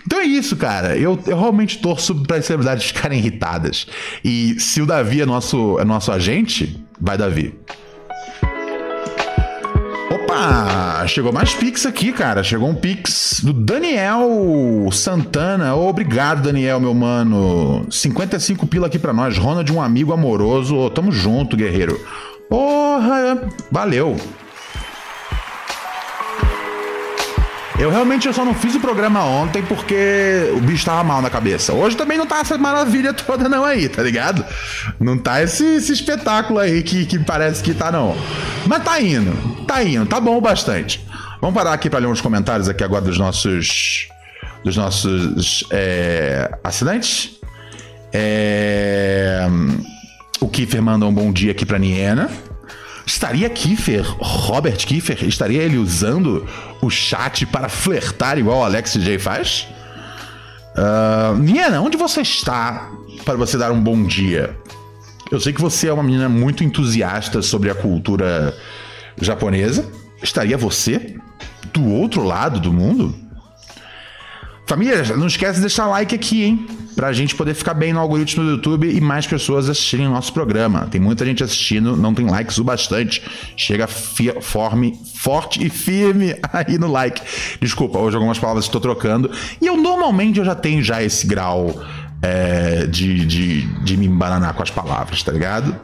Então 0.07 0.21
é 0.21 0.25
isso, 0.25 0.57
cara. 0.57 0.97
Eu, 0.97 1.19
eu 1.27 1.39
realmente 1.39 1.79
torço 1.79 2.15
para 2.15 2.37
as 2.37 2.47
celebridades 2.47 2.87
ficarem 2.87 3.19
irritadas. 3.19 3.87
E 4.25 4.59
se 4.61 4.81
o 4.81 4.87
Davi 4.87 5.21
é 5.21 5.27
nosso, 5.27 5.79
é 5.81 5.85
nosso 5.85 6.13
agente, 6.13 6.81
vai 7.01 7.19
Davi. 7.19 7.55
Opa! 10.11 11.05
Chegou 11.09 11.33
mais 11.33 11.55
Pix 11.55 11.85
aqui, 11.87 12.13
cara. 12.13 12.45
Chegou 12.45 12.69
um 12.69 12.75
Pix 12.75 13.41
do 13.43 13.53
Daniel 13.53 14.89
Santana. 14.93 15.75
Obrigado, 15.75 16.43
Daniel, 16.43 16.79
meu 16.79 16.95
mano. 16.95 17.85
55 17.91 18.67
pila 18.67 18.87
aqui 18.87 18.99
pra 18.99 19.13
nós. 19.13 19.37
Ronald, 19.37 19.71
um 19.73 19.83
amigo 19.83 20.13
amoroso. 20.13 20.89
Tamo 20.91 21.11
junto, 21.11 21.57
guerreiro. 21.57 22.01
Porra! 22.49 23.49
Valeu. 23.73 24.17
Eu 27.79 27.91
realmente 27.91 28.27
eu 28.27 28.33
só 28.33 28.43
não 28.43 28.55
fiz 28.55 28.75
o 28.75 28.81
programa 28.81 29.23
ontem 29.23 29.63
porque 29.63 30.51
o 30.57 30.61
bicho 30.61 30.87
tava 30.87 31.05
mal 31.05 31.21
na 31.21 31.29
cabeça. 31.29 31.75
Hoje 31.75 31.95
também 31.95 32.17
não 32.17 32.27
tá 32.27 32.41
essa 32.41 32.57
maravilha 32.57 33.13
toda 33.13 33.51
não 33.51 33.65
aí, 33.65 33.87
tá 33.87 34.03
ligado? 34.03 34.45
Não 34.99 35.19
tá 35.19 35.43
esse, 35.43 35.63
esse 35.77 35.93
espetáculo 35.93 36.59
aí 36.59 36.83
que, 36.83 37.05
que 37.05 37.19
parece 37.19 37.63
que 37.63 37.75
tá 37.75 37.93
não. 37.93 38.17
Mas 38.67 38.83
tá 38.83 38.99
indo, 39.01 39.65
tá 39.67 39.85
indo, 39.85 40.07
tá 40.07 40.19
bom 40.19 40.41
bastante. 40.41 41.07
Vamos 41.39 41.55
parar 41.55 41.75
aqui 41.75 41.91
pra 41.91 41.99
ler 41.99 42.07
uns 42.07 42.23
comentários 42.23 42.67
aqui 42.67 42.83
agora 42.83 43.05
dos 43.05 43.19
nossos 43.19 44.09
dos 44.65 44.77
nossos 44.77 45.65
é, 45.71 46.59
assinantes. 46.65 47.39
É, 48.11 49.47
o 50.41 50.49
Kiefer 50.49 50.83
manda 50.83 51.05
um 51.05 51.13
bom 51.13 51.31
dia 51.31 51.53
aqui 51.53 51.67
pra 51.67 51.79
Niena. 51.79 52.31
Estaria 53.07 53.49
Kiefer, 53.49 54.05
Robert 54.19 54.79
Kiefer, 54.79 55.25
estaria 55.25 55.63
ele 55.63 55.79
usando 55.79 56.45
o 56.83 56.91
chat 56.91 57.47
para 57.47 57.69
flertar 57.69 58.37
igual 58.37 58.59
o 58.59 58.65
Alex 58.65 58.95
J 58.95 59.17
faz? 59.17 59.69
Ah, 60.77 61.33
Niena, 61.39 61.81
onde 61.81 61.97
você 61.97 62.21
está 62.21 62.91
para 63.25 63.37
você 63.37 63.57
dar 63.57 63.71
um 63.71 63.81
bom 63.81 64.03
dia? 64.03 64.57
Eu 65.31 65.41
sei 65.41 65.53
que 65.53 65.61
você 65.61 65.89
é 65.89 65.93
uma 65.93 66.03
menina 66.03 66.29
muito 66.29 66.65
entusiasta 66.65 67.41
sobre 67.43 67.71
a 67.71 67.75
cultura 67.75 68.53
japonesa. 69.21 69.89
Estaria 70.23 70.59
você 70.59 71.17
do 71.73 71.85
outro 71.87 72.23
lado 72.23 72.61
do 72.61 72.73
mundo? 72.73 73.15
Família, 74.67 75.03
não 75.17 75.29
esquece 75.29 75.55
de 75.55 75.61
deixar 75.61 75.87
like 75.87 76.15
aqui, 76.15 76.45
hein? 76.45 76.67
Pra 76.97 77.13
gente 77.13 77.35
poder 77.35 77.53
ficar 77.55 77.75
bem 77.75 77.93
no 77.93 78.01
algoritmo 78.01 78.43
do 78.43 78.51
YouTube 78.53 78.91
e 78.91 79.01
mais 79.03 79.27
pessoas 79.27 79.69
assistirem 79.69 80.07
o 80.07 80.11
nosso 80.11 80.33
programa. 80.33 80.89
Tem 80.91 80.99
muita 80.99 81.27
gente 81.27 81.45
assistindo, 81.45 81.95
não 81.95 82.15
tem 82.15 82.27
likes 82.27 82.57
o 82.57 82.65
bastante. 82.65 83.23
Chega 83.55 83.87
forme, 83.87 84.99
forte 85.15 85.65
e 85.65 85.69
firme 85.69 86.35
aí 86.53 86.79
no 86.79 86.91
like. 86.91 87.21
Desculpa, 87.61 87.99
hoje 87.99 88.17
algumas 88.17 88.39
palavras 88.39 88.65
estou 88.65 88.81
trocando. 88.81 89.31
E 89.61 89.67
eu 89.67 89.77
normalmente 89.77 90.39
eu 90.39 90.45
já 90.45 90.55
tenho 90.55 90.83
já 90.83 91.03
esse 91.03 91.27
grau 91.27 91.85
é, 92.23 92.87
de, 92.87 93.27
de, 93.27 93.63
de 93.85 93.97
me 93.99 94.07
embananar 94.07 94.55
com 94.55 94.63
as 94.63 94.71
palavras, 94.71 95.23
tá 95.23 95.31
ligado? 95.31 95.77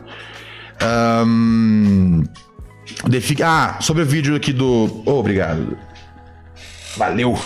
Defi- 3.07 3.43
ah, 3.43 3.77
sobre 3.81 4.03
o 4.03 4.07
vídeo 4.07 4.35
aqui 4.35 4.53
do. 4.53 5.03
Oh, 5.05 5.19
obrigado. 5.19 5.77
Valeu. 6.97 7.39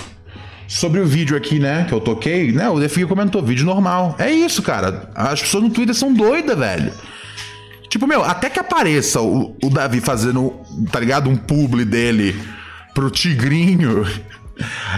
Sobre 0.69 1.01
o 1.01 1.07
vídeo 1.07 1.37
aqui, 1.37 1.59
né, 1.59 1.85
que 1.89 1.95
eu 1.95 2.01
toquei, 2.01 2.51
né, 2.51 2.69
o 2.69 2.79
Defi 2.81 3.07
comentou, 3.07 3.43
vídeo 3.43 3.65
normal. 3.65 4.17
É 4.19 4.31
isso, 4.31 4.63
cara. 4.63 5.09
As 5.15 5.41
pessoas 5.41 5.63
no 5.63 5.71
Twitter 5.71 5.95
são 5.95 6.13
doidas, 6.13 6.59
velho. 6.59 6.93
Tipo, 7.89 8.07
meu, 8.07 8.25
até 8.25 8.51
que 8.51 8.59
apareça 8.59 9.21
o, 9.21 9.57
o 9.63 9.71
Davi 9.71 10.01
fazendo, 10.01 10.53
tá 10.91 10.99
ligado, 10.99 11.31
um 11.31 11.37
publi 11.37 11.85
dele 11.85 12.35
pro 12.95 13.11
Tigrinho. 13.11 14.05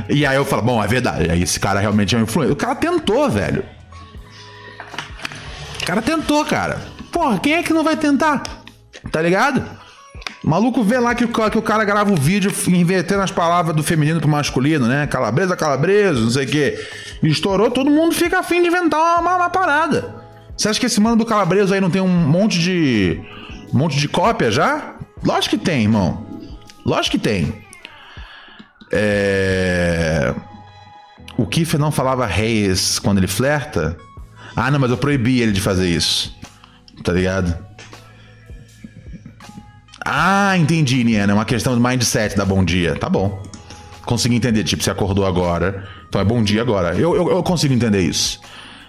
E 0.08 0.24
aí 0.24 0.36
eu 0.36 0.44
falo, 0.44 0.62
bom, 0.62 0.80
é 0.80 0.86
verdade, 0.86 1.28
aí 1.28 1.42
esse 1.42 1.58
cara 1.58 1.80
realmente 1.80 2.14
é 2.14 2.18
um 2.18 2.22
influencer. 2.22 2.52
O 2.52 2.56
cara 2.56 2.76
tentou, 2.76 3.28
velho. 3.28 3.64
O 5.82 5.84
cara 5.84 6.00
tentou, 6.00 6.44
cara. 6.44 6.80
Porra, 7.10 7.40
quem 7.40 7.54
é 7.54 7.62
que 7.64 7.72
não 7.72 7.82
vai 7.82 7.96
tentar? 7.96 8.40
Tá 9.10 9.20
ligado? 9.20 9.64
Maluco 10.42 10.82
vê 10.82 10.98
lá 10.98 11.14
que 11.14 11.26
que 11.26 11.58
o 11.58 11.62
cara 11.62 11.84
grava 11.84 12.12
o 12.12 12.16
vídeo 12.16 12.52
invertendo 12.68 13.22
as 13.22 13.30
palavras 13.30 13.74
do 13.74 13.82
feminino 13.82 14.20
pro 14.20 14.28
masculino, 14.28 14.86
né? 14.86 15.06
Calabresa, 15.06 15.56
calabreso, 15.56 16.22
não 16.22 16.30
sei 16.30 16.44
o 16.44 16.48
quê. 16.48 16.88
Estourou, 17.22 17.70
todo 17.70 17.90
mundo 17.90 18.14
fica 18.14 18.38
afim 18.38 18.62
de 18.62 18.68
inventar 18.68 19.20
uma, 19.20 19.36
uma 19.36 19.50
parada. 19.50 20.14
Você 20.56 20.68
acha 20.68 20.80
que 20.80 20.86
esse 20.86 21.00
mano 21.00 21.16
do 21.16 21.26
calabreso 21.26 21.74
aí 21.74 21.80
não 21.80 21.90
tem 21.90 22.00
um 22.02 22.08
monte 22.08 22.58
de. 22.58 23.20
um 23.72 23.78
monte 23.78 23.96
de 23.98 24.08
cópia 24.08 24.50
já? 24.50 24.94
Lógico 25.24 25.56
que 25.56 25.64
tem, 25.64 25.82
irmão. 25.82 26.26
Lógico 26.84 27.16
que 27.16 27.22
tem. 27.22 27.54
É. 28.92 30.34
O 31.36 31.46
Kiefer 31.46 31.78
não 31.78 31.92
falava 31.92 32.26
reis 32.26 32.98
quando 32.98 33.18
ele 33.18 33.28
flerta? 33.28 33.96
Ah, 34.56 34.70
não, 34.70 34.80
mas 34.80 34.90
eu 34.90 34.96
proibi 34.96 35.40
ele 35.40 35.52
de 35.52 35.60
fazer 35.60 35.88
isso. 35.88 36.34
Tá 37.04 37.12
ligado? 37.12 37.67
Ah, 40.10 40.56
entendi, 40.56 41.04
Niana. 41.04 41.32
É 41.32 41.34
uma 41.34 41.44
questão 41.44 41.74
de 41.74 41.82
mindset 41.82 42.34
da 42.34 42.44
bom 42.44 42.64
dia. 42.64 42.96
Tá 42.96 43.10
bom. 43.10 43.42
Consegui 44.06 44.36
entender. 44.36 44.64
Tipo, 44.64 44.82
você 44.82 44.90
acordou 44.90 45.26
agora. 45.26 45.86
Então 46.08 46.18
é 46.18 46.24
bom 46.24 46.42
dia 46.42 46.62
agora. 46.62 46.94
Eu, 46.94 47.14
eu, 47.14 47.28
eu 47.28 47.42
consigo 47.42 47.74
entender 47.74 48.00
isso. 48.00 48.40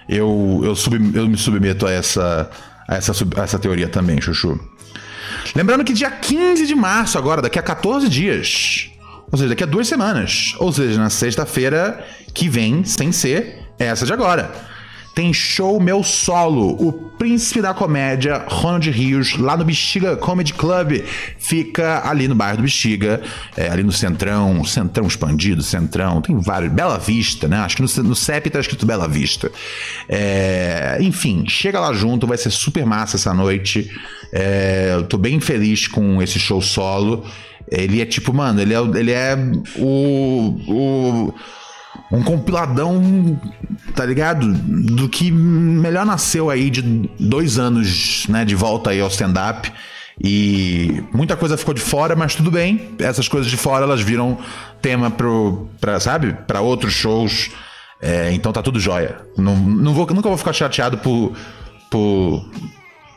Eu, 0.07 0.61
eu, 0.63 0.73
sub, 0.75 0.95
eu 1.13 1.27
me 1.27 1.37
submeto 1.37 1.85
a 1.85 1.91
essa, 1.91 2.49
a, 2.87 2.95
essa, 2.95 3.11
a 3.35 3.43
essa 3.43 3.59
teoria 3.59 3.89
também, 3.89 4.21
Chuchu. 4.21 4.57
Lembrando 5.53 5.83
que 5.83 5.91
dia 5.91 6.09
15 6.09 6.65
de 6.65 6.73
março, 6.73 7.17
agora, 7.17 7.41
daqui 7.41 7.59
a 7.59 7.61
14 7.61 8.07
dias. 8.07 8.89
Ou 9.29 9.37
seja, 9.37 9.49
daqui 9.49 9.63
a 9.63 9.67
duas 9.67 9.89
semanas. 9.89 10.55
Ou 10.57 10.71
seja, 10.71 10.97
na 10.97 11.09
sexta-feira 11.09 12.01
que 12.33 12.47
vem, 12.47 12.85
sem 12.85 13.11
ser 13.11 13.67
essa 13.77 14.05
de 14.05 14.13
agora. 14.13 14.49
Tem 15.19 15.33
show 15.33 15.81
meu 15.81 16.01
solo, 16.01 16.77
o 16.81 16.93
príncipe 16.93 17.61
da 17.61 17.73
comédia, 17.73 18.45
Ronald 18.47 18.89
Rios, 18.89 19.37
lá 19.37 19.57
no 19.57 19.65
Bexiga 19.65 20.15
Comedy 20.15 20.53
Club. 20.53 21.03
Fica 21.37 22.07
ali 22.09 22.25
no 22.25 22.33
bairro 22.35 22.55
do 22.55 22.63
Bexiga, 22.63 23.21
é, 23.57 23.67
ali 23.67 23.83
no 23.83 23.91
Centrão, 23.91 24.63
Centrão 24.63 25.05
expandido, 25.07 25.61
Centrão, 25.61 26.21
tem 26.21 26.39
vários. 26.39 26.71
Bela 26.71 26.97
Vista, 26.97 27.49
né? 27.49 27.57
Acho 27.57 27.75
que 27.75 27.81
no, 27.81 28.03
no 28.07 28.15
CEP 28.15 28.49
tá 28.49 28.61
escrito 28.61 28.85
Bela 28.85 29.09
Vista. 29.09 29.51
É, 30.07 30.97
enfim, 31.01 31.43
chega 31.49 31.81
lá 31.81 31.91
junto, 31.91 32.25
vai 32.25 32.37
ser 32.37 32.49
super 32.49 32.85
massa 32.85 33.17
essa 33.17 33.33
noite. 33.33 33.91
É, 34.31 34.91
eu 34.93 35.03
tô 35.03 35.17
bem 35.17 35.41
feliz 35.41 35.85
com 35.85 36.21
esse 36.21 36.39
show 36.39 36.61
solo. 36.61 37.25
Ele 37.69 38.01
é 38.01 38.05
tipo, 38.05 38.33
mano, 38.33 38.61
ele 38.61 38.73
é, 38.73 38.79
ele 38.97 39.11
é 39.11 39.37
o- 39.77 40.55
o 40.65 41.33
um 42.11 42.23
compiladão, 42.23 43.39
tá 43.95 44.05
ligado? 44.05 44.51
Do 44.51 45.07
que 45.07 45.31
melhor 45.31 46.05
nasceu 46.05 46.49
aí 46.49 46.69
de 46.69 46.81
dois 47.19 47.59
anos, 47.59 48.25
né, 48.27 48.43
de 48.43 48.55
volta 48.55 48.89
aí 48.89 48.99
ao 48.99 49.07
stand-up. 49.09 49.71
E 50.21 51.01
muita 51.13 51.37
coisa 51.37 51.55
ficou 51.55 51.73
de 51.73 51.81
fora, 51.81 52.15
mas 52.15 52.35
tudo 52.35 52.51
bem. 52.51 52.91
Essas 52.99 53.27
coisas 53.27 53.49
de 53.49 53.55
fora 53.55 53.85
elas 53.85 54.01
viram 54.01 54.37
tema 54.81 55.09
pro, 55.09 55.69
pra, 55.79 55.99
sabe? 55.99 56.33
Para 56.45 56.59
outros 56.59 56.93
shows. 56.93 57.51
É, 58.01 58.31
então 58.33 58.51
tá 58.51 58.61
tudo 58.61 58.79
jóia. 58.79 59.17
Não, 59.37 59.55
não 59.55 59.93
vou, 59.93 60.05
nunca 60.07 60.27
vou 60.27 60.37
ficar 60.37 60.51
chateado 60.51 60.97
por. 60.97 61.33
por 61.89 62.45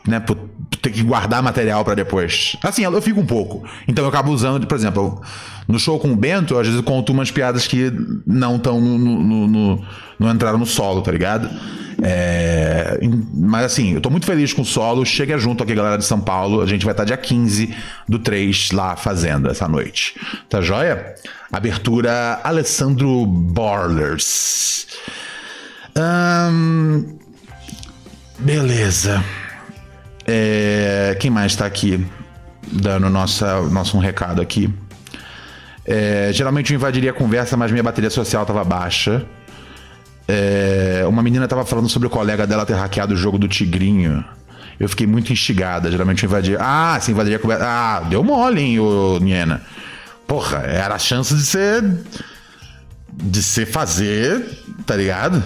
né, 0.07 0.19
por 0.19 0.37
ter 0.77 0.91
que 0.91 1.03
guardar 1.03 1.41
material 1.41 1.83
para 1.83 1.95
depois. 1.95 2.55
Assim, 2.63 2.83
eu 2.83 3.01
fico 3.01 3.19
um 3.19 3.25
pouco. 3.25 3.63
Então 3.87 4.03
eu 4.03 4.09
acabo 4.09 4.31
usando, 4.31 4.65
por 4.65 4.75
exemplo, 4.75 5.21
no 5.67 5.79
show 5.79 5.99
com 5.99 6.11
o 6.11 6.15
Bento, 6.15 6.57
às 6.57 6.67
vezes 6.67 6.77
eu 6.77 6.83
conto 6.83 7.11
umas 7.11 7.31
piadas 7.31 7.67
que 7.67 7.91
não 8.25 8.57
estão 8.57 8.79
no, 8.79 8.97
no, 8.97 9.47
no, 9.47 9.85
no 10.19 10.31
entraram 10.31 10.57
no 10.57 10.65
solo, 10.65 11.01
tá 11.01 11.11
ligado? 11.11 11.49
É, 12.01 12.99
mas 13.33 13.65
assim, 13.65 13.93
eu 13.93 14.01
tô 14.01 14.09
muito 14.09 14.25
feliz 14.25 14.51
com 14.51 14.61
o 14.61 14.65
solo. 14.65 15.05
Chega 15.05 15.37
junto 15.37 15.63
aqui, 15.63 15.73
galera 15.73 15.97
de 15.97 16.05
São 16.05 16.19
Paulo. 16.19 16.61
A 16.61 16.65
gente 16.65 16.83
vai 16.83 16.93
estar 16.93 17.05
dia 17.05 17.17
15 17.17 17.73
do 18.07 18.19
3 18.19 18.71
lá 18.71 18.95
fazendo 18.95 19.49
essa 19.49 19.67
noite. 19.67 20.19
Tá 20.49 20.61
joia? 20.61 21.15
Abertura 21.51 22.41
Alessandro 22.43 23.25
Borlers. 23.25 24.87
Hum, 25.95 27.17
beleza. 28.39 29.23
É, 30.25 31.17
quem 31.19 31.29
mais 31.29 31.55
tá 31.55 31.65
aqui 31.65 32.05
dando 32.71 33.09
nossa, 33.09 33.61
nosso 33.63 33.97
um 33.97 33.99
recado 33.99 34.41
aqui? 34.41 34.73
É, 35.85 36.29
geralmente 36.33 36.71
eu 36.71 36.75
invadiria 36.75 37.11
a 37.11 37.13
conversa, 37.13 37.57
mas 37.57 37.71
minha 37.71 37.83
bateria 37.83 38.09
social 38.09 38.45
tava 38.45 38.63
baixa. 38.63 39.25
É, 40.27 41.03
uma 41.07 41.21
menina 41.21 41.47
tava 41.47 41.65
falando 41.65 41.89
sobre 41.89 42.07
o 42.07 42.11
colega 42.11 42.47
dela 42.47 42.65
ter 42.65 42.73
hackeado 42.75 43.13
o 43.13 43.17
jogo 43.17 43.37
do 43.37 43.47
Tigrinho. 43.47 44.23
Eu 44.79 44.87
fiquei 44.89 45.05
muito 45.05 45.31
instigada. 45.31 45.91
Geralmente 45.91 46.23
eu 46.23 46.27
invadia. 46.27 46.57
Ah, 46.59 46.97
você 46.99 47.11
invadiria 47.11 47.37
a 47.37 47.39
conversa. 47.39 47.65
Ah, 47.65 47.99
deu 48.09 48.23
mole, 48.23 48.61
hein, 48.61 48.79
ô, 48.79 49.19
Niena. 49.19 49.61
Porra, 50.27 50.59
era 50.59 50.95
a 50.95 50.99
chance 50.99 51.35
de 51.35 51.43
ser. 51.43 51.83
De 53.11 53.43
ser 53.43 53.67
fazer, 53.67 54.43
tá 54.85 54.95
ligado? 54.95 55.43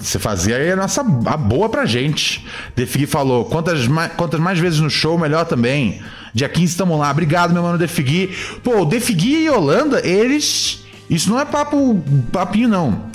Você 0.00 0.18
fazia 0.18 0.56
aí 0.56 0.72
a 0.72 0.76
nossa 0.76 1.00
a 1.00 1.36
boa 1.36 1.68
pra 1.68 1.86
gente. 1.86 2.46
Defigui 2.74 3.06
falou: 3.06 3.44
quantas 3.44 3.86
mais, 3.86 4.12
quantas 4.12 4.40
mais 4.40 4.58
vezes 4.58 4.80
no 4.80 4.90
show, 4.90 5.18
melhor 5.18 5.44
também. 5.44 6.00
Dia 6.34 6.48
15 6.48 6.72
estamos 6.72 6.98
lá. 6.98 7.10
Obrigado, 7.10 7.52
meu 7.52 7.62
mano 7.62 7.78
Defigui. 7.78 8.36
Pô, 8.62 8.84
Defigui 8.84 9.44
e 9.44 9.50
Holanda, 9.50 10.06
eles. 10.06 10.84
Isso 11.08 11.28
não 11.28 11.40
é 11.40 11.44
papo 11.44 12.02
papinho, 12.32 12.68
não. 12.68 13.10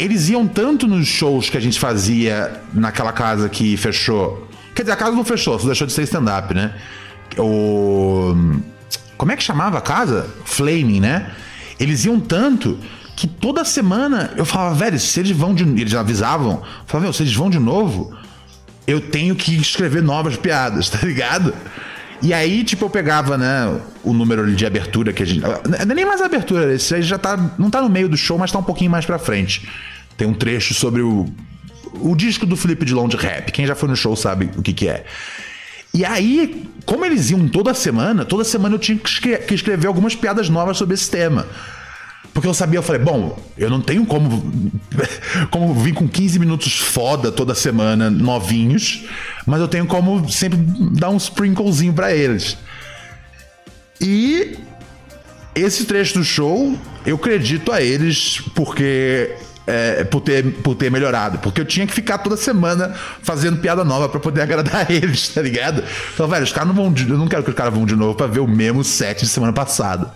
Eles 0.00 0.30
iam 0.30 0.48
tanto 0.48 0.86
nos 0.86 1.06
shows 1.06 1.50
que 1.50 1.58
a 1.58 1.60
gente 1.60 1.78
fazia 1.78 2.58
naquela 2.72 3.12
casa 3.12 3.50
que 3.50 3.76
fechou. 3.76 4.48
Quer 4.74 4.82
dizer, 4.82 4.92
a 4.92 4.96
casa 4.96 5.14
não 5.14 5.24
fechou, 5.24 5.58
só 5.58 5.66
deixou 5.66 5.86
de 5.86 5.92
ser 5.92 6.04
stand-up, 6.04 6.54
né? 6.54 6.72
O. 7.36 8.34
Como 9.18 9.30
é 9.30 9.36
que 9.36 9.42
chamava 9.42 9.76
a 9.76 9.80
casa? 9.82 10.26
Flaming, 10.46 11.00
né? 11.00 11.30
Eles 11.78 12.06
iam 12.06 12.18
tanto 12.18 12.78
que 13.20 13.26
toda 13.26 13.66
semana 13.66 14.32
eu 14.34 14.46
falava, 14.46 14.74
velho, 14.74 14.98
se 14.98 15.20
eles 15.20 15.32
vão 15.32 15.54
de. 15.54 15.62
Eles 15.62 15.92
avisavam, 15.92 16.52
eu 16.52 16.86
falava, 16.86 17.12
se 17.12 17.22
eles 17.22 17.34
vão 17.34 17.50
de 17.50 17.58
novo, 17.58 18.16
eu 18.86 18.98
tenho 18.98 19.36
que 19.36 19.54
escrever 19.54 20.02
novas 20.02 20.38
piadas, 20.38 20.88
tá 20.88 21.06
ligado? 21.06 21.52
E 22.22 22.32
aí, 22.32 22.64
tipo, 22.64 22.86
eu 22.86 22.88
pegava, 22.88 23.36
né, 23.36 23.78
o 24.02 24.14
número 24.14 24.50
de 24.54 24.64
abertura 24.64 25.12
que 25.12 25.22
a 25.22 25.26
gente. 25.26 25.42
Não 25.42 25.52
é 25.78 25.84
nem 25.84 26.06
mais 26.06 26.22
abertura, 26.22 26.72
esse 26.72 26.94
aí 26.94 27.02
já 27.02 27.18
tá. 27.18 27.36
Não 27.58 27.68
tá 27.68 27.82
no 27.82 27.90
meio 27.90 28.08
do 28.08 28.16
show, 28.16 28.38
mas 28.38 28.50
tá 28.50 28.58
um 28.58 28.62
pouquinho 28.62 28.90
mais 28.90 29.04
pra 29.04 29.18
frente. 29.18 29.68
Tem 30.16 30.26
um 30.26 30.32
trecho 30.32 30.72
sobre 30.72 31.02
o. 31.02 31.26
O 32.00 32.16
disco 32.16 32.46
do 32.46 32.56
Felipe 32.56 32.86
Dilon 32.86 33.06
de 33.06 33.18
rap. 33.18 33.52
Quem 33.52 33.66
já 33.66 33.74
foi 33.74 33.88
no 33.88 33.96
show 33.96 34.16
sabe 34.16 34.48
o 34.56 34.62
que, 34.62 34.72
que 34.72 34.88
é. 34.88 35.04
E 35.92 36.06
aí, 36.06 36.66
como 36.86 37.04
eles 37.04 37.30
iam 37.30 37.46
toda 37.48 37.74
semana, 37.74 38.24
toda 38.24 38.44
semana 38.44 38.76
eu 38.76 38.78
tinha 38.78 38.96
que 38.96 39.54
escrever 39.54 39.88
algumas 39.88 40.14
piadas 40.14 40.48
novas 40.48 40.78
sobre 40.78 40.94
esse 40.94 41.10
tema. 41.10 41.46
Porque 42.32 42.46
eu 42.46 42.54
sabia, 42.54 42.78
eu 42.78 42.82
falei, 42.82 43.00
bom, 43.02 43.38
eu 43.58 43.68
não 43.68 43.80
tenho 43.80 44.06
como, 44.06 44.70
como 45.50 45.74
vir 45.74 45.92
com 45.94 46.06
15 46.08 46.38
minutos 46.38 46.78
foda 46.78 47.32
toda 47.32 47.54
semana, 47.54 48.08
novinhos, 48.08 49.04
mas 49.46 49.60
eu 49.60 49.66
tenho 49.68 49.84
como 49.86 50.28
sempre 50.30 50.58
dar 50.92 51.10
um 51.10 51.16
sprinklezinho 51.16 51.92
pra 51.92 52.14
eles. 52.14 52.56
E 54.00 54.56
esse 55.54 55.84
trecho 55.84 56.14
do 56.18 56.24
show, 56.24 56.76
eu 57.04 57.16
acredito 57.16 57.72
a 57.72 57.82
eles 57.82 58.40
porque 58.54 59.34
é, 59.66 60.04
por, 60.04 60.20
ter, 60.20 60.44
por 60.62 60.74
ter 60.74 60.90
melhorado. 60.90 61.38
Porque 61.38 61.60
eu 61.60 61.64
tinha 61.64 61.86
que 61.86 61.92
ficar 61.92 62.18
toda 62.18 62.36
semana 62.36 62.94
fazendo 63.22 63.58
piada 63.58 63.84
nova 63.84 64.08
pra 64.08 64.20
poder 64.20 64.40
agradar 64.42 64.90
eles, 64.90 65.28
tá 65.28 65.42
ligado? 65.42 65.82
Então, 66.14 66.26
velho, 66.28 66.44
os 66.44 66.52
caras 66.52 66.68
não 66.68 66.74
vão. 66.74 66.92
de- 66.92 67.10
Eu 67.10 67.18
não 67.18 67.28
quero 67.28 67.42
que 67.42 67.50
os 67.50 67.56
caras 67.56 67.74
vão 67.74 67.84
de 67.84 67.94
novo 67.96 68.14
pra 68.14 68.26
ver 68.26 68.40
o 68.40 68.48
mesmo 68.48 68.82
set 68.84 69.20
de 69.20 69.28
semana 69.28 69.52
passada. 69.52 70.12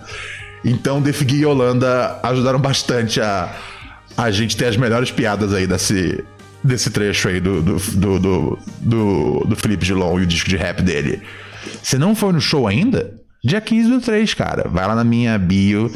Então, 0.64 1.02
Defigui 1.02 1.40
e 1.40 1.46
Holanda 1.46 2.18
ajudaram 2.22 2.58
bastante 2.58 3.20
a, 3.20 3.54
a 4.16 4.30
gente 4.30 4.56
ter 4.56 4.66
as 4.66 4.76
melhores 4.76 5.10
piadas 5.10 5.52
aí 5.52 5.66
desse, 5.66 6.24
desse 6.62 6.90
trecho 6.90 7.28
aí 7.28 7.38
do, 7.38 7.60
do, 7.60 7.76
do, 7.76 8.18
do, 8.18 8.58
do, 8.80 9.44
do 9.48 9.56
Felipe 9.56 9.84
Dilon 9.84 10.20
e 10.20 10.22
o 10.22 10.26
disco 10.26 10.48
de 10.48 10.56
rap 10.56 10.82
dele. 10.82 11.22
Se 11.82 11.98
não 11.98 12.14
foi 12.14 12.32
no 12.32 12.40
show 12.40 12.66
ainda, 12.66 13.14
dia 13.44 13.60
15 13.60 13.90
do 13.90 14.00
3, 14.00 14.32
cara. 14.32 14.68
Vai 14.68 14.86
lá 14.86 14.94
na 14.94 15.04
minha 15.04 15.38
bio, 15.38 15.92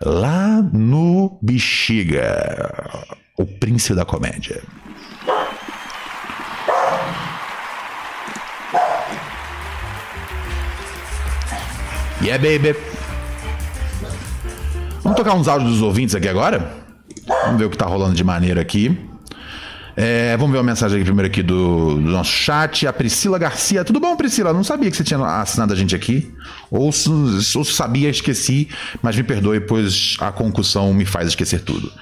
lá 0.00 0.62
no 0.72 1.38
Bexiga, 1.42 3.00
o 3.38 3.46
príncipe 3.46 3.94
da 3.94 4.04
comédia. 4.04 4.62
Yeah, 12.22 12.38
baby. 12.38 12.91
Vamos 15.02 15.16
tocar 15.16 15.34
uns 15.34 15.48
áudios 15.48 15.72
dos 15.72 15.82
ouvintes 15.82 16.14
aqui 16.14 16.28
agora? 16.28 16.72
Vamos 17.26 17.58
ver 17.58 17.64
o 17.64 17.70
que 17.70 17.76
tá 17.76 17.86
rolando 17.86 18.14
de 18.14 18.22
maneira 18.22 18.60
aqui. 18.60 18.96
É, 19.96 20.36
vamos 20.36 20.52
ver 20.52 20.58
uma 20.58 20.70
mensagem 20.70 20.96
aqui 20.96 21.04
primeiro 21.04 21.26
aqui 21.26 21.42
do, 21.42 21.96
do 21.96 22.00
nosso 22.00 22.30
chat. 22.30 22.86
A 22.86 22.92
Priscila 22.92 23.36
Garcia. 23.36 23.84
Tudo 23.84 23.98
bom, 23.98 24.16
Priscila? 24.16 24.52
Não 24.52 24.62
sabia 24.62 24.90
que 24.90 24.96
você 24.96 25.02
tinha 25.02 25.18
assinado 25.18 25.72
a 25.72 25.76
gente 25.76 25.94
aqui. 25.94 26.32
Ou, 26.70 26.84
ou 26.86 27.64
sabia, 27.64 28.08
esqueci. 28.08 28.68
Mas 29.02 29.16
me 29.16 29.24
perdoe, 29.24 29.60
pois 29.60 30.16
a 30.20 30.30
concussão 30.30 30.94
me 30.94 31.04
faz 31.04 31.28
esquecer 31.28 31.62
tudo. 31.62 31.92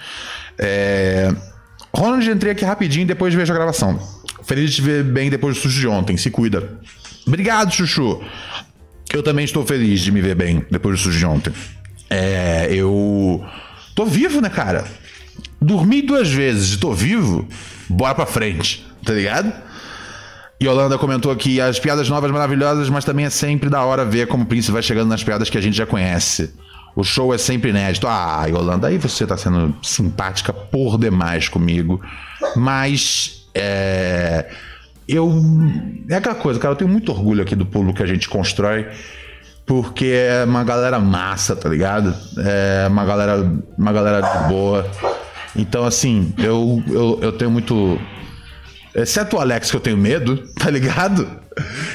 É... 0.58 1.34
Ronald, 1.94 2.28
entrei 2.30 2.52
aqui 2.52 2.64
rapidinho 2.64 3.06
depois 3.06 3.34
vejo 3.34 3.50
a 3.50 3.56
gravação. 3.56 3.98
Feliz 4.44 4.70
de 4.70 4.76
te 4.76 4.82
ver 4.82 5.04
bem 5.04 5.30
depois 5.30 5.56
do 5.56 5.60
susto 5.62 5.80
de 5.80 5.88
ontem. 5.88 6.18
Se 6.18 6.30
cuida. 6.30 6.78
Obrigado, 7.26 7.72
Chuchu. 7.72 8.22
Eu 9.12 9.22
também 9.22 9.44
estou 9.44 9.66
feliz 9.66 10.00
de 10.00 10.12
me 10.12 10.20
ver 10.20 10.34
bem 10.34 10.64
depois 10.70 10.98
do 10.98 11.02
susto 11.02 11.18
de 11.18 11.26
ontem. 11.26 11.52
É, 12.10 12.68
eu 12.70 13.42
tô 13.94 14.04
vivo, 14.04 14.40
né, 14.40 14.50
cara? 14.50 14.84
Dormi 15.62 16.02
duas 16.02 16.30
vezes 16.30 16.76
tô 16.76 16.92
vivo, 16.92 17.46
bora 17.88 18.14
pra 18.14 18.26
frente, 18.26 18.84
tá 19.04 19.12
ligado? 19.12 19.52
E 20.60 20.68
Holanda 20.68 20.98
comentou 20.98 21.32
aqui 21.32 21.60
as 21.60 21.78
piadas 21.78 22.08
novas 22.10 22.30
maravilhosas, 22.30 22.90
mas 22.90 23.04
também 23.04 23.24
é 23.24 23.30
sempre 23.30 23.70
da 23.70 23.82
hora 23.82 24.04
ver 24.04 24.26
como 24.26 24.42
o 24.42 24.46
príncipe 24.46 24.72
vai 24.72 24.82
chegando 24.82 25.08
nas 25.08 25.24
piadas 25.24 25.48
que 25.48 25.56
a 25.56 25.60
gente 25.60 25.76
já 25.76 25.86
conhece. 25.86 26.52
O 26.94 27.02
show 27.02 27.32
é 27.32 27.38
sempre 27.38 27.70
inédito. 27.70 28.06
Ah, 28.06 28.44
Yolanda, 28.46 28.88
aí 28.88 28.98
você 28.98 29.26
tá 29.26 29.36
sendo 29.36 29.74
simpática 29.82 30.52
por 30.52 30.98
demais 30.98 31.48
comigo. 31.48 32.00
Mas 32.56 33.46
é. 33.54 34.50
Eu. 35.08 35.32
É 36.08 36.16
aquela 36.16 36.34
coisa, 36.34 36.60
cara, 36.60 36.72
eu 36.72 36.76
tenho 36.76 36.90
muito 36.90 37.10
orgulho 37.10 37.42
aqui 37.42 37.56
do 37.56 37.64
pulo 37.64 37.94
que 37.94 38.02
a 38.02 38.06
gente 38.06 38.28
constrói. 38.28 38.86
Porque 39.66 40.06
é 40.06 40.44
uma 40.44 40.64
galera 40.64 40.98
massa, 40.98 41.54
tá 41.54 41.68
ligado? 41.68 42.14
É 42.38 42.86
uma 42.88 43.04
galera, 43.04 43.52
uma 43.78 43.92
galera 43.92 44.20
boa. 44.48 44.90
Então, 45.54 45.84
assim, 45.84 46.32
eu, 46.38 46.82
eu, 46.88 47.18
eu 47.22 47.32
tenho 47.32 47.50
muito. 47.50 48.00
Exceto 48.94 49.36
o 49.36 49.40
Alex, 49.40 49.70
que 49.70 49.76
eu 49.76 49.80
tenho 49.80 49.96
medo, 49.96 50.36
tá 50.58 50.70
ligado? 50.70 51.40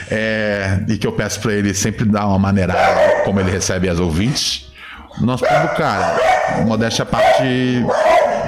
É, 0.09 0.83
e 0.87 0.97
que 0.97 1.07
eu 1.07 1.11
peço 1.11 1.39
pra 1.39 1.53
ele 1.53 1.73
sempre 1.73 2.05
dar 2.05 2.27
uma 2.27 2.39
maneirada 2.39 3.23
como 3.23 3.39
ele 3.39 3.51
recebe 3.51 3.89
as 3.89 3.99
ouvintes. 3.99 4.71
Nosso 5.19 5.45
público, 5.45 5.75
cara, 5.75 6.17
modéstia 6.65 7.03
à 7.03 7.05
parte, 7.05 7.85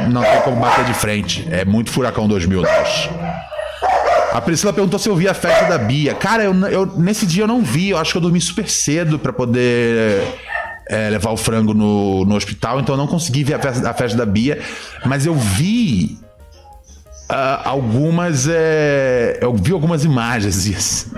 não 0.09 0.21
tem 0.21 0.41
como 0.41 0.57
bater 0.57 0.83
de 0.85 0.93
frente. 0.93 1.47
É 1.49 1.63
muito 1.63 1.91
Furacão 1.91 2.27
2000, 2.27 2.61
nós. 2.61 3.09
A 4.37 4.41
Priscila 4.41 4.71
perguntou 4.71 4.99
se 4.99 5.09
eu 5.09 5.15
vi 5.15 5.27
a 5.27 5.33
festa 5.33 5.65
da 5.65 5.79
Bia. 5.79 6.13
Cara, 6.13 6.43
eu, 6.43 6.53
eu- 6.67 6.85
nesse 6.97 7.25
dia 7.25 7.41
eu 7.41 7.47
não 7.47 7.63
vi. 7.63 7.89
Eu 7.89 7.97
acho 7.97 8.11
que 8.11 8.17
eu 8.17 8.21
dormi 8.21 8.39
super 8.39 8.69
cedo 8.69 9.17
pra 9.17 9.33
poder 9.33 10.21
é, 10.87 11.09
levar 11.09 11.31
o 11.31 11.37
frango 11.37 11.73
no, 11.73 12.23
no 12.23 12.35
hospital, 12.35 12.79
então 12.79 12.93
eu 12.93 12.97
não 12.99 13.07
consegui 13.07 13.43
ver 13.43 13.55
a 13.55 13.59
festa, 13.59 13.89
a 13.89 13.93
festa 13.95 14.15
da 14.15 14.27
Bia. 14.27 14.61
Mas 15.07 15.25
eu 15.25 15.33
vi 15.33 16.19
ah, 17.27 17.61
algumas. 17.67 18.47
é, 18.47 19.39
eu 19.41 19.55
vi 19.55 19.71
algumas 19.73 20.03
imagens 20.03 20.65
disso. 20.65 21.11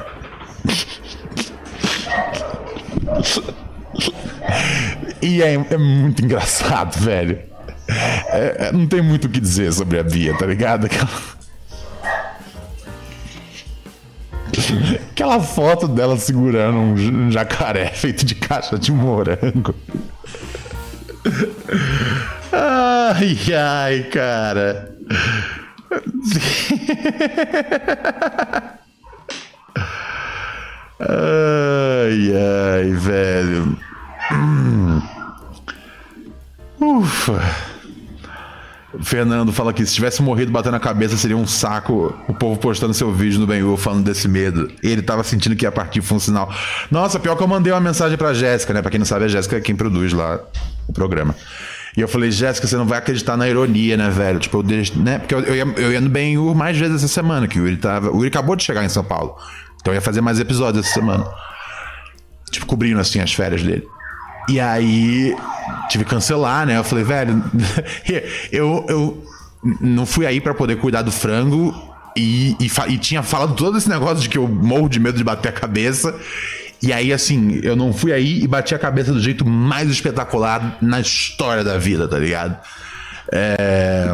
E 5.22 5.43
é, 5.43 5.53
é 5.55 5.78
muito 5.78 6.24
engraçado, 6.24 6.97
velho. 6.99 7.38
É, 8.32 8.67
é, 8.67 8.72
não 8.72 8.88
tem 8.88 9.01
muito 9.01 9.26
o 9.26 9.30
que 9.30 9.39
dizer 9.41 9.74
sobre 9.74 9.99
a 9.99 10.03
Bia, 10.03 10.38
tá 10.38 10.45
ligado? 10.45 10.86
Aquela- 10.86 11.09
Aquela 15.11 15.39
foto 15.39 15.88
dela 15.88 16.17
segurando 16.17 16.78
um 16.78 17.32
jacaré 17.32 17.88
feito 17.93 18.26
de 18.26 18.36
caixa 18.36 18.78
de 18.78 18.91
morango. 18.91 19.76
Ai, 22.51 23.38
ai, 23.53 24.03
cara. 24.03 24.95
Ai, 30.99 32.32
ai, 32.36 32.91
velho. 32.91 33.78
Hum. 34.32 35.01
Ufa. 36.80 37.78
Fernando 39.01 39.53
fala 39.53 39.71
que 39.71 39.85
se 39.85 39.93
tivesse 39.93 40.21
morrido 40.21 40.51
batendo 40.51 40.75
a 40.75 40.79
cabeça 40.79 41.15
seria 41.15 41.37
um 41.37 41.45
saco 41.45 42.13
o 42.27 42.33
povo 42.33 42.59
postando 42.59 42.93
seu 42.93 43.13
vídeo 43.13 43.39
no 43.39 43.45
Benhu 43.45 43.77
falando 43.77 44.03
desse 44.03 44.27
medo. 44.27 44.71
Ele 44.81 45.01
tava 45.01 45.23
sentindo 45.23 45.55
que 45.55 45.65
ia 45.65 45.71
partir 45.71 46.01
funcional. 46.01 46.51
Nossa, 46.89 47.19
pior 47.19 47.35
que 47.35 47.43
eu 47.43 47.47
mandei 47.47 47.71
uma 47.71 47.79
mensagem 47.79 48.17
pra 48.17 48.33
Jéssica, 48.33 48.73
né? 48.73 48.81
Pra 48.81 48.89
quem 48.89 48.97
não 48.97 49.05
sabe, 49.05 49.25
a 49.25 49.27
Jéssica 49.27 49.57
é 49.57 49.61
quem 49.61 49.75
produz 49.75 50.11
lá 50.11 50.39
o 50.87 50.93
programa. 50.93 51.35
E 51.95 52.01
eu 52.01 52.07
falei, 52.07 52.31
Jéssica, 52.31 52.67
você 52.67 52.77
não 52.77 52.85
vai 52.85 52.97
acreditar 52.97 53.35
na 53.37 53.47
ironia, 53.47 53.97
né, 53.97 54.09
velho? 54.09 54.39
Tipo, 54.39 54.59
eu 54.59 54.63
deixo, 54.63 54.99
né? 54.99 55.19
Porque 55.19 55.35
eu, 55.35 55.39
eu, 55.41 55.55
ia, 55.55 55.73
eu 55.77 55.91
ia 55.91 56.01
no 56.01 56.09
Benhu 56.09 56.53
mais 56.55 56.77
vezes 56.77 56.97
essa 56.97 57.07
semana, 57.07 57.47
que 57.47 57.59
o 57.59 57.65
Yuri 57.65 57.77
tava. 57.77 58.09
O 58.11 58.17
Yuri 58.17 58.27
acabou 58.27 58.55
de 58.55 58.63
chegar 58.63 58.83
em 58.83 58.89
São 58.89 59.03
Paulo. 59.03 59.35
Então 59.81 59.93
eu 59.93 59.95
ia 59.95 60.01
fazer 60.01 60.21
mais 60.21 60.39
episódios 60.39 60.85
essa 60.85 60.93
semana. 60.93 61.25
Tipo, 62.51 62.65
cobrindo 62.65 62.99
assim 62.99 63.19
as 63.19 63.33
férias 63.33 63.61
dele. 63.61 63.85
E 64.49 64.59
aí 64.59 65.35
tive 65.89 66.03
que 66.03 66.09
cancelar, 66.09 66.65
né? 66.65 66.77
Eu 66.77 66.83
falei, 66.83 67.03
velho, 67.03 67.43
eu, 68.51 68.85
eu 68.89 69.23
não 69.81 70.05
fui 70.05 70.25
aí 70.25 70.41
pra 70.41 70.53
poder 70.53 70.77
cuidar 70.77 71.01
do 71.01 71.11
frango 71.11 71.73
e, 72.15 72.55
e, 72.59 72.71
e 72.89 72.97
tinha 72.97 73.23
falado 73.23 73.55
todo 73.55 73.77
esse 73.77 73.89
negócio 73.89 74.21
de 74.21 74.29
que 74.29 74.37
eu 74.37 74.47
morro 74.47 74.89
de 74.89 74.99
medo 74.99 75.17
de 75.17 75.23
bater 75.23 75.49
a 75.49 75.53
cabeça. 75.53 76.15
E 76.81 76.93
aí, 76.93 77.11
assim, 77.11 77.59
eu 77.61 77.75
não 77.75 77.91
fui 77.91 78.13
aí 78.13 78.41
e 78.41 78.47
bati 78.47 78.73
a 78.73 78.79
cabeça 78.79 79.11
do 79.11 79.19
jeito 79.19 79.45
mais 79.45 79.89
espetacular 79.89 80.77
na 80.81 80.99
história 81.01 81.63
da 81.63 81.77
vida, 81.77 82.07
tá 82.07 82.17
ligado? 82.17 82.57
É, 83.31 84.07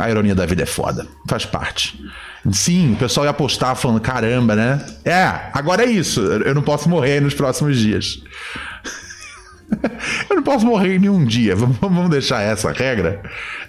a 0.00 0.10
ironia 0.10 0.34
da 0.34 0.46
vida 0.46 0.62
é 0.62 0.66
foda, 0.66 1.06
faz 1.28 1.44
parte. 1.44 2.00
Sim, 2.50 2.94
o 2.94 2.96
pessoal 2.96 3.26
ia 3.26 3.34
postar 3.34 3.74
falando, 3.74 4.00
caramba, 4.00 4.56
né? 4.56 4.84
É, 5.04 5.50
agora 5.52 5.84
é 5.84 5.86
isso, 5.86 6.20
eu 6.20 6.54
não 6.54 6.62
posso 6.62 6.88
morrer 6.88 7.20
nos 7.20 7.34
próximos 7.34 7.78
dias. 7.78 8.22
Eu 10.28 10.36
não 10.36 10.42
posso 10.42 10.66
morrer 10.66 10.96
em 10.96 10.98
nenhum 10.98 11.24
dia. 11.24 11.54
Vamos, 11.54 11.76
vamos 11.78 12.10
deixar 12.10 12.42
essa 12.42 12.72
regra? 12.72 13.22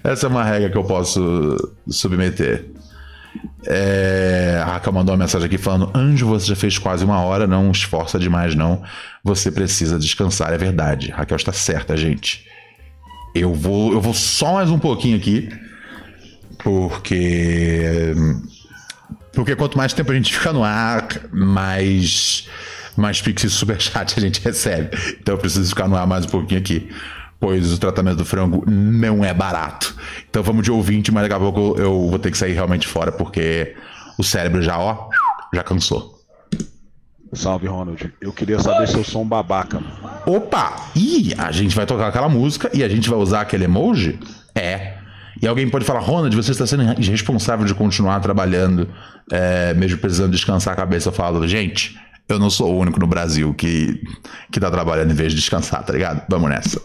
Essa 0.03 0.27
é 0.27 0.29
uma 0.29 0.43
regra 0.43 0.69
que 0.69 0.77
eu 0.77 0.83
posso 0.83 1.55
submeter. 1.87 2.65
É, 3.65 4.59
a 4.61 4.73
Raquel 4.73 4.91
mandou 4.91 5.13
uma 5.13 5.23
mensagem 5.23 5.45
aqui 5.45 5.57
falando: 5.57 5.91
Anjo, 5.95 6.27
você 6.27 6.47
já 6.47 6.55
fez 6.55 6.77
quase 6.77 7.05
uma 7.05 7.21
hora, 7.21 7.47
não 7.47 7.71
esforça 7.71 8.19
demais, 8.19 8.55
não. 8.55 8.83
Você 9.23 9.51
precisa 9.51 9.97
descansar, 9.99 10.51
é 10.53 10.57
verdade. 10.57 11.11
Raquel 11.11 11.37
está 11.37 11.53
certa, 11.53 11.95
gente. 11.95 12.45
Eu 13.33 13.53
vou, 13.53 13.93
eu 13.93 14.01
vou 14.01 14.13
só 14.13 14.55
mais 14.55 14.69
um 14.69 14.79
pouquinho 14.79 15.17
aqui, 15.17 15.49
porque. 16.63 18.13
Porque 19.33 19.55
quanto 19.55 19.77
mais 19.77 19.93
tempo 19.93 20.11
a 20.11 20.15
gente 20.15 20.33
fica 20.33 20.51
no 20.51 20.61
ar, 20.61 21.07
mais, 21.31 22.49
mais 22.97 23.21
Pix 23.21 23.43
e 23.43 23.49
Superchat 23.49 24.17
a 24.17 24.21
gente 24.21 24.41
recebe. 24.41 24.89
Então 25.19 25.35
eu 25.35 25.39
preciso 25.39 25.69
ficar 25.69 25.87
no 25.87 25.95
ar 25.95 26.07
mais 26.07 26.25
um 26.25 26.29
pouquinho 26.29 26.59
aqui. 26.59 26.89
Pois 27.39 27.73
o 27.73 27.77
tratamento 27.79 28.17
do 28.17 28.25
frango 28.25 28.63
não 28.69 29.25
é 29.25 29.33
barato. 29.33 29.95
Então 30.29 30.43
vamos 30.43 30.63
de 30.63 30.71
ouvinte, 30.71 31.11
mas 31.11 31.23
daqui 31.23 31.33
a 31.33 31.39
pouco 31.39 31.79
eu 31.79 32.07
vou 32.07 32.19
ter 32.19 32.29
que 32.29 32.37
sair 32.37 32.53
realmente 32.53 32.87
fora, 32.87 33.11
porque 33.11 33.75
o 34.17 34.23
cérebro 34.23 34.61
já, 34.61 34.77
ó, 34.77 35.09
já 35.53 35.63
cansou. 35.63 36.21
Salve, 37.33 37.65
Ronald. 37.65 38.13
Eu 38.19 38.33
queria 38.33 38.59
saber 38.59 38.87
se 38.87 38.95
eu 38.95 39.03
sou 39.03 39.21
um 39.21 39.27
babaca. 39.27 39.79
mano. 39.79 40.11
Opa! 40.25 40.91
Ih, 40.95 41.33
a 41.37 41.51
gente 41.51 41.75
vai 41.75 41.85
tocar 41.85 42.07
aquela 42.07 42.27
música 42.27 42.69
e 42.73 42.83
a 42.83 42.89
gente 42.89 43.09
vai 43.09 43.17
usar 43.17 43.41
aquele 43.41 43.63
emoji? 43.63 44.19
É. 44.53 44.97
E 45.41 45.47
alguém 45.47 45.67
pode 45.69 45.85
falar, 45.85 46.01
Ronald, 46.01 46.35
você 46.35 46.51
está 46.51 46.67
sendo 46.67 46.83
irresponsável 47.01 47.65
de 47.65 47.73
continuar 47.73 48.19
trabalhando, 48.19 48.87
é, 49.31 49.73
mesmo 49.73 49.97
precisando 49.97 50.31
descansar 50.31 50.73
a 50.73 50.75
cabeça. 50.75 51.09
Eu 51.09 51.13
falo, 51.13 51.47
gente, 51.47 51.97
eu 52.31 52.39
não 52.39 52.49
sou 52.49 52.73
o 52.73 52.79
único 52.79 52.99
no 52.99 53.07
Brasil 53.07 53.53
que, 53.53 54.01
que 54.51 54.59
tá 54.59 54.71
trabalhando 54.71 55.11
em 55.11 55.15
vez 55.15 55.31
de 55.31 55.39
descansar, 55.39 55.83
tá 55.83 55.93
ligado? 55.93 56.25
Vamos 56.29 56.49
nessa. 56.49 56.81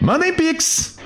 Mandem 0.00 0.34
Pix! 0.34 0.99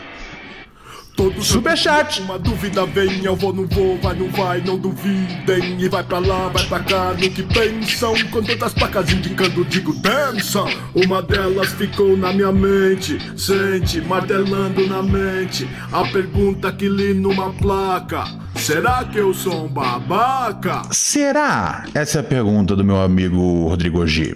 Todos 1.16 1.46
Superchat. 1.46 2.20
Uma 2.22 2.38
dúvida 2.38 2.84
vem, 2.86 3.24
eu 3.24 3.36
vou, 3.36 3.52
não 3.52 3.66
vou, 3.66 3.98
vai, 3.98 4.14
não 4.14 4.28
vai, 4.30 4.60
não 4.60 4.78
duvidem. 4.78 5.80
E 5.80 5.88
vai 5.88 6.02
pra 6.02 6.18
lá, 6.18 6.48
vai 6.48 6.64
pra 6.66 6.80
cá, 6.80 7.12
no 7.12 7.30
que 7.30 7.42
pensam. 7.42 8.14
Com 8.30 8.42
tantas 8.42 8.74
placas 8.74 9.12
indicando, 9.12 9.64
digo, 9.64 9.94
dança. 9.94 10.64
Uma 10.94 11.22
delas 11.22 11.72
ficou 11.72 12.16
na 12.16 12.32
minha 12.32 12.52
mente, 12.52 13.18
sente, 13.38 14.00
martelando 14.00 14.86
na 14.86 15.02
mente. 15.02 15.68
A 15.92 16.02
pergunta 16.04 16.72
que 16.72 16.88
li 16.88 17.14
numa 17.14 17.52
placa: 17.52 18.24
Será 18.56 19.04
que 19.04 19.18
eu 19.18 19.32
sou 19.32 19.66
um 19.66 19.68
babaca? 19.68 20.82
Será? 20.90 21.84
Essa 21.94 22.18
é 22.18 22.20
a 22.20 22.24
pergunta 22.24 22.74
do 22.74 22.84
meu 22.84 23.00
amigo 23.00 23.68
Rodrigo 23.68 24.06
G. 24.06 24.34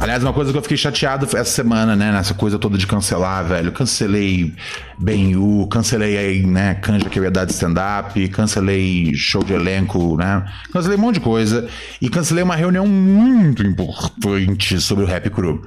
Aliás, 0.00 0.22
uma 0.24 0.32
coisa 0.32 0.50
que 0.50 0.58
eu 0.58 0.62
fiquei 0.62 0.76
chateado 0.76 1.24
essa 1.24 1.44
semana, 1.44 1.94
né? 1.94 2.10
Nessa 2.10 2.34
coisa 2.34 2.58
toda 2.58 2.76
de 2.76 2.86
cancelar, 2.86 3.44
velho. 3.44 3.70
Cancelei 3.70 4.52
Ben-U, 4.98 5.66
cancelei 5.68 6.18
aí, 6.18 6.44
né? 6.44 6.74
Canja 6.74 7.08
que 7.08 7.18
eu 7.18 7.24
ia 7.24 7.30
dar 7.30 7.44
de 7.44 7.52
stand-up, 7.52 8.28
cancelei 8.28 9.14
show 9.14 9.42
de 9.44 9.52
elenco, 9.52 10.16
né? 10.16 10.44
Cancelei 10.72 10.98
um 10.98 11.00
monte 11.00 11.14
de 11.14 11.20
coisa. 11.20 11.68
E 12.00 12.08
cancelei 12.08 12.42
uma 12.42 12.56
reunião 12.56 12.86
muito 12.86 13.62
importante 13.62 14.80
sobre 14.80 15.04
o 15.04 15.06
Rap 15.06 15.30
Crew. 15.30 15.62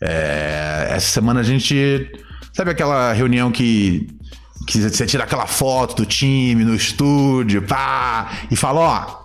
É, 0.00 0.88
essa 0.90 1.08
semana 1.08 1.40
a 1.40 1.44
gente. 1.44 2.10
Sabe 2.52 2.70
aquela 2.70 3.12
reunião 3.12 3.50
que. 3.50 4.06
Que 4.66 4.78
você 4.78 5.06
tira 5.06 5.24
aquela 5.24 5.46
foto 5.46 5.96
do 5.96 6.06
time 6.06 6.64
no 6.64 6.74
estúdio, 6.74 7.62
pá, 7.62 8.30
e 8.50 8.56
fala, 8.56 8.80
ó, 8.80 9.24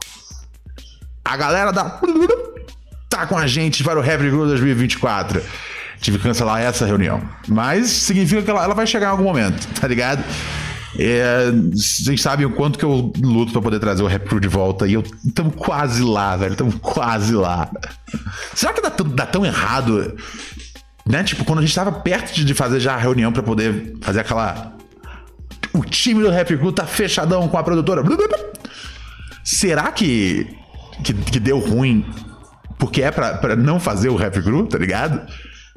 a 1.26 1.38
galera 1.38 1.74
da 1.74 2.00
tá 3.16 3.26
com 3.26 3.38
a 3.38 3.48
gente 3.48 3.84
para 3.84 3.98
o 4.00 4.02
Happy 4.02 4.30
Crew 4.30 4.46
2024. 4.46 5.42
Tive 6.02 6.18
que 6.18 6.24
cancelar 6.24 6.62
essa 6.62 6.86
reunião. 6.86 7.22
Mas 7.48 7.90
significa 7.90 8.42
que 8.42 8.50
ela, 8.50 8.64
ela 8.64 8.76
vai 8.76 8.86
chegar 8.86 9.08
em 9.08 9.12
algum 9.12 9.24
momento, 9.24 9.66
tá 9.80 9.88
ligado? 9.88 10.24
É, 10.98 11.52
vocês 11.74 12.22
sabem 12.22 12.46
o 12.46 12.52
quanto 12.52 12.78
que 12.80 12.86
eu 12.86 13.12
luto 13.22 13.52
pra 13.52 13.62
poder 13.62 13.80
trazer 13.80 14.02
o 14.04 14.08
Rap 14.08 14.28
Crew 14.28 14.40
de 14.40 14.48
volta. 14.48 14.88
E 14.88 14.94
eu 14.94 15.04
estamos 15.26 15.54
quase 15.56 16.02
lá, 16.04 16.36
velho. 16.38 16.54
Estamos 16.54 16.76
quase 16.76 17.34
lá. 17.34 17.70
Será 18.54 18.74
que 18.74 18.82
dá, 18.82 18.90
dá 18.90 19.26
tão 19.26 19.46
errado? 19.46 20.16
Né? 21.06 21.24
Tipo, 21.24 21.44
quando 21.44 21.60
a 21.60 21.62
gente 21.62 21.76
tava 21.76 21.92
perto 21.92 22.34
de- 22.34 22.54
fazer 22.54 22.80
já 22.80 22.96
a 22.96 22.98
reunião 22.98 23.32
pra 23.32 23.44
poder 23.44 23.94
fazer 24.02 24.22
aquela. 24.22 24.74
O 25.74 25.84
time 25.84 26.22
do 26.24 26.30
Rap 26.30 26.48
Crew 26.58 26.72
tá 26.72 26.86
fechadão 26.86 27.48
com 27.50 27.58
a 27.58 27.64
produtora. 27.64 28.02
Será 29.44 29.92
que, 29.92 30.48
que, 31.04 31.14
que 31.14 31.40
deu 31.40 31.60
ruim 31.60 32.06
porque 32.78 33.02
é 33.02 33.12
pra, 33.12 33.56
não 33.56 33.80
fazer 33.80 34.10
o 34.10 34.16
Rap 34.16 34.42
Crew, 34.42 34.66
tá 34.68 34.78
ligado? 34.78 35.22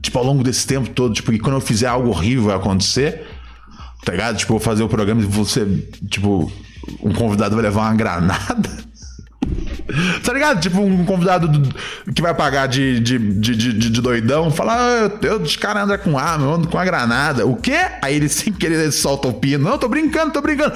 Tipo, 0.03 0.19
ao 0.19 0.25
longo 0.25 0.43
desse 0.45 0.67
tempo 0.67 0.89
todo, 0.91 1.13
tipo, 1.15 1.31
que 1.33 1.39
quando 1.39 1.57
eu 1.57 1.61
fizer 1.61 1.87
algo 1.87 2.09
horrível 2.09 2.53
acontecer, 2.55 3.27
tá 4.05 4.13
ligado? 4.13 4.37
Tipo, 4.37 4.55
eu 4.55 4.59
vou 4.59 4.65
fazer 4.65 4.83
o 4.83 4.89
programa 4.89 5.21
e 5.23 5.25
você, 5.27 5.67
tipo, 6.09 6.51
um 7.03 7.13
convidado 7.13 7.55
vai 7.55 7.65
levar 7.65 7.83
uma 7.83 7.95
granada. 7.95 8.69
Tá 10.23 10.35
ligado? 10.35 10.61
Tipo, 10.61 10.83
um 10.83 11.03
convidado 11.07 11.49
do- 11.49 11.75
que 12.13 12.21
vai 12.21 12.35
pagar 12.35 12.67
de, 12.67 13.01
de, 13.01 13.19
de, 13.19 13.57
de, 13.57 13.91
de 13.91 14.01
doidão, 14.03 14.51
fala, 14.51 14.75
ah, 14.77 15.11
eu 15.23 15.41
os 15.41 15.57
caras 15.57 15.85
andam 15.85 15.97
com 15.97 16.19
arma, 16.19 16.45
eu 16.45 16.53
ando 16.53 16.69
com 16.69 16.77
a 16.77 16.85
granada. 16.85 17.47
O 17.47 17.57
quê? 17.57 17.79
Aí 18.03 18.15
ele 18.17 18.29
sem 18.29 18.53
querer 18.53 18.79
ele 18.79 18.93
solta 18.93 19.29
o 19.29 19.33
pino. 19.33 19.65
Não, 19.65 19.79
tô 19.79 19.89
brincando, 19.89 20.31
tô 20.31 20.43
brincando. 20.43 20.75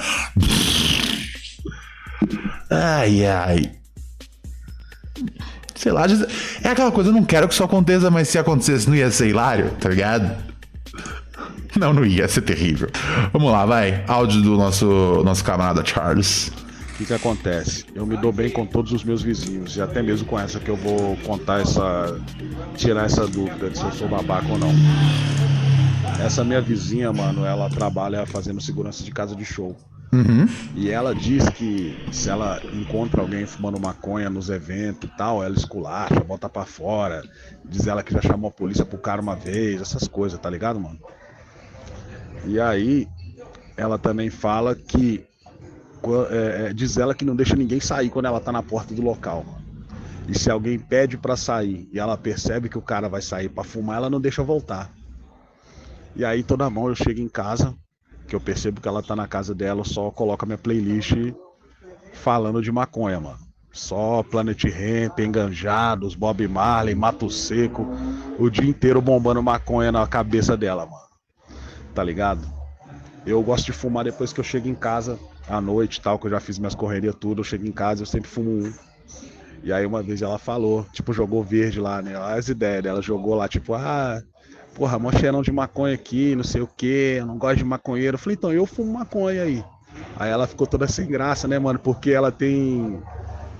Ai, 2.71 3.25
ai. 3.25 3.71
Sei 5.83 5.91
lá, 5.91 6.05
é 6.63 6.69
aquela 6.69 6.93
coisa, 6.93 7.09
eu 7.09 7.13
não 7.13 7.25
quero 7.25 7.45
que 7.45 7.53
isso 7.53 7.61
aconteça, 7.61 8.09
mas 8.09 8.29
se 8.29 8.39
acontecesse 8.39 8.87
não 8.87 8.95
ia 8.95 9.11
ser 9.11 9.27
hilário, 9.27 9.69
tá 9.81 9.89
ligado? 9.89 10.33
Não, 11.75 11.91
não 11.91 12.05
ia, 12.05 12.21
ia 12.21 12.27
ser 12.29 12.39
terrível. 12.39 12.87
Vamos 13.33 13.51
lá, 13.51 13.65
vai. 13.65 14.01
Áudio 14.07 14.41
do 14.41 14.55
nosso, 14.55 15.21
nosso 15.25 15.43
camarada 15.43 15.83
Charles. 15.83 16.53
O 16.93 16.95
que, 16.95 17.05
que 17.05 17.13
acontece? 17.13 17.83
Eu 17.93 18.05
me 18.05 18.15
dou 18.15 18.31
bem 18.31 18.49
com 18.49 18.65
todos 18.65 18.93
os 18.93 19.03
meus 19.03 19.21
vizinhos 19.21 19.75
e 19.75 19.81
até 19.81 20.01
mesmo 20.01 20.25
com 20.25 20.39
essa 20.39 20.57
que 20.57 20.69
eu 20.69 20.77
vou 20.77 21.17
contar 21.17 21.59
essa. 21.59 22.17
tirar 22.77 23.03
essa 23.03 23.27
dúvida 23.27 23.69
de 23.69 23.77
se 23.77 23.83
eu 23.83 23.91
sou 23.91 24.07
babaca 24.07 24.47
ou 24.49 24.57
não. 24.57 24.71
Essa 26.23 26.41
minha 26.43 26.61
vizinha, 26.61 27.11
mano, 27.11 27.45
ela 27.45 27.69
trabalha 27.69 28.25
fazendo 28.25 28.61
segurança 28.61 29.03
de 29.03 29.11
casa 29.11 29.35
de 29.35 29.43
show. 29.43 29.75
E 30.73 30.89
ela 30.89 31.13
diz 31.13 31.49
que 31.49 31.93
se 32.11 32.29
ela 32.29 32.61
encontra 32.71 33.21
alguém 33.21 33.45
fumando 33.45 33.77
maconha 33.77 34.29
nos 34.29 34.49
eventos 34.49 35.09
e 35.09 35.13
tal, 35.17 35.43
ela 35.43 35.53
esculacha, 35.53 36.19
bota 36.21 36.47
pra 36.47 36.65
fora. 36.65 37.23
Diz 37.65 37.87
ela 37.87 38.01
que 38.01 38.13
já 38.13 38.21
chamou 38.21 38.47
a 38.47 38.51
polícia 38.51 38.85
pro 38.85 38.97
cara 38.97 39.21
uma 39.21 39.35
vez, 39.35 39.81
essas 39.81 40.07
coisas, 40.07 40.39
tá 40.39 40.49
ligado, 40.49 40.79
mano? 40.79 40.97
E 42.45 42.57
aí, 42.59 43.05
ela 43.75 43.97
também 43.97 44.29
fala 44.29 44.75
que 44.75 45.25
é, 46.31 46.67
é, 46.67 46.73
diz 46.73 46.97
ela 46.97 47.13
que 47.13 47.25
não 47.25 47.35
deixa 47.35 47.55
ninguém 47.55 47.81
sair 47.81 48.09
quando 48.09 48.25
ela 48.27 48.39
tá 48.39 48.51
na 48.51 48.63
porta 48.63 48.93
do 48.93 49.01
local. 49.01 49.45
E 50.27 50.37
se 50.37 50.49
alguém 50.49 50.79
pede 50.79 51.17
pra 51.17 51.35
sair 51.35 51.87
e 51.91 51.99
ela 51.99 52.17
percebe 52.17 52.69
que 52.69 52.77
o 52.77 52.81
cara 52.81 53.09
vai 53.09 53.21
sair 53.21 53.49
pra 53.49 53.63
fumar, 53.63 53.97
ela 53.97 54.09
não 54.09 54.21
deixa 54.21 54.41
voltar. 54.41 55.02
E 56.15 56.23
aí 56.23 56.43
toda 56.43 56.69
mão 56.69 56.89
eu 56.89 56.95
chego 56.95 57.19
em 57.19 57.27
casa, 57.27 57.75
que 58.27 58.35
eu 58.35 58.39
percebo 58.39 58.79
que 58.79 58.87
ela 58.87 59.01
tá 59.01 59.15
na 59.15 59.27
casa 59.27 59.53
dela, 59.55 59.81
eu 59.81 59.85
só 59.85 60.11
coloco 60.11 60.45
a 60.45 60.47
minha 60.47 60.57
playlist 60.57 61.11
falando 62.13 62.61
de 62.61 62.71
maconha, 62.71 63.19
mano. 63.19 63.39
Só 63.71 64.21
Planet 64.21 64.63
Ramp, 64.65 65.19
Enganjados, 65.19 66.13
Bob 66.13 66.47
Marley, 66.47 66.93
Mato 66.93 67.29
Seco, 67.29 67.87
o 68.37 68.47
dia 68.47 68.69
inteiro 68.69 69.01
bombando 69.01 69.41
maconha 69.41 69.91
na 69.91 70.05
cabeça 70.05 70.55
dela, 70.55 70.85
mano. 70.85 71.03
Tá 71.95 72.03
ligado? 72.03 72.47
Eu 73.25 73.41
gosto 73.41 73.65
de 73.65 73.71
fumar 73.71 74.03
depois 74.03 74.31
que 74.31 74.39
eu 74.39 74.43
chego 74.43 74.67
em 74.67 74.75
casa 74.75 75.17
à 75.47 75.59
noite 75.59 75.99
tal, 75.99 76.19
que 76.19 76.27
eu 76.27 76.31
já 76.31 76.39
fiz 76.39 76.59
minhas 76.59 76.75
correrias 76.75 77.15
tudo, 77.15 77.39
eu 77.39 77.43
chego 77.43 77.65
em 77.65 77.71
casa, 77.71 78.03
eu 78.03 78.05
sempre 78.05 78.29
fumo 78.29 78.51
um. 78.51 78.73
E 79.63 79.73
aí 79.73 79.85
uma 79.85 80.03
vez 80.03 80.21
ela 80.21 80.37
falou, 80.37 80.85
tipo, 80.91 81.11
jogou 81.11 81.43
verde 81.43 81.79
lá, 81.79 82.01
né? 82.01 82.17
Olha 82.17 82.35
as 82.35 82.49
ideias 82.49 82.83
dela, 82.83 83.01
jogou 83.01 83.33
lá, 83.33 83.47
tipo, 83.47 83.73
ah, 83.73 84.21
porra, 84.75 84.99
mó 84.99 85.11
cheirão 85.11 85.41
de 85.41 85.51
maconha 85.51 85.95
aqui, 85.95 86.35
não 86.35 86.43
sei 86.43 86.61
o 86.61 86.67
que, 86.67 87.17
eu 87.19 87.25
não 87.25 87.37
gosto 87.37 87.57
de 87.57 87.63
maconheiro. 87.63 88.15
Eu 88.15 88.19
falei, 88.19 88.35
então 88.35 88.51
eu 88.51 88.65
fumo 88.65 88.93
maconha 88.93 89.43
aí. 89.43 89.63
Aí 90.17 90.29
ela 90.29 90.47
ficou 90.47 90.67
toda 90.67 90.87
sem 90.87 91.07
graça, 91.07 91.47
né, 91.47 91.57
mano? 91.59 91.79
Porque 91.79 92.11
ela 92.11 92.31
tem. 92.31 93.01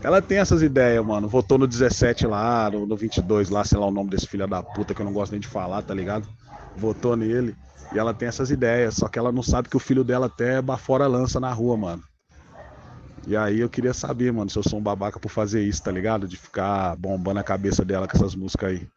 Ela 0.04 0.22
tem 0.22 0.38
essas 0.38 0.62
ideias, 0.62 1.06
mano. 1.06 1.28
Votou 1.28 1.58
no 1.58 1.68
17 1.68 2.28
lá, 2.28 2.70
no, 2.70 2.86
no 2.86 2.96
22 2.96 3.50
lá, 3.50 3.64
sei 3.64 3.78
lá 3.78 3.88
o 3.88 3.92
nome 3.92 4.10
desse 4.10 4.28
filho 4.28 4.48
da 4.48 4.62
puta 4.62 4.94
que 4.94 5.02
eu 5.02 5.06
não 5.06 5.14
gosto 5.14 5.32
nem 5.32 5.40
de 5.40 5.48
falar, 5.48 5.82
tá 5.82 5.94
ligado? 5.94 6.28
Votou 6.76 7.16
nele. 7.16 7.56
E 7.94 8.00
ela 8.00 8.14
tem 8.14 8.28
essas 8.28 8.50
ideias, 8.52 8.96
só 8.96 9.08
que 9.08 9.18
ela 9.18 9.32
não 9.32 9.44
sabe 9.44 9.70
que 9.70 9.78
o 9.78 9.80
filho 9.80 10.04
dela 10.04 10.26
até 10.26 10.62
bafora 10.62 11.08
lança 11.08 11.40
na 11.40 11.52
rua, 11.54 11.78
mano. 11.78 12.04
E 13.26 13.38
aí 13.38 13.62
eu 13.62 13.70
queria 13.70 13.94
saber, 13.94 14.34
mano, 14.34 14.50
se 14.50 14.58
eu 14.58 14.64
sou 14.64 14.80
um 14.80 14.84
babaca 14.84 15.20
por 15.20 15.30
fazer 15.30 15.64
isso, 15.64 15.82
tá 15.82 15.92
ligado? 15.92 16.28
De 16.28 16.36
ficar 16.36 16.98
bombando 16.98 17.40
a 17.40 17.44
cabeça 17.44 17.86
dela 17.86 18.08
com 18.08 18.18
essas 18.18 18.36
músicas 18.36 18.72
aí. 18.72 18.88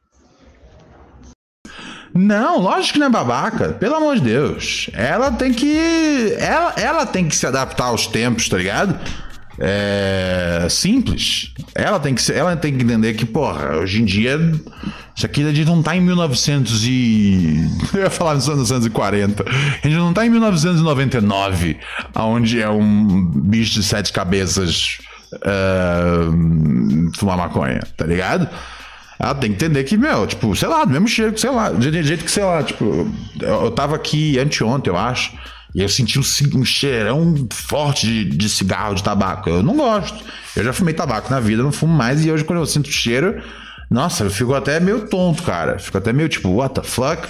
Não, 2.14 2.58
lógico 2.60 2.94
que 2.94 2.98
não 2.98 3.06
é 3.06 3.10
babaca. 3.10 3.70
Pelo 3.70 3.94
amor 3.96 4.16
de 4.16 4.22
Deus. 4.22 4.88
Ela 4.92 5.30
tem 5.30 5.52
que. 5.52 6.34
Ela, 6.38 6.72
ela 6.76 7.06
tem 7.06 7.28
que 7.28 7.36
se 7.36 7.46
adaptar 7.46 7.86
aos 7.86 8.06
tempos, 8.06 8.48
tá 8.48 8.56
ligado? 8.56 8.98
É. 9.58 10.66
Simples. 10.70 11.52
Ela 11.74 11.98
tem 12.00 12.14
que, 12.14 12.22
se- 12.22 12.32
ela 12.32 12.56
tem 12.56 12.76
que 12.76 12.84
entender 12.84 13.14
que, 13.14 13.24
porra, 13.24 13.76
hoje 13.76 14.00
em 14.02 14.04
dia. 14.04 14.38
Isso 15.14 15.24
aqui 15.24 15.42
a 15.42 15.52
gente 15.52 15.64
não 15.66 15.82
tá 15.82 15.96
em 15.96 16.00
1900 16.00 16.84
e. 16.86 17.68
Eu 17.94 18.00
ia 18.02 18.10
falar 18.10 18.34
em 18.34 18.38
1940. 18.38 19.44
A 19.48 19.86
gente 19.88 19.96
não 19.96 20.12
tá 20.12 20.26
em 20.26 20.30
1999, 20.30 21.78
onde 22.14 22.60
é 22.60 22.68
um 22.68 23.24
bicho 23.26 23.74
de 23.74 23.82
sete 23.82 24.12
cabeças. 24.12 24.98
é, 25.44 27.16
fumar 27.18 27.36
maconha, 27.36 27.80
tá 27.96 28.04
ligado? 28.06 28.48
Ela 29.18 29.34
tem 29.34 29.50
que 29.50 29.56
entender 29.56 29.84
que, 29.84 29.96
meu, 29.96 30.26
tipo, 30.26 30.54
sei 30.54 30.68
lá, 30.68 30.84
do 30.84 30.90
mesmo 30.90 31.08
cheiro 31.08 31.32
que, 31.32 31.40
sei 31.40 31.50
lá, 31.50 31.70
do 31.70 31.80
jeito- 31.82 32.02
jeito 32.06 32.24
que, 32.24 32.30
sei 32.30 32.44
lá, 32.44 32.62
tipo, 32.62 33.10
eu, 33.40 33.70
tava 33.70 33.96
aqui 33.96 34.38
anteontem, 34.38 34.92
eu 34.92 34.98
acho, 34.98 35.32
e 35.74 35.80
eu 35.82 35.88
senti 35.88 36.18
um, 36.18 36.22
um 36.60 36.64
cheirão 36.64 37.46
forte 37.52 38.06
de, 38.06 38.24
de 38.24 38.48
cigarro, 38.48 38.94
de 38.94 39.02
tabaco. 39.02 39.48
Eu 39.48 39.62
não 39.62 39.76
gosto. 39.76 40.22
Eu 40.54 40.64
já 40.64 40.72
fumei 40.72 40.92
tabaco 40.94 41.30
na 41.30 41.40
vida, 41.40 41.62
não 41.62 41.72
fumo 41.72 41.92
mais, 41.94 42.24
e 42.24 42.30
hoje 42.30 42.44
quando 42.44 42.58
eu 42.60 42.66
sinto 42.66 42.90
cheiro, 42.90 43.42
nossa, 43.90 44.24
eu 44.24 44.30
fico 44.30 44.54
até 44.54 44.80
meio 44.80 45.06
tonto, 45.08 45.42
cara. 45.42 45.78
Fico 45.78 45.96
até 45.98 46.12
meio 46.12 46.28
tipo, 46.28 46.48
what 46.50 46.74
the 46.74 46.82
fuck? 46.82 47.26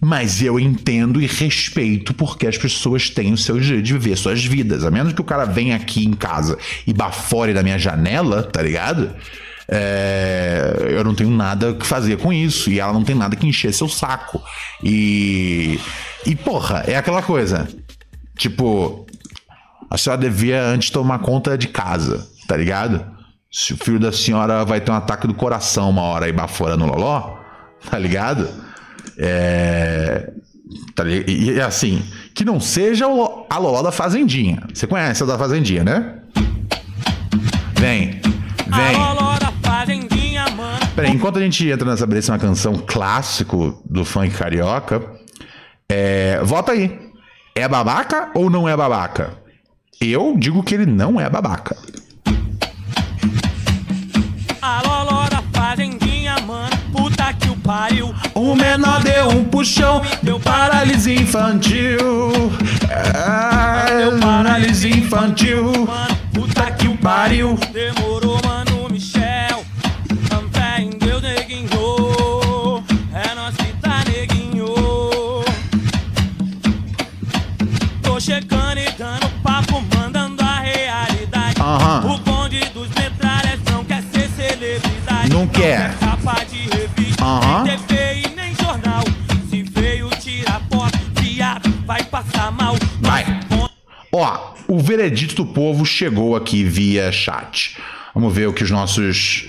Mas 0.00 0.42
eu 0.42 0.60
entendo 0.60 1.20
e 1.22 1.26
respeito 1.26 2.12
porque 2.12 2.46
as 2.46 2.58
pessoas 2.58 3.08
têm 3.08 3.32
o 3.32 3.36
seu 3.38 3.60
jeito 3.62 3.82
de 3.82 3.92
viver 3.94 4.16
suas 4.16 4.44
vidas. 4.44 4.84
A 4.84 4.90
menos 4.90 5.12
que 5.14 5.20
o 5.20 5.24
cara 5.24 5.46
venha 5.46 5.74
aqui 5.76 6.04
em 6.04 6.12
casa 6.12 6.58
e 6.86 6.92
bafore 6.92 7.54
da 7.54 7.62
minha 7.62 7.78
janela, 7.78 8.42
tá 8.42 8.60
ligado? 8.60 9.10
É, 9.68 10.88
eu 10.90 11.02
não 11.04 11.14
tenho 11.14 11.30
nada 11.30 11.74
que 11.74 11.86
fazer 11.86 12.18
com 12.18 12.32
isso. 12.32 12.70
E 12.70 12.78
ela 12.80 12.92
não 12.92 13.02
tem 13.04 13.14
nada 13.16 13.34
que 13.36 13.46
encher 13.46 13.72
seu 13.72 13.88
saco. 13.88 14.42
E. 14.82 15.78
E, 16.24 16.34
porra, 16.34 16.84
é 16.86 16.96
aquela 16.96 17.22
coisa. 17.22 17.68
Tipo, 18.36 19.06
a 19.90 19.96
senhora 19.96 20.20
devia 20.20 20.62
antes 20.62 20.90
tomar 20.90 21.18
conta 21.20 21.56
de 21.56 21.68
casa, 21.68 22.26
tá 22.46 22.56
ligado? 22.56 23.04
Se 23.50 23.72
o 23.72 23.76
filho 23.76 23.98
da 23.98 24.12
senhora 24.12 24.64
vai 24.64 24.80
ter 24.80 24.90
um 24.90 24.94
ataque 24.94 25.26
do 25.26 25.32
coração 25.34 25.88
uma 25.90 26.02
hora 26.02 26.28
e 26.28 26.32
bafora 26.32 26.76
no 26.76 26.84
loló, 26.86 27.36
tá 27.90 27.98
ligado? 27.98 28.48
É. 29.18 30.30
tá 30.94 31.04
li- 31.04 31.24
e, 31.26 31.50
e 31.52 31.60
assim, 31.60 32.02
que 32.34 32.44
não 32.44 32.60
seja 32.60 33.06
a 33.06 33.58
loló 33.58 33.82
da 33.82 33.92
Fazendinha. 33.92 34.62
Você 34.74 34.86
conhece 34.86 35.22
a 35.22 35.26
da 35.26 35.38
Fazendinha, 35.38 35.84
né? 35.84 36.14
Vem, 37.78 38.20
vem. 38.66 38.96
Mano. 40.56 40.78
Peraí, 40.94 41.12
enquanto 41.12 41.38
a 41.38 41.42
gente 41.42 41.68
entra 41.68 41.90
nessa 41.90 42.06
belíssima 42.06 42.38
canção 42.38 42.74
clássico 42.86 43.82
do 43.84 44.04
funk 44.04 44.30
carioca, 44.30 45.02
é, 45.88 46.40
vota 46.42 46.72
aí. 46.72 46.98
É 47.54 47.68
babaca 47.68 48.30
ou 48.34 48.48
não 48.48 48.66
é 48.68 48.76
babaca? 48.76 49.34
Eu 50.00 50.34
digo 50.38 50.62
que 50.62 50.74
ele 50.74 50.86
não 50.86 51.20
é 51.20 51.28
babaca. 51.28 51.76
Alô, 54.62 55.28
da 55.28 55.42
fazendinha, 55.52 56.36
mano. 56.46 56.76
Puta 56.92 57.32
que 57.34 57.50
o 57.50 57.56
pariu. 57.56 58.14
O 58.34 58.54
menor 58.54 59.02
deu 59.02 59.28
um 59.28 59.44
puxão, 59.44 60.02
deu 60.22 60.40
paralisia 60.40 61.20
infantil. 61.20 61.98
É, 62.90 64.20
paralisia 64.20 64.90
infantil. 64.90 65.64
Mano, 65.86 66.16
puta 66.32 66.70
que 66.72 66.88
o 66.88 66.96
Pariu. 66.98 67.56
Demorou, 67.72 68.25
Aham. 87.36 87.64
nem 87.64 87.78
TV 87.78 88.22
e 88.24 88.34
nem 88.34 88.54
jornal. 88.54 89.04
Se 89.50 89.62
veio 89.62 90.08
tirar 90.20 90.62
foto, 90.72 90.98
viado, 91.20 91.70
vai 91.84 92.02
passar 92.04 92.50
mal. 92.50 92.74
Vai. 93.00 93.24
Ó, 94.10 94.54
o 94.66 94.78
veredito 94.78 95.34
do 95.34 95.44
povo 95.44 95.84
chegou 95.84 96.34
aqui 96.34 96.64
via 96.64 97.12
chat. 97.12 97.76
Vamos 98.14 98.34
ver 98.34 98.48
o 98.48 98.52
que 98.54 98.64
os 98.64 98.70
nossos. 98.70 99.46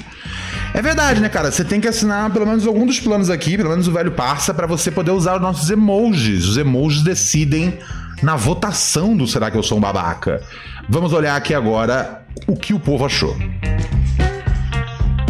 É 0.74 0.82
verdade, 0.82 1.22
né, 1.22 1.30
cara? 1.30 1.50
Você 1.50 1.64
tem 1.64 1.80
que 1.80 1.88
assinar 1.88 2.30
pelo 2.32 2.46
menos 2.46 2.68
algum 2.68 2.86
dos 2.86 3.00
planos 3.00 3.30
aqui, 3.30 3.56
pelo 3.56 3.70
menos 3.70 3.88
o 3.88 3.92
velho 3.94 4.12
parça, 4.12 4.54
pra 4.54 4.68
você 4.68 4.92
poder 4.92 5.12
usar 5.12 5.36
os 5.36 5.42
nossos 5.42 5.70
emojis. 5.70 6.46
Os 6.46 6.58
emojis 6.58 7.02
decidem 7.02 7.80
na 8.22 8.36
votação 8.36 9.16
do 9.16 9.26
Será 9.26 9.50
que 9.50 9.58
eu 9.58 9.64
sou 9.64 9.78
um 9.78 9.82
babaca? 9.82 10.44
Vamos 10.90 11.14
olhar 11.14 11.38
aqui 11.38 11.54
agora 11.54 12.26
o 12.46 12.58
que 12.58 12.74
o 12.74 12.80
povo 12.80 13.06
achou. 13.06 13.38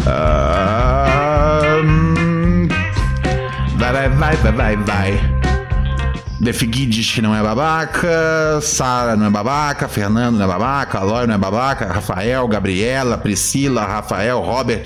Ah, 0.04 1.17
Vai, 3.90 4.06
vai, 4.06 4.36
vai, 4.36 4.36
vai, 4.36 4.52
vai, 4.52 4.76
vai. 4.76 5.38
Defigui 6.38 6.84
diz 6.84 7.10
que 7.10 7.22
não 7.22 7.34
é 7.34 7.42
babaca, 7.42 8.60
Sara 8.60 9.16
não 9.16 9.24
é 9.24 9.30
babaca, 9.30 9.88
Fernando 9.88 10.36
não 10.36 10.44
é 10.44 10.46
babaca, 10.46 10.98
Aloy 10.98 11.26
não 11.26 11.34
é 11.34 11.38
babaca, 11.38 11.86
Rafael, 11.86 12.46
Gabriela, 12.48 13.16
Priscila, 13.16 13.86
Rafael, 13.86 14.42
Robert, 14.42 14.84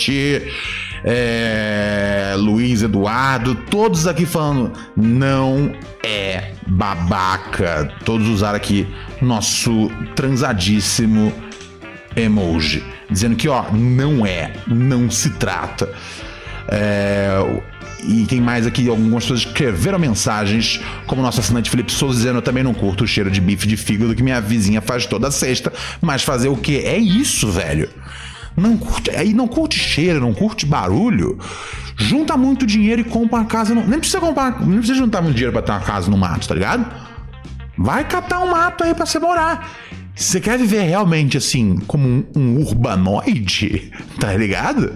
é, 1.05 2.35
Luiz 2.39 2.83
Eduardo, 2.83 3.57
todos 3.57 4.07
aqui 4.07 4.25
falando 4.25 4.73
não 4.97 5.75
é 6.05 6.53
babaca. 6.69 7.93
Todos 8.05 8.29
usaram 8.29 8.57
aqui 8.57 8.87
nosso 9.21 9.91
transadíssimo 10.15 11.33
emoji, 12.15 12.85
dizendo 13.11 13.35
que 13.35 13.49
ó, 13.49 13.65
não 13.73 14.25
é, 14.25 14.53
não 14.69 15.11
se 15.11 15.31
trata. 15.31 15.93
É, 16.69 17.37
e 18.03 18.27
quem 18.27 18.41
mais 18.41 18.67
aqui? 18.67 18.89
Algumas 18.89 19.25
pessoas 19.25 19.41
escreveram 19.41 19.99
mensagens, 19.99 20.81
como 21.07 21.23
nosso 21.23 21.41
assinante 21.41 21.71
Felipe 21.71 21.93
Souza, 21.93 22.19
dizendo: 22.19 22.39
Eu 22.39 22.43
também 22.43 22.63
não 22.63 22.75
curto 22.75 23.05
o 23.05 23.07
cheiro 23.07 23.31
de 23.31 23.41
bife 23.41 23.67
de 23.67 23.77
fígado 23.77 24.15
que 24.15 24.23
minha 24.23 24.41
vizinha 24.41 24.81
faz 24.81 25.07
toda 25.07 25.31
sexta, 25.31 25.73
mas 26.01 26.23
fazer 26.23 26.49
o 26.49 26.57
quê? 26.57 26.83
É 26.85 26.99
isso, 26.99 27.51
velho. 27.51 27.89
Não 28.57 28.77
curte, 28.77 29.11
aí 29.11 29.33
não 29.33 29.49
curte 29.49 29.79
cheiro, 29.79 30.21
não 30.21 30.35
curte 30.35 30.67
barulho. 30.67 31.39
Junta 31.97 32.37
muito 32.37 32.67
dinheiro 32.67 33.01
e 33.01 33.05
compra 33.05 33.39
uma 33.39 33.45
casa. 33.47 33.75
No, 33.75 33.87
nem 33.87 33.99
precisa 33.99 34.21
comprar, 34.21 34.61
nem 34.61 34.79
precisa 34.79 34.99
juntar 34.99 35.23
muito 35.23 35.35
dinheiro 35.35 35.53
pra 35.53 35.63
ter 35.63 35.73
uma 35.73 35.81
casa 35.81 36.11
no 36.11 36.17
mato, 36.17 36.49
tá 36.49 36.55
ligado? 36.55 36.87
Vai 37.79 38.07
catar 38.07 38.41
um 38.41 38.51
mato 38.51 38.85
aí 38.85 38.95
pra 38.95 39.07
você 39.07 39.19
morar. 39.19 39.71
Se 40.15 40.25
você 40.25 40.41
quer 40.41 40.59
viver 40.59 40.83
realmente 40.83 41.39
assim, 41.39 41.79
como 41.87 42.07
um, 42.07 42.25
um 42.37 42.61
urbanoide, 42.61 43.91
tá 44.21 44.35
ligado? 44.35 44.93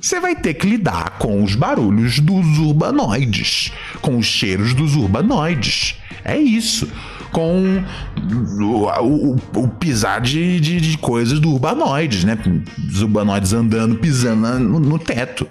Você 0.00 0.18
vai 0.20 0.34
ter 0.34 0.54
que 0.54 0.66
lidar 0.66 1.18
com 1.18 1.42
os 1.42 1.54
barulhos 1.54 2.18
dos 2.20 2.58
urbanoides, 2.58 3.72
com 4.00 4.16
os 4.16 4.26
cheiros 4.26 4.72
dos 4.74 4.96
urbanoides. 4.96 5.96
É 6.24 6.36
isso. 6.38 6.88
Com 7.32 7.82
o, 8.60 8.84
o- 9.02 9.36
o 9.56 9.68
pisar 9.68 10.20
de, 10.20 10.58
de, 10.60 10.80
de 10.80 10.98
coisas 10.98 11.38
do 11.38 11.50
urbanoides, 11.52 12.24
né? 12.24 12.38
Os 12.88 13.02
urbanoides 13.02 13.52
andando, 13.52 13.96
pisando 13.96 14.58
no, 14.58 14.80
no 14.80 14.98
teto. 14.98 15.46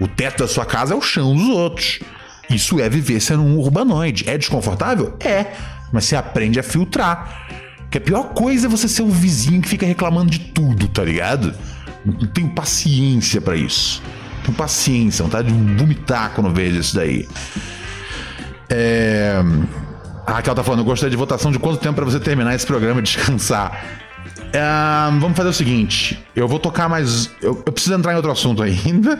O 0.00 0.08
teto 0.08 0.38
da 0.44 0.48
sua 0.48 0.64
casa 0.64 0.94
é 0.94 0.96
o 0.96 1.02
chão 1.02 1.34
dos 1.34 1.48
outros. 1.48 2.00
Isso 2.48 2.80
é 2.80 2.88
viver 2.88 3.20
sendo 3.20 3.42
um 3.42 3.58
urbanoide. 3.58 4.24
É 4.28 4.36
desconfortável? 4.38 5.16
É. 5.20 5.52
Mas 5.92 6.04
você 6.06 6.16
aprende 6.16 6.58
a 6.58 6.62
filtrar. 6.62 7.46
Que 7.90 7.98
a 7.98 8.00
pior 8.00 8.28
coisa 8.34 8.66
é 8.66 8.70
você 8.70 8.88
ser 8.88 9.02
o 9.02 9.08
vizinho 9.08 9.60
que 9.60 9.68
fica 9.68 9.84
reclamando 9.84 10.30
de 10.30 10.38
tudo, 10.38 10.86
tá 10.88 11.02
ligado? 11.04 11.52
Não 12.04 12.26
tenho 12.28 12.50
paciência 12.50 13.40
pra 13.40 13.56
isso. 13.56 14.02
Tenho 14.44 14.56
paciência, 14.56 15.24
vontade 15.24 15.52
de 15.52 15.74
vomitar 15.74 16.32
quando 16.34 16.50
vejo 16.52 16.80
isso 16.80 16.94
daí. 16.94 17.28
É... 18.68 19.42
A 20.26 20.34
Raquel 20.34 20.54
tá 20.54 20.62
falando, 20.62 20.80
eu 20.80 20.84
gostaria 20.84 21.10
de 21.10 21.16
votação 21.16 21.50
de 21.50 21.58
quanto 21.58 21.78
tempo 21.78 21.96
pra 21.96 22.04
você 22.04 22.20
terminar 22.20 22.54
esse 22.54 22.66
programa 22.66 23.00
e 23.00 23.02
descansar. 23.02 23.84
Ah, 24.54 25.10
vamos 25.20 25.36
fazer 25.36 25.48
o 25.48 25.52
seguinte, 25.52 26.24
eu 26.34 26.46
vou 26.46 26.58
tocar 26.58 26.88
mais... 26.88 27.30
Eu, 27.40 27.62
eu 27.66 27.72
preciso 27.72 27.94
entrar 27.94 28.12
em 28.12 28.16
outro 28.16 28.30
assunto 28.30 28.62
ainda. 28.62 29.18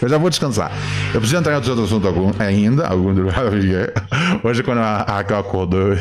Eu 0.00 0.08
já 0.08 0.18
vou 0.18 0.28
descansar. 0.28 0.70
Eu 1.12 1.20
preciso 1.20 1.38
entrar 1.38 1.52
em 1.52 1.56
outro 1.56 1.84
assunto 1.84 2.06
ainda. 2.38 2.88
Hoje 4.42 4.62
quando 4.62 4.78
a 4.78 5.02
Raquel 5.02 5.38
acordou... 5.38 5.96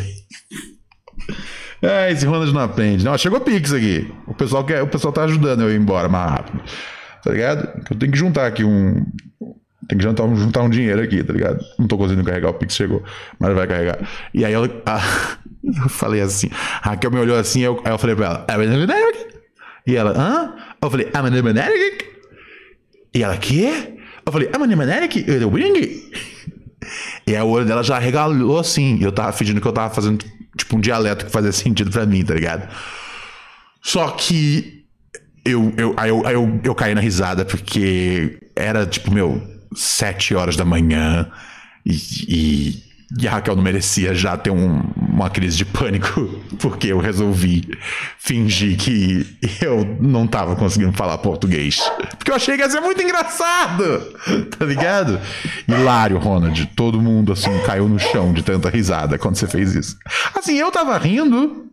É, 1.83 2.11
esse 2.11 2.25
Ronald 2.25 2.53
não 2.53 2.61
aprende. 2.61 3.03
Não, 3.03 3.17
chegou 3.17 3.39
Pix 3.41 3.73
aqui. 3.73 4.09
O 4.25 4.33
pessoal, 4.33 4.63
quer, 4.63 4.81
o 4.81 4.87
pessoal 4.87 5.11
tá 5.13 5.23
ajudando 5.25 5.61
eu 5.63 5.71
ir 5.71 5.77
embora 5.77 6.07
mais 6.07 6.31
rápido. 6.31 6.61
Tá 7.23 7.31
ligado? 7.31 7.83
Eu 7.91 7.97
tenho 7.97 8.11
que 8.11 8.17
juntar 8.17 8.47
aqui 8.47 8.63
um. 8.63 9.05
Tem 9.89 9.97
que 9.97 10.03
juntar, 10.03 10.23
juntar 10.35 10.61
um 10.61 10.69
dinheiro 10.69 11.01
aqui, 11.01 11.21
tá 11.21 11.33
ligado? 11.33 11.59
Não 11.77 11.87
tô 11.87 11.97
conseguindo 11.97 12.25
carregar, 12.25 12.49
o 12.49 12.53
Pix 12.53 12.73
chegou, 12.73 13.03
mas 13.37 13.53
vai 13.53 13.67
carregar. 13.67 13.99
E 14.33 14.45
aí 14.45 14.53
eu, 14.53 14.63
a- 14.85 15.37
eu 15.83 15.89
falei 15.89 16.21
assim, 16.21 16.49
a 16.81 16.89
Raquel 16.91 17.11
me 17.11 17.19
olhou 17.19 17.37
assim, 17.37 17.59
eu, 17.61 17.81
aí 17.83 17.91
eu 17.91 17.97
falei 17.97 18.15
pra 18.15 18.25
ela, 18.27 18.45
"É 18.47 19.33
e 19.85 19.95
ela, 19.97 20.11
hã? 20.17 20.55
Eu 20.81 20.89
falei, 20.89 21.09
"Ah, 21.13 21.19
Amanimanerik? 21.19 22.05
E 23.13 23.23
ela, 23.23 23.35
quê? 23.37 23.97
Eu 24.25 24.31
falei, 24.31 24.49
Amanimanerik? 24.53 25.25
Eu 25.27 25.51
wing? 25.51 26.01
E 27.27 27.35
aí 27.35 27.41
o 27.41 27.47
olho 27.47 27.65
dela 27.65 27.83
já 27.83 27.97
regalou 27.99 28.59
assim. 28.59 28.97
Eu 29.01 29.11
tava 29.11 29.31
fingindo 29.31 29.59
que 29.61 29.67
eu 29.67 29.73
tava 29.73 29.93
fazendo 29.93 30.25
tipo 30.57 30.77
um 30.77 30.79
dialeto 30.79 31.25
que 31.25 31.31
fazia 31.31 31.51
sentido 31.51 31.89
pra 31.91 32.05
mim, 32.05 32.23
tá 32.23 32.33
ligado? 32.33 32.67
Só 33.81 34.09
que 34.11 34.83
eu, 35.45 35.73
eu, 35.77 35.93
aí 35.97 36.09
eu, 36.09 36.25
aí 36.25 36.33
eu, 36.33 36.59
eu 36.63 36.75
caí 36.75 36.95
na 36.95 37.01
risada 37.01 37.43
porque 37.43 38.39
era 38.55 38.85
tipo, 38.85 39.11
meu, 39.11 39.41
sete 39.75 40.33
horas 40.35 40.55
da 40.55 40.63
manhã 40.63 41.29
e, 41.85 41.93
e, 42.27 42.83
e 43.19 43.27
a 43.27 43.31
Raquel 43.31 43.55
não 43.55 43.63
merecia 43.63 44.13
já 44.13 44.37
ter 44.37 44.51
um- 44.51 44.83
uma 45.13 45.29
crise 45.29 45.57
de 45.57 45.65
pânico 45.65 46.21
porque 46.59 46.87
eu 46.87 46.99
resolvi 46.99 47.67
fingir 48.17 48.77
que 48.77 49.25
eu 49.61 49.97
não 49.99 50.25
tava 50.27 50.55
conseguindo 50.55 50.91
falar 50.93 51.17
português. 51.19 51.79
Porque 52.17 52.31
eu 52.31 52.35
achei 52.35 52.55
que 52.55 52.61
ia 52.63 52.69
ser 52.69 52.79
muito 52.81 53.01
engraçado, 53.01 53.83
tá 54.57 54.65
ligado? 54.65 55.19
Hilário, 55.67 56.17
Ronald. 56.17 56.65
Todo 56.75 57.01
mundo 57.01 57.31
assim 57.33 57.51
caiu 57.65 57.87
no 57.87 57.99
chão 57.99 58.33
de 58.33 58.43
tanta 58.43 58.69
risada 58.69 59.17
quando 59.17 59.35
você 59.35 59.47
fez 59.47 59.75
isso. 59.75 59.97
Assim, 60.35 60.57
eu 60.57 60.71
tava 60.71 60.97
rindo, 60.97 61.67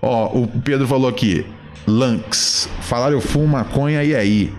Ó, 0.00 0.26
o 0.38 0.46
Pedro 0.48 0.86
falou 0.86 1.08
aqui. 1.08 1.46
Lanx. 1.86 2.68
Falar 2.82 3.12
eu 3.12 3.20
fumo 3.20 3.46
maconha 3.46 4.02
e 4.02 4.14
aí? 4.14 4.52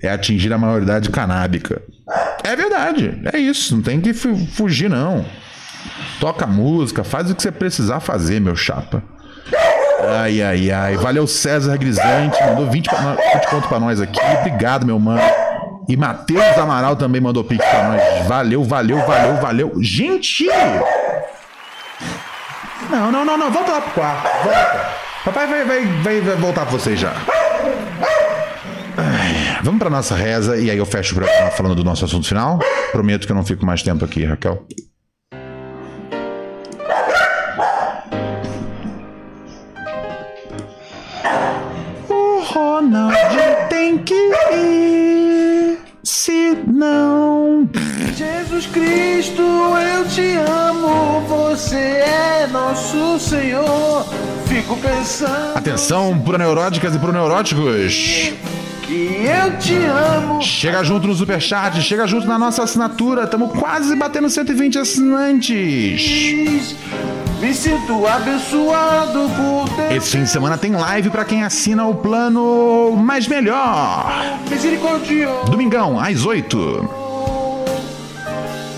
É 0.00 0.10
atingir 0.10 0.52
a 0.52 0.58
maioridade 0.58 1.10
canábica. 1.10 1.82
É 2.42 2.54
verdade. 2.56 3.20
É 3.32 3.38
isso. 3.38 3.76
Não 3.76 3.82
tem 3.82 4.00
que 4.00 4.12
fu- 4.12 4.36
fugir, 4.46 4.88
não. 4.90 5.24
Toca 6.22 6.46
música, 6.46 7.02
faz 7.02 7.28
o 7.28 7.34
que 7.34 7.42
você 7.42 7.50
precisar 7.50 7.98
fazer, 7.98 8.40
meu 8.40 8.54
chapa. 8.54 9.02
Ai, 10.20 10.40
ai, 10.40 10.70
ai. 10.70 10.96
Valeu, 10.96 11.26
César 11.26 11.76
Grisante. 11.76 12.40
Mandou 12.44 12.70
20, 12.70 12.88
pra 12.88 13.00
nós- 13.00 13.16
20 13.34 13.48
conto 13.50 13.66
pra 13.68 13.80
nós 13.80 14.00
aqui. 14.00 14.20
Obrigado, 14.38 14.86
meu 14.86 15.00
mano. 15.00 15.20
E 15.88 15.96
Matheus 15.96 16.56
Amaral 16.56 16.94
também 16.94 17.20
mandou 17.20 17.42
pix 17.42 17.66
pra 17.66 17.88
nós. 17.88 18.26
Valeu, 18.28 18.62
valeu, 18.62 18.98
valeu, 19.04 19.34
valeu. 19.40 19.72
Gente! 19.80 20.46
Não, 22.88 23.10
não, 23.10 23.24
não, 23.24 23.36
não. 23.36 23.50
Volta 23.50 23.72
lá 23.72 23.80
pro 23.80 23.90
quarto. 23.90 24.44
Volta. 24.44 24.86
Papai 25.24 25.46
vai, 25.48 25.64
vai, 25.64 25.84
vai, 26.04 26.20
vai 26.20 26.36
voltar 26.36 26.62
pra 26.66 26.70
vocês 26.70 27.00
já. 27.00 27.14
Ai, 28.96 29.58
vamos 29.64 29.80
pra 29.80 29.90
nossa 29.90 30.14
reza 30.14 30.56
e 30.56 30.70
aí 30.70 30.78
eu 30.78 30.86
fecho 30.86 31.14
o 31.14 31.16
programa 31.18 31.50
falando 31.50 31.74
do 31.74 31.82
nosso 31.82 32.04
assunto 32.04 32.28
final. 32.28 32.60
Prometo 32.92 33.26
que 33.26 33.32
eu 33.32 33.36
não 33.36 33.44
fico 33.44 33.66
mais 33.66 33.82
tempo 33.82 34.04
aqui, 34.04 34.24
Raquel. 34.24 34.64
Ronald 42.52 43.16
tem 43.70 43.96
que 43.98 44.14
ir. 44.52 45.78
Se 46.04 46.54
não. 46.66 47.66
Jesus 48.14 48.66
Cristo, 48.66 49.42
eu 49.42 50.06
te 50.06 50.34
amo, 50.36 51.22
você 51.22 51.76
é 51.76 52.46
nosso 52.52 53.18
Senhor. 53.18 54.04
Fico 54.46 54.76
pensando 54.76 55.56
Atenção, 55.56 56.18
pro 56.18 56.36
neuróticas 56.36 56.94
e 56.94 56.98
pro 56.98 57.10
que 58.92 59.24
eu 59.24 59.58
te 59.58 59.74
amo. 59.74 60.42
Chega 60.42 60.84
junto 60.84 61.06
no 61.06 61.14
Superchat, 61.14 61.80
chega 61.80 62.06
junto 62.06 62.26
na 62.26 62.38
nossa 62.38 62.62
assinatura. 62.62 63.24
Estamos 63.24 63.58
quase 63.58 63.96
batendo 63.96 64.28
120 64.28 64.78
assinantes. 64.78 66.76
Me 67.40 67.52
sinto 67.54 68.06
abençoado 68.06 69.28
por 69.30 69.68
ter 69.74 69.96
Esse 69.96 70.10
fim 70.10 70.22
de 70.22 70.30
semana 70.30 70.56
tem 70.56 70.72
live 70.72 71.10
pra 71.10 71.24
quem 71.24 71.42
assina 71.42 71.84
o 71.86 71.94
plano 71.94 72.94
Mais 72.96 73.26
Melhor. 73.26 74.38
misericordioso. 74.48 75.50
Domingão, 75.50 75.98
às 75.98 76.24
8. 76.24 76.88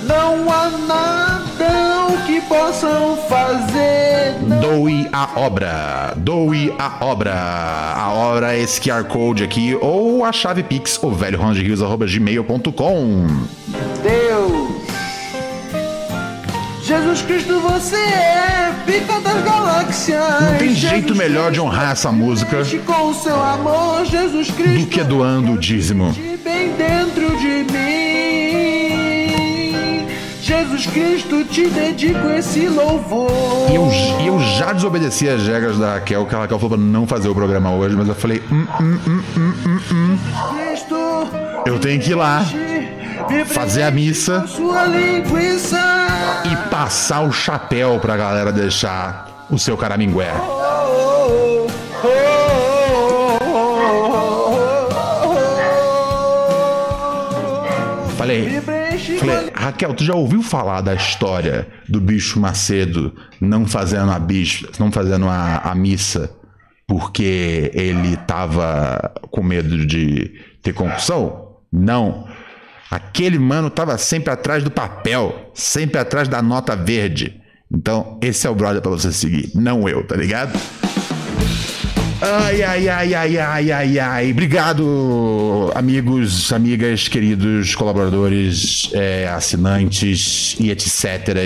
Não 0.06 0.50
há 0.52 0.70
nada 0.86 1.93
o 2.08 2.26
que 2.26 2.40
possam 2.42 3.16
fazer. 3.28 4.34
Doe 4.60 5.08
a 5.12 5.28
obra. 5.38 6.14
Doe 6.16 6.74
a 6.78 7.04
obra. 7.04 7.34
A 7.34 8.12
obra 8.12 8.54
é 8.54 8.60
esse 8.60 8.80
QR 8.80 9.04
Code 9.04 9.44
aqui 9.44 9.76
ou 9.80 10.24
a 10.24 10.32
chave 10.32 10.62
Pix, 10.62 11.02
o 11.02 11.10
velho 11.10 11.38
gmail.com. 11.38 13.26
Deus. 14.02 14.84
Jesus 16.82 17.22
Cristo, 17.22 17.60
você 17.60 17.96
é 17.96 18.74
pica 18.84 19.18
das 19.20 19.42
galáxias. 19.42 20.20
Não 20.20 20.58
tem 20.58 20.74
Jesus 20.74 20.78
jeito 20.78 21.14
melhor 21.14 21.50
de 21.50 21.58
honrar 21.58 21.92
essa 21.92 22.12
música 22.12 22.58
com 22.84 23.08
o 23.08 23.14
seu 23.14 23.42
amor, 23.42 24.04
Jesus 24.04 24.50
Cristo. 24.50 24.80
do 24.80 24.86
que 24.86 25.02
doando 25.02 25.52
o 25.52 25.58
dízimo. 25.58 26.12
de 26.12 26.36
bem 26.36 26.74
dentro 26.76 27.36
de 27.38 27.72
mim. 27.72 28.43
Jesus 30.74 30.86
Cristo, 30.86 31.44
te 31.44 31.68
dedico 31.68 32.28
esse 32.30 32.68
louvor. 32.68 33.30
E 33.70 33.76
eu, 33.76 33.88
eu 34.26 34.40
já 34.40 34.72
desobedeci 34.72 35.28
as 35.28 35.46
regras 35.46 35.78
da 35.78 35.94
Raquel, 35.94 36.26
que 36.26 36.34
a 36.34 36.38
Raquel 36.40 36.58
falou 36.58 36.76
pra 36.76 36.84
não 36.84 37.06
fazer 37.06 37.28
o 37.28 37.34
programa 37.34 37.72
hoje, 37.72 37.94
mas 37.94 38.08
eu 38.08 38.14
falei, 38.14 38.42
hum, 38.50 38.66
hum, 38.80 38.98
hum, 39.06 39.22
hum, 39.36 39.54
hum, 39.66 39.80
hum. 39.92 40.18
Cristo, 40.52 40.96
Eu 41.64 41.78
tenho 41.78 42.00
que 42.00 42.10
ir 42.10 42.14
lá 42.14 42.44
fazer 43.46 43.84
a 43.84 43.90
missa 43.90 44.44
e 46.44 46.56
passar 46.70 47.20
o 47.20 47.30
chapéu 47.30 48.00
pra 48.00 48.16
galera 48.16 48.50
deixar 48.50 49.28
o 49.48 49.58
seu 49.58 49.76
caramingué. 49.76 50.32
Oh, 50.36 51.66
oh, 52.02 52.08
oh. 52.08 52.54
Falei, 58.16 58.60
falei, 59.18 59.50
Raquel, 59.64 59.94
tu 59.94 60.04
já 60.04 60.14
ouviu 60.14 60.42
falar 60.42 60.82
da 60.82 60.92
história 60.92 61.66
do 61.88 61.98
bicho 61.98 62.38
Macedo 62.38 63.14
não 63.40 63.66
fazendo 63.66 64.10
a 64.10 64.20
não 64.78 64.92
fazendo 64.92 65.26
a, 65.26 65.56
a 65.56 65.74
missa 65.74 66.30
porque 66.86 67.70
ele 67.72 68.14
tava 68.14 69.14
com 69.30 69.42
medo 69.42 69.86
de 69.86 70.38
ter 70.62 70.74
concussão? 70.74 71.56
Não. 71.72 72.28
Aquele 72.90 73.38
mano 73.38 73.70
tava 73.70 73.96
sempre 73.96 74.30
atrás 74.30 74.62
do 74.62 74.70
papel, 74.70 75.50
sempre 75.54 75.98
atrás 75.98 76.28
da 76.28 76.42
nota 76.42 76.76
verde. 76.76 77.40
Então, 77.72 78.18
esse 78.20 78.46
é 78.46 78.50
o 78.50 78.54
brother 78.54 78.82
pra 78.82 78.90
você 78.90 79.10
seguir, 79.10 79.50
não 79.54 79.88
eu, 79.88 80.06
tá 80.06 80.14
ligado? 80.14 80.60
Ai, 82.26 82.62
ai, 82.62 82.88
ai, 82.88 83.14
ai, 83.14 83.38
ai, 83.38 83.70
ai, 83.70 83.98
ai. 83.98 84.30
Obrigado, 84.30 85.70
amigos, 85.74 86.50
amigas, 86.54 87.06
queridos 87.06 87.74
colaboradores, 87.74 88.88
é, 88.94 89.28
assinantes 89.28 90.56
e 90.58 90.70
etc. 90.70 91.36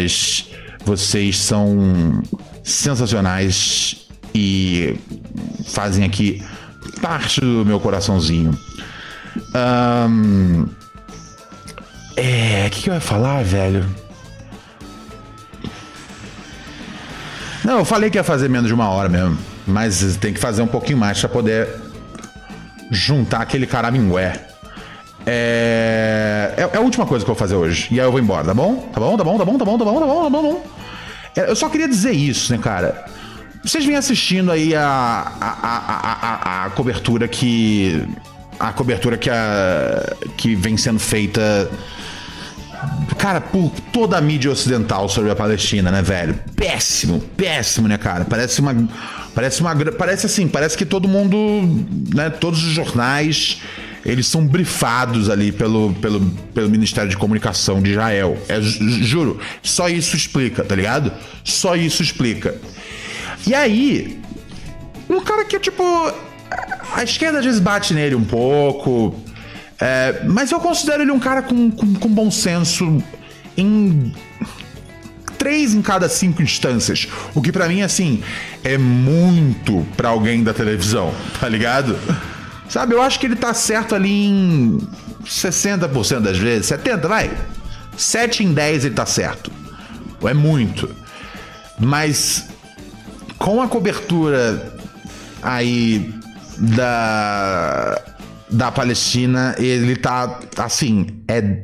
Vocês 0.85 1.37
são 1.37 2.23
sensacionais 2.63 4.07
e 4.33 4.97
fazem 5.67 6.05
aqui 6.05 6.41
parte 7.03 7.41
do 7.41 7.67
meu 7.67 7.81
coraçãozinho. 7.81 8.57
Ahn, 9.53 10.65
é, 12.17 12.67
o 12.69 12.71
que, 12.71 12.83
que 12.83 12.91
eu 12.91 12.95
ia 12.95 13.01
falar, 13.01 13.43
velho? 13.43 13.85
Não, 17.65 17.79
eu 17.79 17.85
falei 17.85 18.11
que 18.11 18.17
ia 18.17 18.23
fazer 18.23 18.49
menos 18.49 18.69
de 18.69 18.75
uma 18.75 18.89
hora 18.91 19.09
mesmo. 19.09 19.48
Mas 19.69 20.17
tem 20.17 20.33
que 20.33 20.41
fazer 20.41 20.63
um 20.63 20.67
pouquinho 20.67 20.99
mais 20.99 21.21
pra 21.21 21.29
poder 21.29 21.69
juntar 22.91 23.43
aquele 23.43 23.67
caramingué. 23.67 24.47
É... 25.27 26.55
é. 26.57 26.71
é 26.73 26.77
a 26.77 26.81
última 26.81 27.07
coisa 27.07 27.25
que 27.25 27.31
eu 27.31 27.35
vou 27.35 27.39
fazer 27.39 27.55
hoje. 27.55 27.89
E 27.91 28.01
aí 28.01 28.07
eu 28.07 28.11
vou 28.11 28.21
embora, 28.21 28.45
tá 28.45 28.55
bom? 28.55 28.89
Tá 28.93 29.01
bom, 29.01 29.17
tá 29.17 29.25
bom, 29.25 29.39
tá 29.39 29.45
bom, 29.45 29.59
tá 29.59 29.65
bom, 29.65 29.79
tá 29.79 29.85
bom, 29.85 30.01
tá 30.01 30.07
bom, 30.07 30.23
tá 30.23 30.31
bom, 30.31 30.31
tá 30.31 30.43
bom. 30.43 30.67
É, 31.37 31.51
Eu 31.51 31.57
só 31.57 31.69
queria 31.69 31.89
dizer 31.89 32.13
isso, 32.13 32.53
né, 32.53 32.59
cara? 32.59 33.05
Vocês 33.63 33.85
vêm 33.85 33.97
assistindo 33.97 34.51
aí 34.51 34.75
a, 34.75 35.33
a, 35.41 36.63
a, 36.63 36.65
a 36.67 36.71
cobertura 36.71 37.29
que. 37.29 38.07
A 38.59 38.73
cobertura 38.73 39.17
que, 39.17 39.31
a, 39.31 40.17
que 40.37 40.57
vem 40.57 40.77
sendo 40.77 40.99
feita 40.99 41.71
cara, 43.17 43.41
por 43.41 43.71
toda 43.93 44.17
a 44.17 44.21
mídia 44.21 44.51
ocidental 44.51 45.09
sobre 45.09 45.31
a 45.31 45.37
Palestina, 45.37 45.91
né, 45.91 46.01
velho? 46.01 46.39
Péssimo, 46.57 47.21
péssimo, 47.37 47.89
né, 47.89 47.99
cara? 47.99 48.25
Parece 48.25 48.61
uma. 48.61 48.75
Parece 49.39 49.61
uma. 49.61 49.73
Parece 49.93 50.27
assim, 50.27 50.49
parece 50.49 50.77
que 50.77 50.85
todo 50.85 51.07
mundo. 51.07 51.39
Né, 52.13 52.29
todos 52.29 52.61
os 52.65 52.73
jornais. 52.73 53.63
Eles 54.05 54.27
são 54.27 54.45
brifados 54.45 55.31
ali 55.31 55.53
pelo, 55.53 55.93
pelo, 55.95 56.21
pelo 56.53 56.69
Ministério 56.69 57.09
de 57.09 57.17
Comunicação 57.17 57.81
de 57.81 57.93
Israel. 57.93 58.37
É, 58.49 58.61
ju- 58.61 59.05
juro, 59.05 59.41
só 59.63 59.89
isso 59.89 60.17
explica, 60.17 60.65
tá 60.65 60.75
ligado? 60.75 61.13
Só 61.45 61.77
isso 61.77 62.03
explica. 62.03 62.57
E 63.47 63.55
aí, 63.55 64.19
um 65.09 65.21
cara 65.21 65.45
que, 65.45 65.57
tipo. 65.61 65.85
A 66.97 67.05
esquerda 67.05 67.39
às 67.39 67.45
vezes 67.45 67.61
bate 67.61 67.95
nele 67.95 68.17
um 68.17 68.25
pouco. 68.25 69.15
é, 69.81 70.25
mas 70.27 70.51
eu 70.51 70.59
considero 70.59 71.03
ele 71.03 71.13
um 71.13 71.21
cara 71.21 71.43
com, 71.43 71.71
com, 71.71 71.95
com 71.95 72.09
bom 72.09 72.29
senso 72.29 73.01
em 73.57 74.13
três 75.39 75.75
em 75.75 75.81
cada 75.81 76.09
cinco 76.09 76.43
instâncias. 76.43 77.09
O 77.35 77.41
que 77.41 77.53
pra 77.53 77.69
mim, 77.69 77.83
assim, 77.83 78.23
é 78.65 78.77
muito 78.77 79.87
pra 79.97 80.11
alguém 80.11 80.43
da 80.43 80.53
televisão, 80.53 81.15
tá 81.41 81.49
ligado? 81.49 81.97
Sabe, 82.69 82.95
eu 82.95 83.01
acho 83.01 83.19
que 83.19 83.27
ele 83.27 83.37
tá 83.37 83.55
certo 83.55 83.95
ali 83.95 84.27
em 84.27 84.79
60% 85.25 86.21
das 86.21 86.37
vezes, 86.37 86.67
70, 86.67 87.09
vai. 87.09 87.31
7 87.97 88.45
em 88.45 88.53
10 88.53 88.85
ele 88.85 88.95
tá 88.95 89.07
certo. 89.07 89.51
É 90.23 90.35
muito. 90.35 90.95
Mas 91.79 92.47
com 93.39 93.63
a 93.63 93.69
cobertura 93.69 94.75
aí 95.43 96.13
da 96.59 98.03
da 98.51 98.73
Palestina, 98.73 99.55
ele 99.59 99.95
tá 99.95 100.41
assim, 100.57 101.07
é 101.29 101.63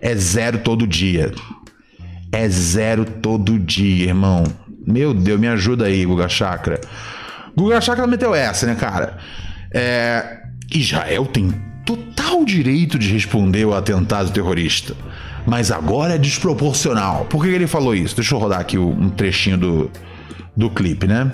é 0.00 0.14
zero 0.14 0.58
todo 0.58 0.86
dia. 0.86 1.32
É 2.32 2.48
zero 2.48 3.04
todo 3.04 3.58
dia, 3.58 4.06
irmão. 4.06 4.44
Meu 4.86 5.12
Deus, 5.12 5.38
me 5.38 5.48
ajuda 5.48 5.86
aí, 5.86 6.04
Guga 6.04 6.28
Chakra. 6.28 6.80
Guga 7.56 7.80
Chakra 7.80 8.06
meteu 8.06 8.34
essa, 8.34 8.66
né, 8.66 8.74
cara? 8.74 9.18
É, 9.72 10.38
Israel 10.72 11.26
tem 11.26 11.52
total 11.84 12.44
direito 12.44 12.98
de 12.98 13.12
responder 13.12 13.64
ao 13.64 13.74
atentado 13.74 14.30
terrorista. 14.30 14.94
Mas 15.46 15.70
agora 15.70 16.14
é 16.14 16.18
desproporcional. 16.18 17.24
Por 17.24 17.42
que 17.42 17.50
ele 17.50 17.66
falou 17.66 17.94
isso? 17.94 18.14
Deixa 18.14 18.34
eu 18.34 18.38
rodar 18.38 18.60
aqui 18.60 18.78
um 18.78 19.10
trechinho 19.10 19.56
do, 19.58 19.90
do 20.56 20.70
clipe, 20.70 21.06
né? 21.06 21.30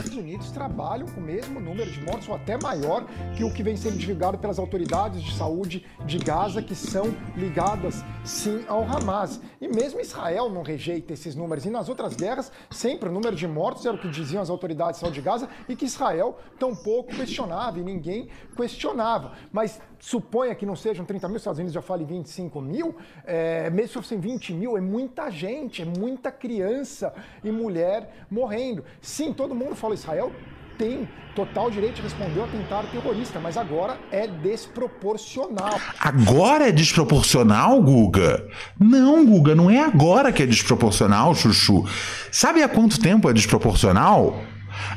Trabalham 0.67 1.07
com 1.07 1.21
o 1.21 1.23
mesmo 1.23 1.61
número 1.61 1.89
de 1.89 2.01
mortes, 2.01 2.29
ou 2.29 2.35
até 2.35 2.59
maior, 2.61 3.07
que 3.37 3.45
o 3.45 3.55
que 3.55 3.63
vem 3.63 3.77
sendo 3.77 3.97
divulgado 3.97 4.37
pelas 4.37 4.59
autoridades 4.59 5.23
de 5.23 5.33
saúde 5.33 5.87
de 6.05 6.19
Gaza, 6.19 6.61
que 6.61 6.75
são 6.75 7.15
ligadas 7.37 8.05
sim 8.25 8.65
ao 8.67 8.83
Hamas. 8.83 9.41
E 9.61 9.69
mesmo 9.69 10.01
Israel 10.01 10.51
não 10.51 10.65
rejeita 10.65 11.13
esses 11.13 11.37
números. 11.37 11.65
E 11.67 11.71
nas 11.71 11.89
outras 11.89 12.17
guerras, 12.17 12.51
sempre 12.69 13.09
o 13.09 13.13
número 13.13 13.37
de 13.37 13.47
mortos 13.47 13.87
era 13.87 13.95
o 13.95 14.01
que 14.01 14.09
diziam 14.09 14.43
as 14.43 14.51
autoridades 14.51 14.95
de 14.95 15.03
saúde 15.03 15.21
de 15.21 15.25
Gaza, 15.25 15.49
e 15.69 15.77
que 15.77 15.85
Israel 15.85 16.37
tampouco 16.59 17.15
questionava, 17.15 17.79
e 17.79 17.85
ninguém 17.85 18.29
questionava. 18.57 19.35
Mas 19.53 19.81
suponha 20.01 20.53
que 20.53 20.67
não 20.67 20.75
sejam 20.75 21.05
30 21.05 21.29
mil, 21.29 21.37
os 21.37 21.43
Estados 21.43 21.61
Unidos 21.61 21.75
já 21.75 21.83
fala 21.83 22.03
em 22.03 22.07
25 22.07 22.61
mil, 22.61 22.97
é, 23.25 23.71
mesmo 23.71 23.89
se 23.89 23.95
fossem 23.95 24.19
20 24.19 24.53
mil, 24.53 24.77
é 24.77 24.81
muita 24.81 25.31
gente, 25.31 25.83
é 25.83 25.85
muita 25.85 26.33
criança 26.33 27.15
e 27.45 27.53
mulher 27.53 28.27
morrendo. 28.29 28.85
Sim, 29.01 29.33
todo 29.33 29.55
mundo 29.55 29.77
fala 29.77 29.95
Israel 29.95 30.33
tem 30.79 31.09
total 31.35 31.71
direito 31.71 31.97
de 31.97 32.03
responder 32.03 32.41
ao 32.41 32.47
atentado 32.47 32.89
terrorista, 32.91 33.39
mas 33.39 33.57
agora 33.57 33.99
é 34.11 34.27
desproporcional. 34.27 35.79
Agora 36.01 36.69
é 36.69 36.73
desproporcional, 36.73 37.81
Guga? 37.83 38.47
Não, 38.81 39.25
Guga, 39.27 39.55
não 39.55 39.71
é 39.71 39.81
agora 39.81 40.33
que 40.33 40.43
é 40.43 40.47
desproporcional, 40.47 41.35
Chuchu. 41.35 41.85
Sabe 42.33 42.63
há 42.63 42.69
quanto 42.69 42.99
tempo 42.99 43.29
é 43.29 43.33
desproporcional? 43.35 44.43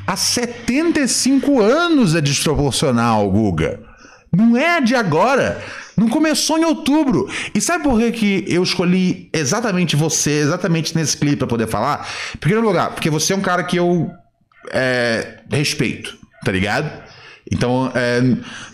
Há 0.08 0.16
75 0.16 1.62
anos 1.62 2.16
é 2.16 2.22
desproporcional, 2.22 3.30
Guga. 3.30 3.82
Não 4.32 4.56
é 4.56 4.80
de 4.80 4.96
agora. 4.96 5.62
Não 5.98 6.08
começou 6.08 6.58
em 6.58 6.64
outubro. 6.64 7.28
E 7.54 7.60
sabe 7.60 7.84
por 7.84 8.00
que, 8.00 8.12
que 8.12 8.46
eu 8.48 8.64
escolhi 8.64 9.30
exatamente 9.34 9.98
você, 9.98 10.32
exatamente 10.32 10.96
nesse 10.96 11.18
clipe 11.18 11.38
pra 11.38 11.48
poder 11.48 11.68
falar? 11.68 12.08
Em 12.34 12.38
primeiro 12.38 12.66
lugar, 12.66 12.92
porque 12.92 13.10
você 13.10 13.34
é 13.34 13.36
um 13.36 13.42
cara 13.42 13.64
que 13.64 13.76
eu 13.76 14.10
é, 14.72 15.40
respeito, 15.52 16.18
tá 16.44 16.52
ligado? 16.52 16.90
Então, 17.52 17.92
é, 17.96 18.22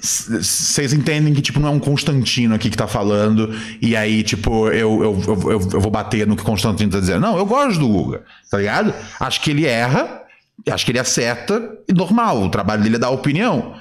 vocês 0.01 0.91
entendem 0.91 1.33
que, 1.33 1.41
tipo, 1.41 1.59
não 1.61 1.69
é 1.69 1.71
um 1.71 1.79
Constantino 1.79 2.53
aqui 2.55 2.69
que 2.69 2.75
tá 2.75 2.87
falando, 2.87 3.55
e 3.81 3.95
aí, 3.95 4.21
tipo, 4.21 4.67
eu, 4.67 5.01
eu, 5.01 5.21
eu, 5.27 5.51
eu- 5.51 5.79
vou 5.79 5.89
bater 5.91 6.27
no 6.27 6.35
que 6.35 6.43
Constantino 6.43 6.91
tá 6.91 6.99
dizendo. 6.99 7.21
Não, 7.21 7.37
eu 7.37 7.45
gosto 7.45 7.79
do 7.79 7.87
Guga, 7.87 8.23
tá 8.51 8.57
ligado? 8.57 8.93
Acho 9.19 9.39
que 9.41 9.51
ele 9.51 9.65
erra, 9.65 10.23
acho 10.69 10.83
que 10.85 10.91
ele 10.91 10.99
acerta, 10.99 11.61
e 11.87 11.93
normal, 11.93 12.43
o 12.43 12.49
trabalho 12.49 12.83
dele 12.83 12.97
é 12.97 12.99
dar 12.99 13.11
opinião. 13.11 13.75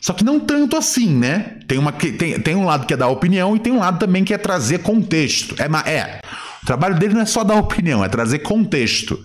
Só 0.00 0.12
que 0.12 0.24
não 0.24 0.40
tanto 0.40 0.76
assim, 0.76 1.08
né? 1.14 1.58
Tem, 1.68 1.78
uma, 1.78 1.92
tem, 1.92 2.40
tem 2.40 2.54
um 2.56 2.64
lado 2.64 2.86
que 2.86 2.92
é 2.94 2.96
dar 2.96 3.08
opinião 3.08 3.54
e 3.54 3.60
tem 3.60 3.72
um 3.72 3.78
lado 3.78 3.98
também 3.98 4.24
que 4.24 4.34
é 4.34 4.38
trazer 4.38 4.78
contexto. 4.80 5.54
É, 5.58 5.90
é. 5.90 6.20
O 6.62 6.66
trabalho 6.66 6.98
dele 6.98 7.14
não 7.14 7.20
é 7.20 7.26
só 7.26 7.44
dar 7.44 7.54
opinião, 7.56 8.04
é 8.04 8.08
trazer 8.08 8.40
contexto. 8.40 9.18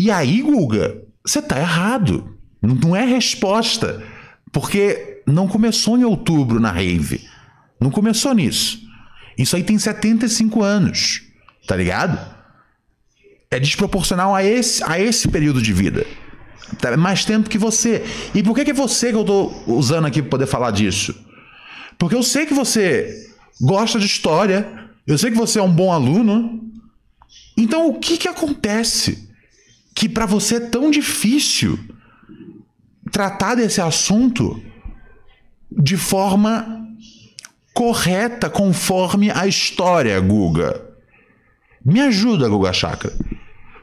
E 0.00 0.10
aí, 0.10 0.42
Guga, 0.42 1.02
você 1.24 1.40
tá 1.40 1.58
errado. 1.58 2.36
Não, 2.60 2.94
é 2.94 3.04
resposta. 3.04 4.02
Porque 4.52 5.22
não 5.26 5.48
começou 5.48 5.96
em 5.96 6.04
outubro 6.04 6.60
na 6.60 6.70
rave. 6.70 7.26
Não 7.80 7.90
começou 7.90 8.34
nisso. 8.34 8.80
Isso 9.36 9.56
aí 9.56 9.62
tem 9.62 9.78
75 9.78 10.62
anos. 10.62 11.22
Tá 11.66 11.76
ligado? 11.76 12.18
É 13.50 13.58
desproporcional 13.58 14.34
a 14.34 14.44
esse, 14.44 14.82
a 14.84 14.98
esse 14.98 15.28
período 15.28 15.62
de 15.62 15.72
vida. 15.72 16.06
Tá? 16.80 16.96
Mais 16.96 17.24
tempo 17.24 17.48
que 17.48 17.58
você. 17.58 18.04
E 18.34 18.42
por 18.42 18.54
que, 18.54 18.64
que 18.64 18.70
é 18.70 18.74
você 18.74 19.10
que 19.10 19.16
eu 19.16 19.24
tô 19.24 19.52
usando 19.66 20.06
aqui 20.06 20.20
pra 20.20 20.30
poder 20.30 20.46
falar 20.46 20.70
disso? 20.70 21.14
Porque 21.98 22.16
eu 22.16 22.22
sei 22.22 22.46
que 22.46 22.54
você 22.54 23.32
gosta 23.60 23.98
de 23.98 24.06
história. 24.06 24.88
Eu 25.06 25.16
sei 25.18 25.30
que 25.30 25.36
você 25.36 25.58
é 25.58 25.62
um 25.62 25.72
bom 25.72 25.92
aluno. 25.92 26.60
Então 27.56 27.88
o 27.88 27.98
que 27.98 28.16
que 28.16 28.28
acontece 28.28 29.23
que 29.94 30.08
pra 30.08 30.26
você 30.26 30.56
é 30.56 30.60
tão 30.60 30.90
difícil 30.90 31.78
tratar 33.12 33.54
desse 33.54 33.80
assunto 33.80 34.60
de 35.70 35.96
forma 35.96 36.84
correta, 37.72 38.48
conforme 38.48 39.30
a 39.30 39.46
história, 39.46 40.18
Guga? 40.20 40.82
Me 41.84 42.00
ajuda, 42.00 42.48
Guga 42.48 42.72
Chakra. 42.72 43.12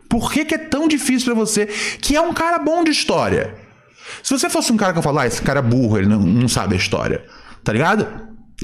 Por 0.09 0.31
que, 0.31 0.43
que 0.43 0.55
é 0.55 0.57
tão 0.57 0.87
difícil 0.87 1.25
pra 1.25 1.35
você, 1.35 1.65
que 1.65 2.15
é 2.15 2.21
um 2.21 2.33
cara 2.33 2.59
bom 2.59 2.83
de 2.83 2.91
história? 2.91 3.55
Se 4.23 4.37
você 4.37 4.49
fosse 4.49 4.71
um 4.71 4.77
cara 4.77 4.91
que 4.91 4.99
eu 4.99 5.03
falar, 5.03 5.23
ah, 5.23 5.27
esse 5.27 5.41
cara 5.41 5.59
é 5.59 5.63
burro, 5.63 5.97
ele 5.97 6.07
não, 6.07 6.19
não 6.19 6.47
sabe 6.47 6.75
a 6.75 6.77
história, 6.77 7.23
tá 7.63 7.71
ligado? 7.71 8.07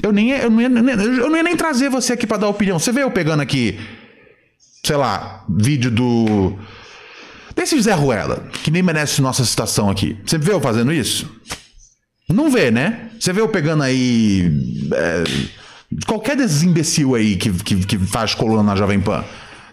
Eu 0.02 0.12
nem, 0.12 0.30
eu, 0.30 0.50
não 0.50 0.60
ia, 0.60 0.68
eu 0.68 1.28
não 1.30 1.36
ia 1.36 1.42
nem 1.42 1.56
trazer 1.56 1.88
você 1.88 2.12
aqui 2.12 2.26
pra 2.26 2.36
dar 2.36 2.48
opinião. 2.48 2.78
Você 2.78 2.90
eu 2.90 3.10
pegando 3.10 3.40
aqui, 3.40 3.80
sei 4.84 4.96
lá, 4.96 5.44
vídeo 5.48 5.90
do. 5.90 6.56
Desse 7.58 7.80
Zé 7.82 7.92
Ruela, 7.92 8.48
que 8.62 8.70
nem 8.70 8.84
merece 8.84 9.20
nossa 9.20 9.44
citação 9.44 9.90
aqui. 9.90 10.16
Você 10.24 10.38
vê 10.38 10.52
eu 10.52 10.60
fazendo 10.60 10.92
isso? 10.92 11.28
Não 12.28 12.52
vê, 12.52 12.70
né? 12.70 13.10
Você 13.18 13.32
vê 13.32 13.40
eu 13.40 13.48
pegando 13.48 13.82
aí. 13.82 14.48
é, 14.92 15.24
qualquer 16.06 16.36
desses 16.36 16.62
imbecil 16.62 17.16
aí 17.16 17.34
que, 17.34 17.50
que, 17.50 17.84
que 17.84 17.98
faz 17.98 18.32
coluna 18.32 18.62
na 18.62 18.76
Jovem 18.76 19.00
Pan. 19.00 19.24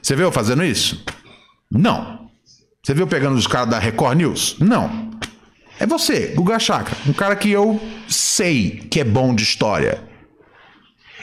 Você 0.02 0.16
vê 0.16 0.24
eu 0.24 0.32
fazendo 0.32 0.64
isso? 0.64 1.06
Não. 1.72 2.28
Você 2.82 2.96
viu 2.96 3.06
pegando 3.06 3.36
os 3.36 3.46
caras 3.46 3.70
da 3.70 3.78
Record 3.78 4.18
News? 4.18 4.56
Não. 4.60 5.12
É 5.80 5.86
você, 5.86 6.34
Guga 6.36 6.58
Chakra, 6.58 6.98
um 7.08 7.14
cara 7.14 7.36
que 7.36 7.52
eu 7.52 7.80
sei 8.08 8.88
que 8.90 9.00
é 9.00 9.04
bom 9.04 9.36
de 9.36 9.44
história. 9.44 10.04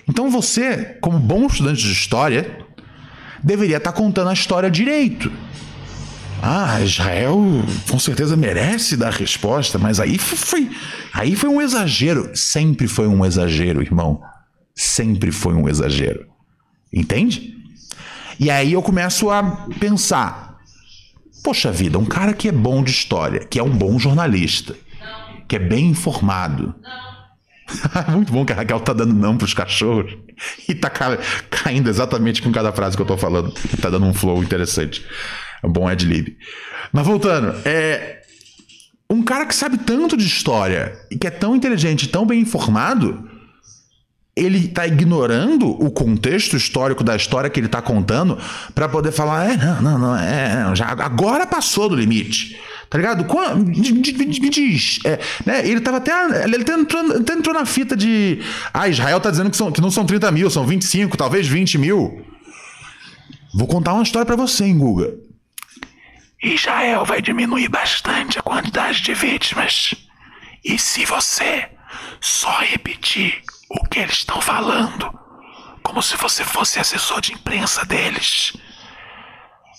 Então 0.08 0.30
você, 0.30 0.96
como 1.00 1.18
bom 1.18 1.44
estudante 1.44 1.82
de 1.82 1.90
história, 1.90 2.56
deveria 3.42 3.78
estar 3.78 3.90
contando 3.90 4.30
a 4.30 4.32
história 4.32 4.70
direito. 4.70 5.32
Ah, 6.42 6.80
Israel 6.80 7.38
com 7.88 7.98
certeza 7.98 8.36
merece 8.36 8.96
dar 8.96 9.12
resposta, 9.12 9.78
mas 9.78 10.00
aí 10.00 10.18
foi, 10.18 10.68
aí 11.12 11.36
foi 11.36 11.48
um 11.48 11.60
exagero. 11.62 12.30
Sempre 12.34 12.88
foi 12.88 13.06
um 13.06 13.24
exagero, 13.24 13.80
irmão. 13.80 14.20
Sempre 14.74 15.30
foi 15.30 15.54
um 15.54 15.68
exagero. 15.68 16.26
Entende? 16.92 17.54
E 18.40 18.50
aí 18.50 18.72
eu 18.72 18.82
começo 18.82 19.30
a 19.30 19.68
pensar: 19.78 20.56
Poxa 21.44 21.70
vida, 21.70 21.98
um 21.98 22.04
cara 22.04 22.32
que 22.32 22.48
é 22.48 22.52
bom 22.52 22.82
de 22.82 22.90
história, 22.90 23.40
que 23.40 23.58
é 23.58 23.62
um 23.62 23.70
bom 23.70 23.98
jornalista, 23.98 24.74
que 25.48 25.54
é 25.56 25.60
bem 25.60 25.90
informado. 25.90 26.74
Muito 28.10 28.32
bom 28.32 28.44
que 28.44 28.52
a 28.52 28.56
Raquel 28.56 28.80
tá 28.80 28.92
dando 28.92 29.14
não 29.14 29.36
pros 29.38 29.54
cachorros 29.54 30.12
e 30.68 30.74
tá 30.74 30.90
ca- 30.90 31.16
caindo 31.48 31.88
exatamente 31.88 32.42
com 32.42 32.50
cada 32.50 32.72
frase 32.72 32.96
que 32.96 33.02
eu 33.02 33.06
tô 33.06 33.16
falando. 33.16 33.52
Tá 33.80 33.88
dando 33.88 34.06
um 34.06 34.12
flow 34.12 34.42
interessante. 34.42 35.06
É 35.62 35.68
bom 35.68 35.86
ad-lib. 35.86 36.36
Mas 36.92 37.06
voltando, 37.06 37.54
é. 37.64 38.20
Um 39.08 39.22
cara 39.22 39.44
que 39.44 39.54
sabe 39.54 39.76
tanto 39.76 40.16
de 40.16 40.24
história 40.24 40.98
e 41.10 41.18
que 41.18 41.26
é 41.26 41.30
tão 41.30 41.54
inteligente, 41.54 42.08
tão 42.08 42.24
bem 42.24 42.40
informado, 42.40 43.28
ele 44.34 44.68
tá 44.68 44.86
ignorando 44.86 45.68
o 45.68 45.90
contexto 45.90 46.56
histórico 46.56 47.04
da 47.04 47.14
história 47.14 47.50
que 47.50 47.60
ele 47.60 47.68
tá 47.68 47.82
contando 47.82 48.38
pra 48.74 48.88
poder 48.88 49.12
falar, 49.12 49.50
é, 49.50 49.56
não, 49.58 49.82
não, 49.82 49.98
não, 49.98 50.16
é, 50.16 50.64
não, 50.64 50.74
já 50.74 50.86
agora 50.86 51.46
passou 51.46 51.90
do 51.90 51.94
limite. 51.94 52.58
Tá 52.88 52.98
ligado? 52.98 53.26
Me 53.56 54.50
diz. 54.50 54.98
é, 55.04 55.18
né, 55.46 55.66
ele 55.66 55.80
tava 55.80 55.96
até. 55.96 56.44
Ele 56.44 56.56
até 56.56 56.74
entrou, 56.74 57.16
até 57.16 57.32
entrou 57.32 57.54
na 57.54 57.64
fita 57.64 57.96
de. 57.96 58.40
Ah, 58.72 58.86
Israel 58.86 59.18
tá 59.18 59.30
dizendo 59.30 59.50
que, 59.50 59.56
são, 59.56 59.72
que 59.72 59.80
não 59.80 59.90
são 59.90 60.04
30 60.04 60.30
mil, 60.30 60.50
são 60.50 60.66
25, 60.66 61.16
talvez 61.16 61.46
20 61.46 61.78
mil. 61.78 62.22
Vou 63.54 63.66
contar 63.66 63.94
uma 63.94 64.02
história 64.02 64.26
pra 64.26 64.36
você, 64.36 64.64
hein, 64.64 64.76
Guga. 64.76 65.14
Israel 66.42 67.04
vai 67.04 67.22
diminuir 67.22 67.68
bastante 67.68 68.38
a 68.38 68.42
quantidade 68.42 69.00
de 69.00 69.14
vítimas. 69.14 69.94
E 70.64 70.78
se 70.78 71.04
você 71.04 71.68
só 72.20 72.50
repetir 72.60 73.42
o 73.68 73.86
que 73.88 74.00
eles 74.00 74.16
estão 74.16 74.40
falando, 74.40 75.12
como 75.82 76.02
se 76.02 76.16
você 76.16 76.44
fosse 76.44 76.80
assessor 76.80 77.20
de 77.20 77.32
imprensa 77.32 77.84
deles, 77.84 78.52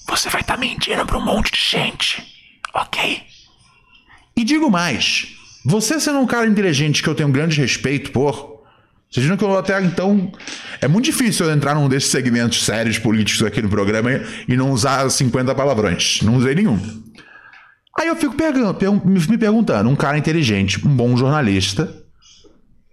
você 0.07 0.29
vai 0.29 0.41
estar 0.41 0.57
mentindo 0.57 1.05
pra 1.05 1.17
um 1.17 1.25
monte 1.25 1.51
de 1.51 1.59
gente, 1.59 2.23
ok? 2.73 3.23
E 4.35 4.43
digo 4.43 4.69
mais: 4.71 5.27
você 5.65 5.99
sendo 5.99 6.19
um 6.19 6.27
cara 6.27 6.47
inteligente 6.47 7.03
que 7.03 7.09
eu 7.09 7.15
tenho 7.15 7.29
um 7.29 7.33
grande 7.33 7.59
respeito 7.59 8.11
por. 8.11 8.52
Vocês 9.13 9.23
viram 9.23 9.37
que 9.37 9.43
eu 9.43 9.55
até 9.55 9.79
então. 9.79 10.31
É 10.81 10.87
muito 10.87 11.05
difícil 11.05 11.45
eu 11.45 11.53
entrar 11.53 11.75
num 11.75 11.87
desses 11.87 12.09
segmentos 12.09 12.65
sérios 12.65 12.97
políticos 12.97 13.45
aqui 13.45 13.61
no 13.61 13.69
programa 13.69 14.09
e 14.47 14.57
não 14.57 14.71
usar 14.71 15.07
50 15.07 15.53
palavrões. 15.53 16.19
Não 16.23 16.37
usei 16.37 16.55
nenhum. 16.55 16.79
Aí 17.99 18.07
eu 18.07 18.15
fico 18.15 18.35
me 19.05 19.37
perguntando, 19.37 19.87
um 19.87 19.95
cara 19.95 20.17
inteligente, 20.17 20.83
um 20.83 20.89
bom 20.89 21.15
jornalista, 21.15 21.93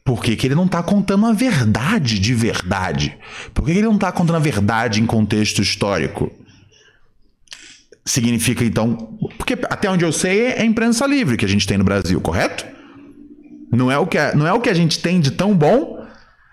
por 0.04 0.22
que, 0.22 0.36
que 0.36 0.46
ele 0.46 0.54
não 0.54 0.68
tá 0.68 0.82
contando 0.82 1.24
a 1.24 1.32
verdade 1.32 2.18
de 2.18 2.34
verdade? 2.34 3.16
Por 3.54 3.64
que, 3.64 3.72
que 3.72 3.78
ele 3.78 3.86
não 3.86 3.96
tá 3.96 4.12
contando 4.12 4.36
a 4.36 4.40
verdade 4.40 5.00
em 5.00 5.06
contexto 5.06 5.62
histórico? 5.62 6.30
Significa 8.04 8.62
então. 8.62 9.18
Porque 9.38 9.54
até 9.70 9.88
onde 9.88 10.04
eu 10.04 10.12
sei 10.12 10.48
é 10.48 10.60
a 10.60 10.64
imprensa 10.66 11.06
livre 11.06 11.38
que 11.38 11.46
a 11.46 11.48
gente 11.48 11.66
tem 11.66 11.78
no 11.78 11.84
Brasil, 11.84 12.20
correto? 12.20 12.66
Não 13.72 13.90
é 13.90 13.96
o 13.96 14.06
que, 14.06 14.18
não 14.34 14.46
é 14.46 14.52
o 14.52 14.60
que 14.60 14.68
a 14.68 14.74
gente 14.74 14.98
tem 14.98 15.18
de 15.18 15.30
tão 15.30 15.54
bom, 15.54 15.99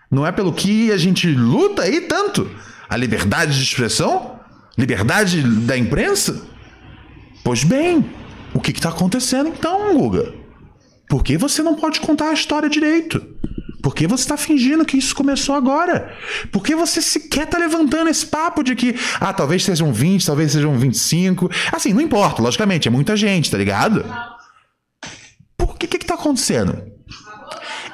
não 0.09 0.25
é 0.25 0.31
pelo 0.31 0.53
que 0.53 0.91
a 0.91 0.97
gente 0.97 1.27
luta 1.27 1.83
aí 1.83 2.01
tanto. 2.01 2.49
A 2.89 2.95
liberdade 2.95 3.57
de 3.57 3.63
expressão? 3.63 4.39
Liberdade 4.77 5.41
da 5.41 5.77
imprensa? 5.77 6.45
Pois 7.43 7.63
bem, 7.63 8.09
o 8.53 8.59
que 8.59 8.71
está 8.71 8.89
acontecendo 8.89 9.49
então, 9.49 9.93
Guga? 9.97 10.33
Por 11.09 11.23
que 11.23 11.37
você 11.37 11.63
não 11.63 11.75
pode 11.75 11.99
contar 11.99 12.29
a 12.29 12.33
história 12.33 12.69
direito? 12.69 13.37
Por 13.81 13.95
que 13.95 14.07
você 14.07 14.23
está 14.23 14.35
fingindo 14.35 14.83
que 14.83 14.97
isso 14.97 15.15
começou 15.15 15.55
agora? 15.55 16.13
Por 16.51 16.61
que 16.61 16.75
você 16.75 17.01
sequer 17.01 17.43
está 17.43 17.57
levantando 17.57 18.09
esse 18.09 18.25
papo 18.25 18.63
de 18.63 18.75
que, 18.75 18.95
ah, 19.19 19.31
talvez 19.31 19.63
sejam 19.63 19.93
20, 19.93 20.25
talvez 20.25 20.51
sejam 20.51 20.77
25? 20.77 21.49
Assim, 21.71 21.93
não 21.93 22.01
importa, 22.01 22.41
logicamente, 22.41 22.87
é 22.87 22.91
muita 22.91 23.15
gente, 23.15 23.49
tá 23.49 23.57
ligado? 23.57 24.03
Por 25.57 25.77
que 25.77 25.87
que, 25.87 25.99
tá 25.99 26.15
acontecendo? 26.15 26.96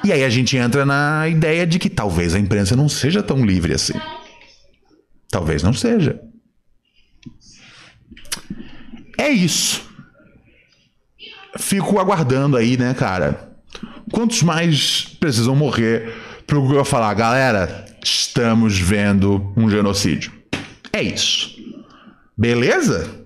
E 0.04 0.12
aí 0.12 0.22
a 0.22 0.28
gente 0.28 0.56
entra 0.56 0.84
na 0.84 1.26
ideia 1.28 1.66
de 1.66 1.78
que 1.78 1.88
talvez 1.88 2.34
a 2.34 2.38
imprensa 2.38 2.76
não 2.76 2.88
seja 2.88 3.22
tão 3.22 3.44
livre 3.44 3.72
assim. 3.72 3.94
Talvez 5.30 5.62
não 5.62 5.72
seja. 5.72 6.20
É 9.18 9.30
isso. 9.30 9.82
Fico 11.58 11.98
aguardando 11.98 12.56
aí, 12.56 12.76
né, 12.76 12.92
cara? 12.92 13.56
Quantos 14.12 14.42
mais 14.42 15.16
precisam 15.18 15.56
morrer 15.56 16.14
pro 16.46 16.60
Google 16.60 16.84
falar, 16.84 17.14
galera, 17.14 17.86
estamos 18.02 18.78
vendo 18.78 19.52
um 19.56 19.70
genocídio? 19.70 20.32
É 20.92 21.02
isso. 21.02 21.56
Beleza? 22.36 23.24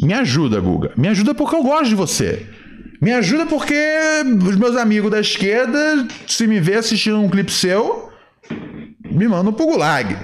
Me 0.00 0.14
ajuda, 0.14 0.60
Guga. 0.60 0.92
Me 0.96 1.08
ajuda 1.08 1.34
porque 1.34 1.54
eu 1.54 1.62
gosto 1.62 1.88
de 1.88 1.94
você. 1.94 2.46
Me 3.00 3.12
ajuda 3.12 3.46
porque 3.46 3.74
os 4.48 4.56
meus 4.56 4.76
amigos 4.76 5.10
da 5.10 5.20
esquerda, 5.20 6.06
se 6.26 6.46
me 6.46 6.60
ver 6.60 6.78
assistindo 6.78 7.20
um 7.20 7.28
clipe 7.28 7.52
seu, 7.52 8.10
me 9.04 9.28
mandam 9.28 9.52
pro 9.52 9.66
gulag. 9.66 10.16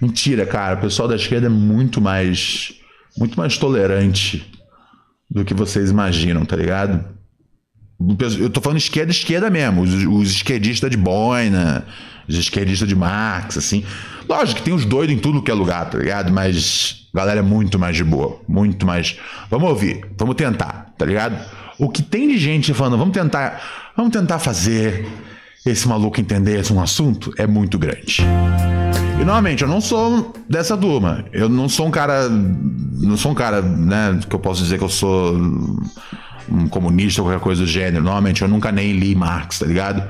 Mentira, 0.00 0.46
cara. 0.46 0.76
O 0.76 0.80
pessoal 0.80 1.08
da 1.08 1.16
esquerda 1.16 1.46
é 1.46 1.50
muito 1.50 2.00
mais. 2.00 2.74
Muito 3.16 3.36
mais 3.38 3.56
tolerante 3.56 4.52
do 5.30 5.44
que 5.44 5.54
vocês 5.54 5.90
imaginam, 5.90 6.44
tá 6.44 6.54
ligado? 6.54 7.15
Eu 8.38 8.50
tô 8.50 8.60
falando 8.60 8.78
esquerda, 8.78 9.10
esquerda 9.10 9.48
mesmo. 9.48 9.82
Os, 9.82 9.94
os 9.94 10.30
esquerdistas 10.30 10.90
de 10.90 10.96
Boina, 10.96 11.86
os 12.28 12.36
esquerdistas 12.36 12.88
de 12.88 12.94
Marx, 12.94 13.56
assim. 13.56 13.84
Lógico 14.28 14.58
que 14.58 14.64
tem 14.64 14.74
os 14.74 14.84
doidos 14.84 15.14
em 15.14 15.18
tudo 15.18 15.42
que 15.42 15.50
é 15.50 15.54
lugar, 15.54 15.88
tá 15.88 15.98
ligado? 15.98 16.32
Mas 16.32 17.06
a 17.14 17.18
galera 17.18 17.40
é 17.40 17.42
muito 17.42 17.78
mais 17.78 17.96
de 17.96 18.04
boa. 18.04 18.38
Muito 18.46 18.84
mais. 18.84 19.18
Vamos 19.50 19.68
ouvir, 19.68 20.04
vamos 20.18 20.34
tentar, 20.34 20.92
tá 20.98 21.06
ligado? 21.06 21.38
O 21.78 21.88
que 21.88 22.02
tem 22.02 22.28
de 22.28 22.38
gente 22.38 22.74
falando, 22.74 22.98
vamos 22.98 23.14
tentar. 23.14 23.92
Vamos 23.96 24.12
tentar 24.12 24.38
fazer 24.38 25.06
esse 25.64 25.88
maluco 25.88 26.20
entender 26.20 26.60
esse 26.60 26.72
um 26.72 26.80
assunto 26.80 27.32
é 27.38 27.46
muito 27.46 27.78
grande. 27.78 28.22
E 29.20 29.24
normalmente 29.24 29.62
eu 29.62 29.68
não 29.68 29.80
sou 29.80 30.34
dessa 30.48 30.76
turma. 30.76 31.24
Eu 31.32 31.48
não 31.48 31.68
sou 31.68 31.86
um 31.86 31.90
cara. 31.90 32.28
Não 32.28 33.16
sou 33.16 33.32
um 33.32 33.34
cara, 33.34 33.62
né? 33.62 34.20
Que 34.28 34.34
eu 34.34 34.38
posso 34.38 34.62
dizer 34.62 34.78
que 34.78 34.84
eu 34.84 34.88
sou 34.88 35.34
um 36.50 36.68
comunista 36.68 37.20
ou 37.22 37.28
qualquer 37.28 37.42
coisa 37.42 37.62
do 37.62 37.66
gênero. 37.68 38.02
Normalmente 38.04 38.42
eu 38.42 38.48
nunca 38.48 38.70
nem 38.72 38.92
li 38.92 39.14
Marx, 39.14 39.58
tá 39.58 39.66
ligado? 39.66 40.02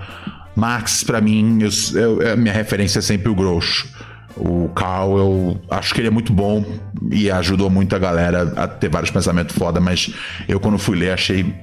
Marx, 0.54 1.04
pra 1.04 1.20
mim, 1.20 1.58
eu, 1.94 2.22
eu- 2.22 2.36
minha 2.36 2.52
referência 2.54 2.98
é 2.98 3.02
sempre 3.02 3.28
o 3.28 3.34
Groucho. 3.34 3.88
O 4.36 4.68
Karl, 4.74 5.16
eu 5.18 5.60
acho 5.70 5.94
que 5.94 6.00
ele 6.00 6.08
é 6.08 6.10
muito 6.10 6.30
bom 6.32 6.64
e 7.10 7.30
ajudou 7.30 7.70
muito 7.70 7.96
a 7.96 7.98
galera 7.98 8.52
a 8.56 8.68
ter 8.68 8.90
vários 8.90 9.10
pensamentos 9.10 9.56
foda, 9.56 9.80
mas 9.80 10.12
eu, 10.46 10.60
quando 10.60 10.76
fui 10.78 10.98
ler, 10.98 11.12
achei 11.12 11.54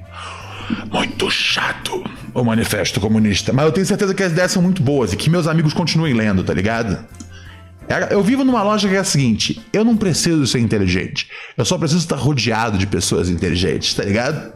muito 0.92 1.30
chato 1.30 2.02
o 2.32 2.42
Manifesto 2.44 2.98
Comunista. 3.00 3.52
Mas 3.52 3.66
eu 3.66 3.72
tenho 3.72 3.86
certeza 3.86 4.12
que 4.14 4.22
as 4.22 4.32
ideias 4.32 4.50
são 4.50 4.60
muito 4.62 4.82
boas 4.82 5.12
e 5.12 5.16
que 5.16 5.30
meus 5.30 5.46
amigos 5.46 5.72
continuem 5.72 6.14
lendo, 6.14 6.42
tá 6.42 6.52
ligado? 6.52 6.98
É- 7.88 8.12
Eu 8.14 8.22
vivo 8.22 8.42
numa 8.44 8.62
lógica 8.62 8.90
que 8.92 8.96
é 8.96 9.00
a 9.00 9.04
seguinte: 9.04 9.60
eu 9.72 9.84
não 9.84 9.96
preciso 9.96 10.46
ser 10.46 10.58
inteligente. 10.58 11.28
Eu 11.56 11.64
só 11.64 11.76
preciso 11.78 12.00
estar 12.00 12.16
rodeado 12.16 12.76
de 12.78 12.86
pessoas 12.86 13.28
inteligentes, 13.28 13.94
tá 13.94 14.02
ligado? 14.02 14.52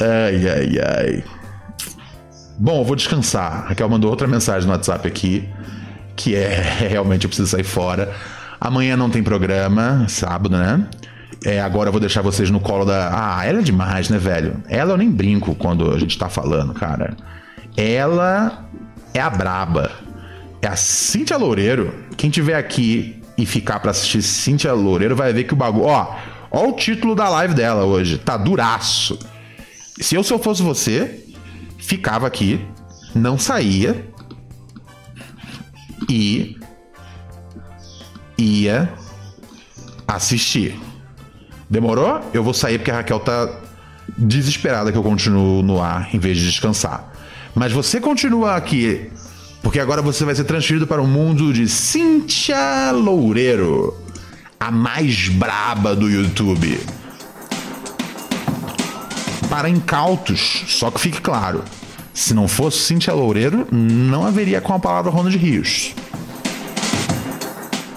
Ai, 0.00 0.48
ai, 0.48 0.78
ai. 0.78 1.24
Bom, 2.58 2.80
eu 2.80 2.84
vou 2.84 2.96
descansar. 2.96 3.66
Raquel 3.68 3.88
mandou 3.88 4.10
outra 4.10 4.28
mensagem 4.28 4.66
no 4.66 4.72
WhatsApp 4.72 5.06
aqui, 5.06 5.48
que 6.16 6.34
é 6.34 6.60
realmente 6.88 7.24
eu 7.24 7.28
preciso 7.28 7.48
sair 7.48 7.64
fora. 7.64 8.12
Amanhã 8.60 8.96
não 8.96 9.10
tem 9.10 9.22
programa, 9.22 10.06
sábado, 10.08 10.56
né? 10.56 10.86
É, 11.44 11.60
agora 11.60 11.88
eu 11.88 11.92
vou 11.92 12.00
deixar 12.00 12.22
vocês 12.22 12.50
no 12.50 12.60
colo 12.60 12.84
da. 12.84 13.10
Ah, 13.12 13.44
ela 13.44 13.58
é 13.58 13.62
demais, 13.62 14.08
né, 14.08 14.16
velho? 14.18 14.62
Ela 14.68 14.92
eu 14.92 14.96
nem 14.96 15.10
brinco 15.10 15.54
quando 15.54 15.92
a 15.92 15.98
gente 15.98 16.16
tá 16.16 16.28
falando, 16.28 16.72
cara. 16.72 17.16
Ela 17.76 18.64
é 19.12 19.20
a 19.20 19.28
braba. 19.28 19.90
É 20.62 20.68
a 20.68 20.76
Cíntia 20.76 21.36
Loureiro. 21.36 21.92
Quem 22.16 22.30
tiver 22.30 22.56
aqui 22.56 23.20
e 23.36 23.44
ficar 23.44 23.80
pra 23.80 23.90
assistir 23.90 24.22
Cíntia 24.22 24.72
Loureiro 24.72 25.14
vai 25.14 25.32
ver 25.32 25.44
que 25.44 25.52
o 25.52 25.56
bagulho. 25.56 25.84
Ó, 25.84 26.16
ó 26.50 26.68
o 26.68 26.72
título 26.72 27.14
da 27.14 27.28
live 27.28 27.52
dela 27.52 27.84
hoje. 27.84 28.16
Tá 28.16 28.36
duraço. 28.36 29.18
Se 30.00 30.14
eu, 30.14 30.24
se 30.24 30.36
fosse 30.38 30.62
você, 30.62 31.24
ficava 31.78 32.26
aqui, 32.26 32.60
não 33.14 33.38
saía 33.38 34.06
e 36.08 36.56
ia 38.36 38.92
assistir. 40.06 40.78
Demorou? 41.68 42.20
Eu 42.32 42.42
vou 42.42 42.54
sair 42.54 42.78
porque 42.78 42.90
a 42.90 42.96
Raquel 42.96 43.20
tá 43.20 43.48
desesperada 44.16 44.92
que 44.92 44.98
eu 44.98 45.02
continuo 45.02 45.62
no 45.62 45.80
ar 45.80 46.14
em 46.14 46.18
vez 46.18 46.38
de 46.38 46.44
descansar. 46.44 47.12
Mas 47.54 47.72
você 47.72 48.00
continua 48.00 48.56
aqui, 48.56 49.10
porque 49.62 49.78
agora 49.78 50.02
você 50.02 50.24
vai 50.24 50.34
ser 50.34 50.44
transferido 50.44 50.86
para 50.86 51.00
o 51.00 51.06
mundo 51.06 51.52
de 51.52 51.68
Cíntia 51.68 52.90
Loureiro, 52.92 53.96
a 54.58 54.70
mais 54.70 55.28
braba 55.28 55.94
do 55.94 56.10
YouTube. 56.10 56.80
Para 59.54 59.68
incautos, 59.68 60.64
só 60.66 60.90
que 60.90 61.00
fique 61.00 61.20
claro, 61.20 61.62
se 62.12 62.34
não 62.34 62.48
fosse 62.48 62.78
Cíntia 62.78 63.14
Loureiro, 63.14 63.68
não 63.70 64.26
haveria 64.26 64.60
com 64.60 64.74
a 64.74 64.80
palavra 64.80 65.12
Ronald 65.12 65.38
Rios. 65.38 65.94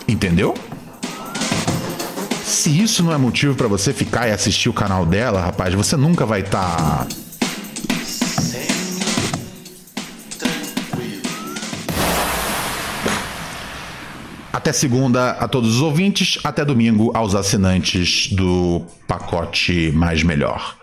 Entendeu? 0.07 0.53
se 2.45 2.69
isso 2.79 3.01
não 3.01 3.11
é 3.11 3.17
motivo 3.17 3.55
pra 3.55 3.67
você 3.67 3.91
ficar 3.91 4.27
e 4.27 4.31
assistir 4.31 4.69
o 4.69 4.73
canal 4.73 5.03
dela, 5.03 5.41
rapaz, 5.41 5.73
você 5.73 5.97
nunca 5.97 6.27
vai 6.27 6.43
tá 6.43 7.07
estar. 7.07 7.27
Até 14.53 14.71
segunda 14.71 15.31
a 15.31 15.47
todos 15.47 15.77
os 15.77 15.81
ouvintes, 15.81 16.37
até 16.43 16.63
domingo 16.63 17.09
aos 17.15 17.33
assinantes 17.33 18.31
do 18.31 18.85
pacote 19.07 19.91
mais 19.95 20.21
melhor. 20.21 20.76